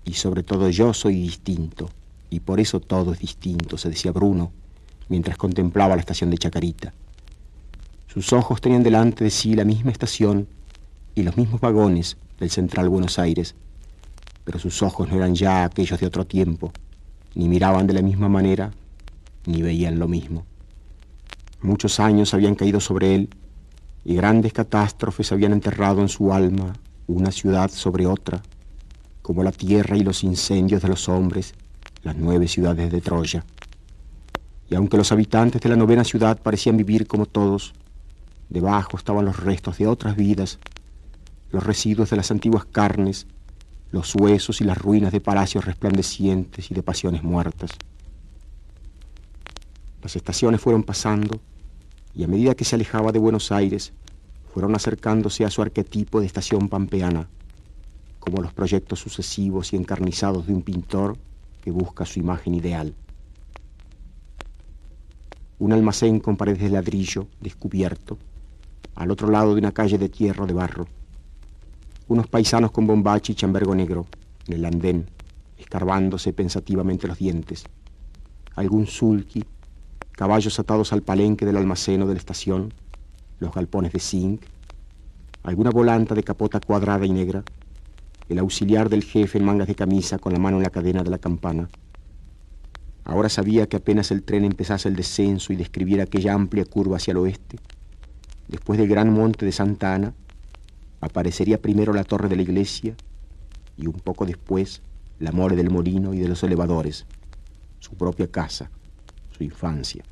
Y 0.03 0.13
sobre 0.13 0.43
todo 0.43 0.69
yo 0.69 0.93
soy 0.93 1.21
distinto, 1.21 1.89
y 2.29 2.41
por 2.41 2.59
eso 2.59 2.81
todo 2.81 3.13
es 3.13 3.19
distinto, 3.19 3.77
se 3.77 3.89
decía 3.89 4.11
Bruno, 4.11 4.51
mientras 5.07 5.37
contemplaba 5.37 5.95
la 5.95 6.01
estación 6.01 6.29
de 6.29 6.37
Chacarita. 6.37 6.93
Sus 8.07 8.33
ojos 8.33 8.59
tenían 8.59 8.83
delante 8.83 9.23
de 9.23 9.29
sí 9.29 9.55
la 9.55 9.63
misma 9.63 9.91
estación 9.91 10.49
y 11.15 11.23
los 11.23 11.37
mismos 11.37 11.61
vagones 11.61 12.17
del 12.39 12.49
Central 12.49 12.89
Buenos 12.89 13.19
Aires, 13.19 13.55
pero 14.43 14.59
sus 14.59 14.83
ojos 14.83 15.07
no 15.07 15.15
eran 15.15 15.33
ya 15.33 15.63
aquellos 15.63 15.97
de 15.97 16.07
otro 16.07 16.25
tiempo, 16.25 16.73
ni 17.37 17.47
miraban 17.47 17.85
de 17.85 17.93
la 17.93 18.01
misma 18.01 18.27
manera, 18.27 18.71
ni 19.45 19.61
veían 19.61 19.99
lo 19.99 20.07
mismo. 20.07 20.43
Muchos 21.61 21.99
años 21.99 22.33
habían 22.33 22.55
caído 22.55 22.79
sobre 22.79 23.13
él 23.13 23.29
y 24.03 24.15
grandes 24.15 24.53
catástrofes 24.53 25.31
habían 25.31 25.53
enterrado 25.53 26.01
en 26.01 26.09
su 26.09 26.33
alma 26.33 26.73
una 27.05 27.31
ciudad 27.31 27.69
sobre 27.69 28.07
otra, 28.07 28.41
como 29.21 29.43
la 29.43 29.51
tierra 29.51 29.95
y 29.95 30.03
los 30.03 30.23
incendios 30.23 30.81
de 30.81 30.87
los 30.87 31.07
hombres, 31.09 31.53
las 32.01 32.15
nueve 32.15 32.47
ciudades 32.47 32.91
de 32.91 33.01
Troya. 33.01 33.45
Y 34.67 34.73
aunque 34.73 34.97
los 34.97 35.11
habitantes 35.11 35.61
de 35.61 35.69
la 35.69 35.75
novena 35.75 36.03
ciudad 36.03 36.41
parecían 36.41 36.75
vivir 36.75 37.05
como 37.05 37.27
todos, 37.27 37.75
debajo 38.49 38.97
estaban 38.97 39.25
los 39.25 39.39
restos 39.39 39.77
de 39.77 39.85
otras 39.85 40.15
vidas, 40.15 40.57
los 41.51 41.63
residuos 41.63 42.09
de 42.09 42.17
las 42.17 42.31
antiguas 42.31 42.65
carnes, 42.65 43.27
los 43.91 44.15
huesos 44.15 44.61
y 44.61 44.63
las 44.63 44.77
ruinas 44.77 45.11
de 45.11 45.21
palacios 45.21 45.65
resplandecientes 45.65 46.71
y 46.71 46.73
de 46.73 46.83
pasiones 46.83 47.23
muertas. 47.23 47.71
Las 50.01 50.15
estaciones 50.15 50.61
fueron 50.61 50.83
pasando 50.83 51.39
y 52.13 52.23
a 52.23 52.27
medida 52.27 52.55
que 52.55 52.65
se 52.65 52.75
alejaba 52.75 53.11
de 53.11 53.19
Buenos 53.19 53.51
Aires, 53.51 53.93
fueron 54.53 54.75
acercándose 54.75 55.45
a 55.45 55.51
su 55.51 55.61
arquetipo 55.61 56.19
de 56.19 56.25
estación 56.25 56.67
pampeana, 56.67 57.29
como 58.19 58.41
los 58.41 58.53
proyectos 58.53 58.99
sucesivos 58.99 59.71
y 59.71 59.75
encarnizados 59.75 60.47
de 60.47 60.53
un 60.53 60.63
pintor 60.63 61.15
que 61.63 61.71
busca 61.71 62.05
su 62.05 62.19
imagen 62.19 62.55
ideal. 62.55 62.95
Un 65.59 65.73
almacén 65.73 66.19
con 66.19 66.37
paredes 66.37 66.61
de 66.61 66.69
ladrillo 66.69 67.27
descubierto, 67.39 68.17
al 68.95 69.11
otro 69.11 69.29
lado 69.29 69.53
de 69.53 69.59
una 69.59 69.71
calle 69.71 69.97
de 69.97 70.09
tierra 70.09 70.45
de 70.45 70.53
barro. 70.53 70.87
Unos 72.07 72.27
paisanos 72.27 72.71
con 72.71 72.87
bombache 72.87 73.33
y 73.33 73.35
chambergo 73.35 73.75
negro 73.75 74.05
en 74.47 74.53
el 74.53 74.65
andén, 74.65 75.09
escarbándose 75.57 76.33
pensativamente 76.33 77.07
los 77.07 77.17
dientes. 77.17 77.65
Algún 78.55 78.87
sulky 78.87 79.43
caballos 80.17 80.57
atados 80.59 80.93
al 80.93 81.03
palenque 81.03 81.45
del 81.45 81.57
almaceno 81.57 82.07
de 82.07 82.13
la 82.15 82.19
estación, 82.19 82.73
los 83.39 83.53
galpones 83.53 83.93
de 83.93 83.99
zinc, 83.99 84.41
alguna 85.43 85.69
volanta 85.69 86.15
de 86.15 86.23
capota 86.23 86.59
cuadrada 86.59 87.05
y 87.05 87.11
negra, 87.11 87.43
el 88.27 88.39
auxiliar 88.39 88.89
del 88.89 89.03
jefe 89.03 89.37
en 89.37 89.45
mangas 89.45 89.67
de 89.67 89.75
camisa 89.75 90.17
con 90.17 90.33
la 90.33 90.39
mano 90.39 90.57
en 90.57 90.63
la 90.63 90.71
cadena 90.71 91.03
de 91.03 91.11
la 91.11 91.19
campana. 91.19 91.69
Ahora 93.05 93.29
sabía 93.29 93.67
que 93.67 93.77
apenas 93.77 94.09
el 94.09 94.23
tren 94.23 94.43
empezase 94.43 94.89
el 94.89 94.95
descenso 94.95 95.53
y 95.53 95.55
describiera 95.55 96.05
aquella 96.05 96.33
amplia 96.33 96.65
curva 96.65 96.97
hacia 96.97 97.11
el 97.11 97.17
oeste, 97.17 97.59
después 98.47 98.79
del 98.79 98.87
gran 98.87 99.13
monte 99.13 99.45
de 99.45 99.51
Santa 99.51 99.93
Ana, 99.93 100.13
aparecería 101.01 101.61
primero 101.61 101.93
la 101.93 102.03
torre 102.03 102.29
de 102.29 102.35
la 102.35 102.41
iglesia 102.41 102.95
y 103.77 103.87
un 103.87 103.93
poco 103.93 104.25
después 104.25 104.81
la 105.19 105.31
mole 105.31 105.55
del 105.55 105.69
molino 105.69 106.13
y 106.13 106.19
de 106.19 106.27
los 106.27 106.43
elevadores, 106.43 107.05
su 107.79 107.95
propia 107.95 108.27
casa, 108.27 108.69
su 109.31 109.43
infancia. 109.43 110.03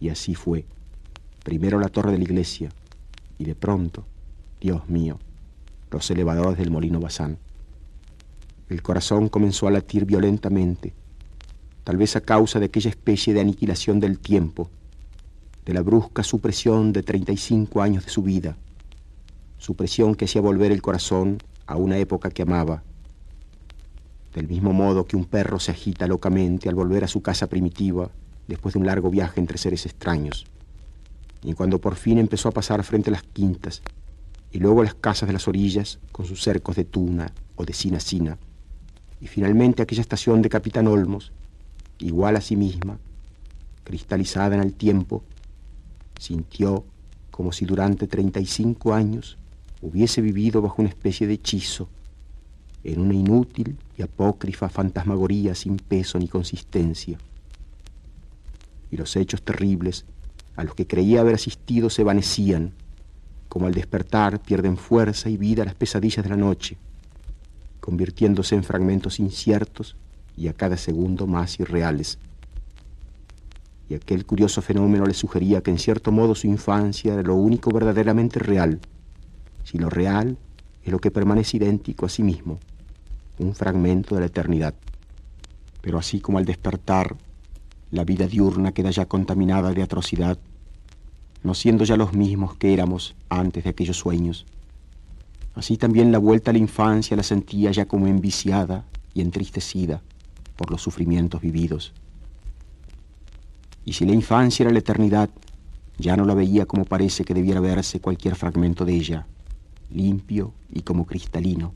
Y 0.00 0.08
así 0.08 0.34
fue. 0.34 0.64
Primero 1.44 1.78
la 1.78 1.88
torre 1.88 2.12
de 2.12 2.18
la 2.18 2.24
iglesia 2.24 2.70
y 3.38 3.44
de 3.44 3.54
pronto, 3.54 4.04
Dios 4.60 4.88
mío, 4.88 5.18
los 5.90 6.10
elevadores 6.10 6.58
del 6.58 6.70
molino 6.70 7.00
Bazán. 7.00 7.38
El 8.68 8.82
corazón 8.82 9.28
comenzó 9.28 9.66
a 9.66 9.70
latir 9.70 10.04
violentamente, 10.06 10.94
tal 11.84 11.96
vez 11.96 12.16
a 12.16 12.20
causa 12.20 12.58
de 12.58 12.66
aquella 12.66 12.90
especie 12.90 13.34
de 13.34 13.40
aniquilación 13.40 14.00
del 14.00 14.18
tiempo, 14.18 14.70
de 15.64 15.74
la 15.74 15.82
brusca 15.82 16.22
supresión 16.22 16.92
de 16.92 17.02
35 17.02 17.82
años 17.82 18.04
de 18.04 18.10
su 18.10 18.22
vida, 18.22 18.56
supresión 19.62 20.14
que 20.16 20.24
hacía 20.24 20.40
volver 20.40 20.72
el 20.72 20.82
corazón 20.82 21.38
a 21.66 21.76
una 21.76 21.96
época 21.98 22.30
que 22.30 22.42
amaba 22.42 22.82
del 24.34 24.48
mismo 24.48 24.72
modo 24.72 25.04
que 25.04 25.16
un 25.16 25.24
perro 25.24 25.60
se 25.60 25.70
agita 25.70 26.06
locamente 26.06 26.68
al 26.68 26.74
volver 26.74 27.04
a 27.04 27.08
su 27.08 27.22
casa 27.22 27.48
primitiva 27.48 28.10
después 28.48 28.74
de 28.74 28.80
un 28.80 28.86
largo 28.86 29.10
viaje 29.10 29.40
entre 29.40 29.58
seres 29.58 29.84
extraños. 29.86 30.46
Y 31.42 31.52
cuando 31.52 31.80
por 31.80 31.96
fin 31.96 32.18
empezó 32.18 32.48
a 32.48 32.52
pasar 32.52 32.82
frente 32.82 33.10
a 33.10 33.12
las 33.12 33.22
quintas 33.22 33.82
y 34.50 34.58
luego 34.58 34.80
a 34.80 34.84
las 34.84 34.94
casas 34.94 35.26
de 35.26 35.34
las 35.34 35.48
orillas 35.48 35.98
con 36.12 36.26
sus 36.26 36.42
cercos 36.42 36.76
de 36.76 36.84
tuna 36.84 37.32
o 37.56 37.64
de 37.64 37.72
sina 37.72 37.98
y 39.20 39.26
finalmente 39.28 39.82
aquella 39.82 40.00
estación 40.00 40.42
de 40.42 40.48
Capitán 40.48 40.88
Olmos, 40.88 41.30
igual 42.00 42.34
a 42.34 42.40
sí 42.40 42.56
misma, 42.56 42.98
cristalizada 43.84 44.56
en 44.56 44.62
el 44.62 44.74
tiempo, 44.74 45.22
sintió 46.18 46.84
como 47.30 47.52
si 47.52 47.64
durante 47.64 48.08
35 48.08 48.94
años 48.94 49.38
hubiese 49.82 50.20
vivido 50.20 50.62
bajo 50.62 50.80
una 50.80 50.88
especie 50.88 51.26
de 51.26 51.34
hechizo 51.34 51.88
en 52.84 53.00
una 53.00 53.14
inútil 53.14 53.76
y 53.96 54.02
apócrifa 54.02 54.68
fantasmagoría 54.68 55.54
sin 55.54 55.76
peso 55.76 56.18
ni 56.18 56.28
consistencia. 56.28 57.18
Y 58.90 58.96
los 58.96 59.14
hechos 59.16 59.42
terribles 59.42 60.04
a 60.56 60.64
los 60.64 60.74
que 60.74 60.86
creía 60.86 61.20
haber 61.20 61.34
asistido 61.34 61.90
se 61.90 62.02
evanecían, 62.02 62.72
como 63.48 63.66
al 63.66 63.74
despertar 63.74 64.40
pierden 64.40 64.76
fuerza 64.76 65.28
y 65.28 65.36
vida 65.36 65.64
las 65.64 65.74
pesadillas 65.74 66.24
de 66.24 66.30
la 66.30 66.36
noche, 66.36 66.76
convirtiéndose 67.80 68.54
en 68.54 68.64
fragmentos 68.64 69.18
inciertos 69.18 69.96
y 70.36 70.48
a 70.48 70.52
cada 70.52 70.76
segundo 70.76 71.26
más 71.26 71.58
irreales. 71.60 72.18
Y 73.88 73.94
aquel 73.94 74.24
curioso 74.24 74.62
fenómeno 74.62 75.04
le 75.04 75.14
sugería 75.14 75.62
que 75.62 75.70
en 75.70 75.78
cierto 75.78 76.12
modo 76.12 76.34
su 76.34 76.46
infancia 76.46 77.14
era 77.14 77.22
lo 77.22 77.34
único 77.34 77.70
verdaderamente 77.70 78.38
real, 78.38 78.80
si 79.64 79.78
lo 79.78 79.90
real 79.90 80.36
es 80.84 80.92
lo 80.92 80.98
que 80.98 81.10
permanece 81.10 81.56
idéntico 81.56 82.06
a 82.06 82.08
sí 82.08 82.22
mismo 82.22 82.58
un 83.38 83.54
fragmento 83.54 84.14
de 84.14 84.20
la 84.20 84.26
eternidad. 84.26 84.74
Pero 85.80 85.98
así 85.98 86.20
como 86.20 86.38
al 86.38 86.44
despertar, 86.44 87.16
la 87.90 88.04
vida 88.04 88.26
diurna 88.26 88.72
queda 88.72 88.90
ya 88.90 89.06
contaminada 89.06 89.72
de 89.72 89.82
atrocidad, 89.82 90.38
no 91.42 91.54
siendo 91.54 91.84
ya 91.84 91.96
los 91.96 92.12
mismos 92.12 92.54
que 92.56 92.72
éramos 92.72 93.14
antes 93.28 93.64
de 93.64 93.70
aquellos 93.70 93.96
sueños. 93.96 94.46
Así 95.54 95.76
también 95.76 96.12
la 96.12 96.18
vuelta 96.18 96.50
a 96.50 96.54
la 96.54 96.58
infancia 96.58 97.16
la 97.16 97.22
sentía 97.22 97.70
ya 97.72 97.86
como 97.86 98.06
enviciada 98.06 98.84
y 99.12 99.20
entristecida 99.20 100.00
por 100.56 100.70
los 100.70 100.80
sufrimientos 100.80 101.40
vividos. 101.40 101.92
Y 103.84 103.94
si 103.94 104.06
la 104.06 104.12
infancia 104.12 104.62
era 104.62 104.72
la 104.72 104.78
eternidad, 104.78 105.28
ya 105.98 106.16
no 106.16 106.24
la 106.24 106.34
veía 106.34 106.64
como 106.66 106.84
parece 106.84 107.24
que 107.24 107.34
debiera 107.34 107.60
verse 107.60 108.00
cualquier 108.00 108.36
fragmento 108.36 108.84
de 108.84 108.94
ella, 108.94 109.26
limpio 109.92 110.52
y 110.72 110.82
como 110.82 111.06
cristalino, 111.06 111.74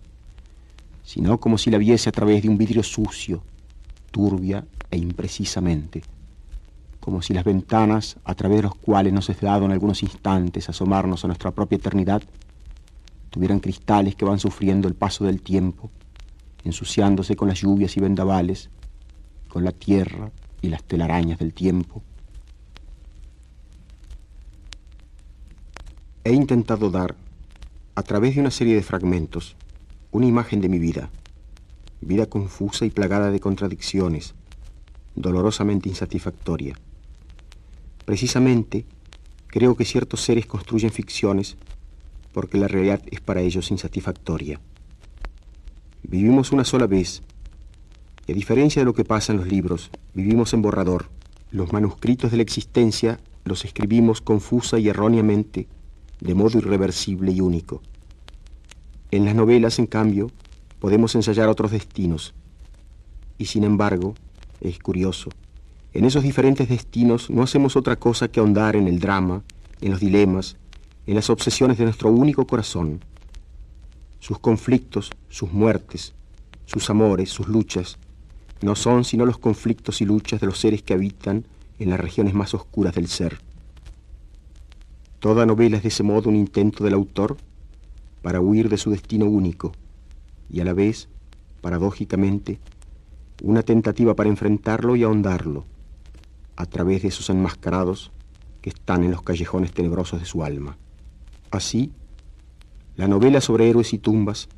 sino 1.02 1.38
como 1.38 1.58
si 1.58 1.70
la 1.70 1.78
viese 1.78 2.08
a 2.08 2.12
través 2.12 2.42
de 2.42 2.48
un 2.48 2.58
vidrio 2.58 2.82
sucio, 2.82 3.42
turbia 4.10 4.66
e 4.90 4.98
imprecisamente, 4.98 6.02
como 7.00 7.22
si 7.22 7.34
las 7.34 7.44
ventanas 7.44 8.16
a 8.24 8.34
través 8.34 8.58
de 8.58 8.62
los 8.64 8.74
cuales 8.74 9.12
nos 9.12 9.28
es 9.30 9.40
dado 9.40 9.64
en 9.64 9.72
algunos 9.72 10.02
instantes 10.02 10.68
asomarnos 10.68 11.24
a 11.24 11.28
nuestra 11.28 11.52
propia 11.52 11.76
eternidad, 11.76 12.22
tuvieran 13.30 13.60
cristales 13.60 14.14
que 14.14 14.24
van 14.24 14.38
sufriendo 14.38 14.88
el 14.88 14.94
paso 14.94 15.24
del 15.24 15.42
tiempo, 15.42 15.90
ensuciándose 16.64 17.36
con 17.36 17.48
las 17.48 17.60
lluvias 17.60 17.96
y 17.96 18.00
vendavales, 18.00 18.70
con 19.48 19.62
la 19.62 19.72
tierra 19.72 20.30
y 20.62 20.68
las 20.68 20.82
telarañas 20.82 21.38
del 21.38 21.52
tiempo. 21.52 22.02
He 26.24 26.32
intentado 26.32 26.90
dar, 26.90 27.14
a 27.96 28.02
través 28.02 28.34
de 28.34 28.42
una 28.42 28.50
serie 28.50 28.74
de 28.74 28.82
fragmentos, 28.82 29.56
una 30.10 30.26
imagen 30.26 30.60
de 30.60 30.68
mi 30.68 30.78
vida, 30.78 31.08
vida 32.02 32.26
confusa 32.26 32.84
y 32.84 32.90
plagada 32.90 33.30
de 33.30 33.40
contradicciones, 33.40 34.34
dolorosamente 35.14 35.88
insatisfactoria. 35.88 36.78
Precisamente, 38.04 38.84
creo 39.46 39.76
que 39.76 39.86
ciertos 39.86 40.20
seres 40.20 40.44
construyen 40.44 40.92
ficciones 40.92 41.56
porque 42.34 42.58
la 42.58 42.68
realidad 42.68 43.00
es 43.10 43.22
para 43.22 43.40
ellos 43.40 43.70
insatisfactoria. 43.70 44.60
Vivimos 46.02 46.52
una 46.52 46.64
sola 46.64 46.86
vez, 46.86 47.22
y 48.26 48.32
a 48.32 48.34
diferencia 48.34 48.82
de 48.82 48.86
lo 48.86 48.92
que 48.92 49.06
pasa 49.06 49.32
en 49.32 49.38
los 49.38 49.48
libros, 49.48 49.90
vivimos 50.12 50.52
en 50.52 50.60
borrador. 50.60 51.08
Los 51.50 51.72
manuscritos 51.72 52.30
de 52.30 52.36
la 52.36 52.42
existencia 52.42 53.20
los 53.44 53.64
escribimos 53.64 54.20
confusa 54.20 54.78
y 54.78 54.90
erróneamente, 54.90 55.66
de 56.20 56.34
modo 56.34 56.58
irreversible 56.58 57.32
y 57.32 57.40
único. 57.40 57.82
En 59.10 59.24
las 59.24 59.34
novelas, 59.34 59.78
en 59.78 59.86
cambio, 59.86 60.30
podemos 60.78 61.14
ensayar 61.14 61.48
otros 61.48 61.70
destinos. 61.70 62.34
Y 63.38 63.46
sin 63.46 63.64
embargo, 63.64 64.14
es 64.60 64.78
curioso, 64.78 65.30
En 65.92 66.04
esos 66.04 66.22
diferentes 66.22 66.68
destinos 66.68 67.30
no 67.30 67.42
hacemos 67.42 67.74
otra 67.74 67.96
cosa 67.96 68.28
que 68.28 68.38
ahondar 68.38 68.76
en 68.76 68.86
el 68.86 68.98
drama, 68.98 69.42
en 69.80 69.92
los 69.92 70.00
dilemas, 70.00 70.58
en 71.06 71.14
las 71.14 71.30
obsesiones 71.30 71.78
de 71.78 71.84
nuestro 71.84 72.10
único 72.10 72.46
corazón. 72.46 73.00
Sus 74.20 74.38
conflictos, 74.38 75.10
sus 75.30 75.52
muertes, 75.52 76.12
sus 76.66 76.90
amores, 76.90 77.30
sus 77.30 77.48
luchas, 77.48 77.96
no 78.60 78.74
son 78.74 79.04
sino 79.04 79.24
los 79.24 79.38
conflictos 79.38 80.02
y 80.02 80.04
luchas 80.04 80.40
de 80.40 80.46
los 80.46 80.58
seres 80.58 80.82
que 80.82 80.92
habitan 80.92 81.46
en 81.78 81.88
las 81.88 82.00
regiones 82.00 82.34
más 82.34 82.52
oscuras 82.52 82.94
del 82.94 83.08
ser. 83.08 83.38
Toda 85.26 85.44
novela 85.44 85.78
es 85.78 85.82
de 85.82 85.88
ese 85.88 86.04
modo 86.04 86.28
un 86.28 86.36
intento 86.36 86.84
del 86.84 86.94
autor 86.94 87.36
para 88.22 88.40
huir 88.40 88.68
de 88.68 88.76
su 88.76 88.92
destino 88.92 89.26
único 89.26 89.72
y 90.48 90.60
a 90.60 90.64
la 90.64 90.72
vez, 90.72 91.08
paradójicamente, 91.60 92.60
una 93.42 93.64
tentativa 93.64 94.14
para 94.14 94.28
enfrentarlo 94.28 94.94
y 94.94 95.02
ahondarlo 95.02 95.64
a 96.54 96.66
través 96.66 97.02
de 97.02 97.08
esos 97.08 97.28
enmascarados 97.28 98.12
que 98.62 98.70
están 98.70 99.02
en 99.02 99.10
los 99.10 99.22
callejones 99.22 99.72
tenebrosos 99.72 100.20
de 100.20 100.26
su 100.26 100.44
alma. 100.44 100.76
Así, 101.50 101.90
la 102.94 103.08
novela 103.08 103.40
sobre 103.40 103.68
héroes 103.68 103.94
y 103.94 103.98
tumbas, 103.98 104.48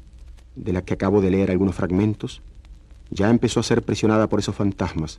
de 0.54 0.74
la 0.74 0.82
que 0.82 0.92
acabo 0.92 1.22
de 1.22 1.30
leer 1.30 1.50
algunos 1.50 1.76
fragmentos, 1.76 2.42
ya 3.08 3.30
empezó 3.30 3.60
a 3.60 3.62
ser 3.62 3.82
presionada 3.82 4.28
por 4.28 4.38
esos 4.38 4.54
fantasmas 4.54 5.18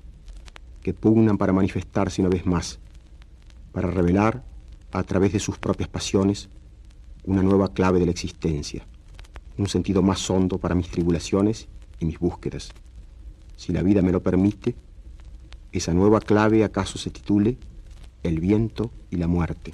que 0.84 0.94
pugnan 0.94 1.40
para 1.40 1.54
manifestarse 1.54 2.22
una 2.22 2.30
vez 2.30 2.46
más, 2.46 2.78
para 3.72 3.90
revelar, 3.90 4.44
a 4.92 5.04
través 5.04 5.34
de 5.34 5.40
sus 5.40 5.58
propias 5.58 5.90
pasiones, 5.90 6.50
una 7.24 7.44
nueva 7.44 7.74
clave 7.74 8.00
de 8.00 8.06
la 8.06 8.12
existencia, 8.12 8.86
un 9.58 9.68
sentido 9.68 10.02
más 10.02 10.30
hondo 10.30 10.58
para 10.58 10.76
mis 10.76 10.90
tribulaciones 10.90 11.68
y 12.00 12.06
mis 12.06 12.20
búsquedas. 12.20 12.72
Si 13.56 13.74
la 13.74 13.84
vida 13.84 14.02
me 14.02 14.12
lo 14.12 14.24
permite, 14.24 14.76
esa 15.72 15.94
nueva 15.94 16.20
clave 16.20 16.64
acaso 16.64 16.98
se 16.98 17.10
titule 17.10 17.58
El 18.24 18.40
viento 18.40 18.90
y 19.12 19.18
la 19.18 19.28
muerte. 19.28 19.74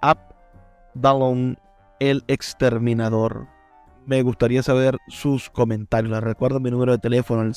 Abdalon 0.00 1.58
el 2.00 2.24
exterminador. 2.28 3.46
Me 4.06 4.22
gustaría 4.22 4.62
saber 4.62 4.96
sus 5.08 5.50
comentarios. 5.50 6.12
Les 6.12 6.22
recuerdo 6.22 6.60
mi 6.60 6.70
número 6.70 6.92
de 6.92 6.98
teléfono, 6.98 7.42
el 7.42 7.54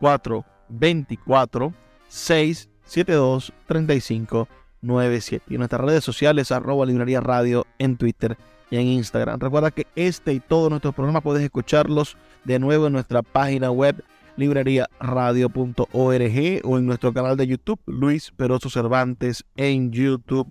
0424 0.00 1.74
672 2.08 3.52
3597 3.66 5.44
y 5.52 5.58
nuestras 5.58 5.80
redes 5.82 6.04
sociales 6.04 6.52
arroba 6.52 6.86
librería 6.86 7.20
radio 7.20 7.66
en 7.78 7.96
Twitter 7.96 8.38
y 8.70 8.76
en 8.76 8.86
Instagram. 8.86 9.40
Recuerda 9.40 9.72
que 9.72 9.88
este 9.96 10.32
y 10.32 10.40
todos 10.40 10.70
nuestros 10.70 10.94
programas 10.94 11.22
puedes 11.22 11.42
escucharlos 11.42 12.16
de 12.44 12.60
nuevo 12.60 12.86
en 12.86 12.92
nuestra 12.92 13.22
página 13.22 13.70
web 13.72 14.04
libreriaradio.org 14.36 16.60
o 16.64 16.78
en 16.78 16.86
nuestro 16.86 17.12
canal 17.12 17.36
de 17.36 17.46
YouTube, 17.46 17.80
Luis 17.86 18.32
Peroso 18.36 18.70
Cervantes 18.70 19.44
en 19.56 19.92
YouTube, 19.92 20.50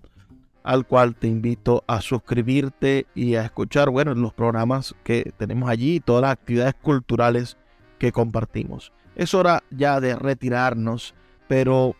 al 0.63 0.85
cual 0.85 1.15
te 1.15 1.27
invito 1.27 1.83
a 1.87 2.01
suscribirte 2.01 3.05
y 3.13 3.35
a 3.35 3.43
escuchar, 3.43 3.89
bueno, 3.89 4.13
los 4.15 4.33
programas 4.33 4.95
que 5.03 5.31
tenemos 5.37 5.69
allí 5.69 5.95
y 5.95 5.99
todas 5.99 6.23
las 6.23 6.31
actividades 6.31 6.73
culturales 6.81 7.57
que 7.99 8.11
compartimos. 8.11 8.91
Es 9.15 9.33
hora 9.33 9.63
ya 9.69 10.01
de 10.01 10.15
retirarnos, 10.15 11.13
pero 11.47 11.95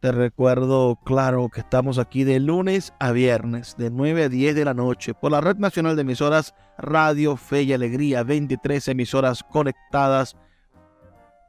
te 0.00 0.12
recuerdo, 0.12 0.96
claro, 1.04 1.48
que 1.48 1.60
estamos 1.60 1.98
aquí 1.98 2.22
de 2.22 2.38
lunes 2.38 2.92
a 3.00 3.10
viernes, 3.10 3.74
de 3.78 3.90
9 3.90 4.24
a 4.24 4.28
10 4.28 4.54
de 4.54 4.64
la 4.64 4.74
noche, 4.74 5.14
por 5.14 5.32
la 5.32 5.40
Red 5.40 5.56
Nacional 5.56 5.96
de 5.96 6.02
Emisoras 6.02 6.54
Radio 6.76 7.36
Fe 7.36 7.62
y 7.62 7.72
Alegría, 7.72 8.22
23 8.22 8.86
emisoras 8.88 9.42
conectadas 9.42 10.36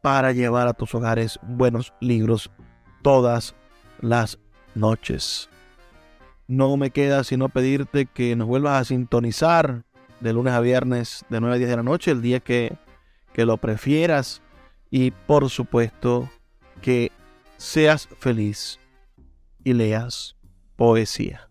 para 0.02 0.32
llevar 0.32 0.68
a 0.68 0.74
tus 0.74 0.93
hogares 0.95 1.39
buenos 1.43 1.93
libros 2.00 2.52
todas 3.02 3.56
las 4.02 4.39
noches. 4.76 5.50
No 6.47 6.78
me 6.78 6.91
queda 6.91 7.24
sino 7.24 7.50
pedirte 7.50 8.06
que 8.06 8.36
nos 8.36 8.47
vuelvas 8.47 8.82
a 8.82 8.86
sintonizar 8.86 9.84
de 10.20 10.34
lunes 10.34 10.54
a 10.54 10.60
viernes 10.60 11.26
de 11.30 11.39
9 11.39 11.56
a 11.56 11.58
10 11.58 11.70
de 11.70 11.76
la 11.76 11.84
noche, 11.84 12.12
el 12.12 12.22
día 12.22 12.39
que, 12.39 12.78
que 13.34 13.45
lo 13.45 13.58
prefieras. 13.58 14.41
Y 14.89 15.12
por 15.12 15.50
supuesto 15.50 16.30
que 16.82 17.12
seas 17.58 18.08
feliz 18.20 18.80
y 19.64 19.74
leas 19.74 20.36
poesía. 20.76 21.49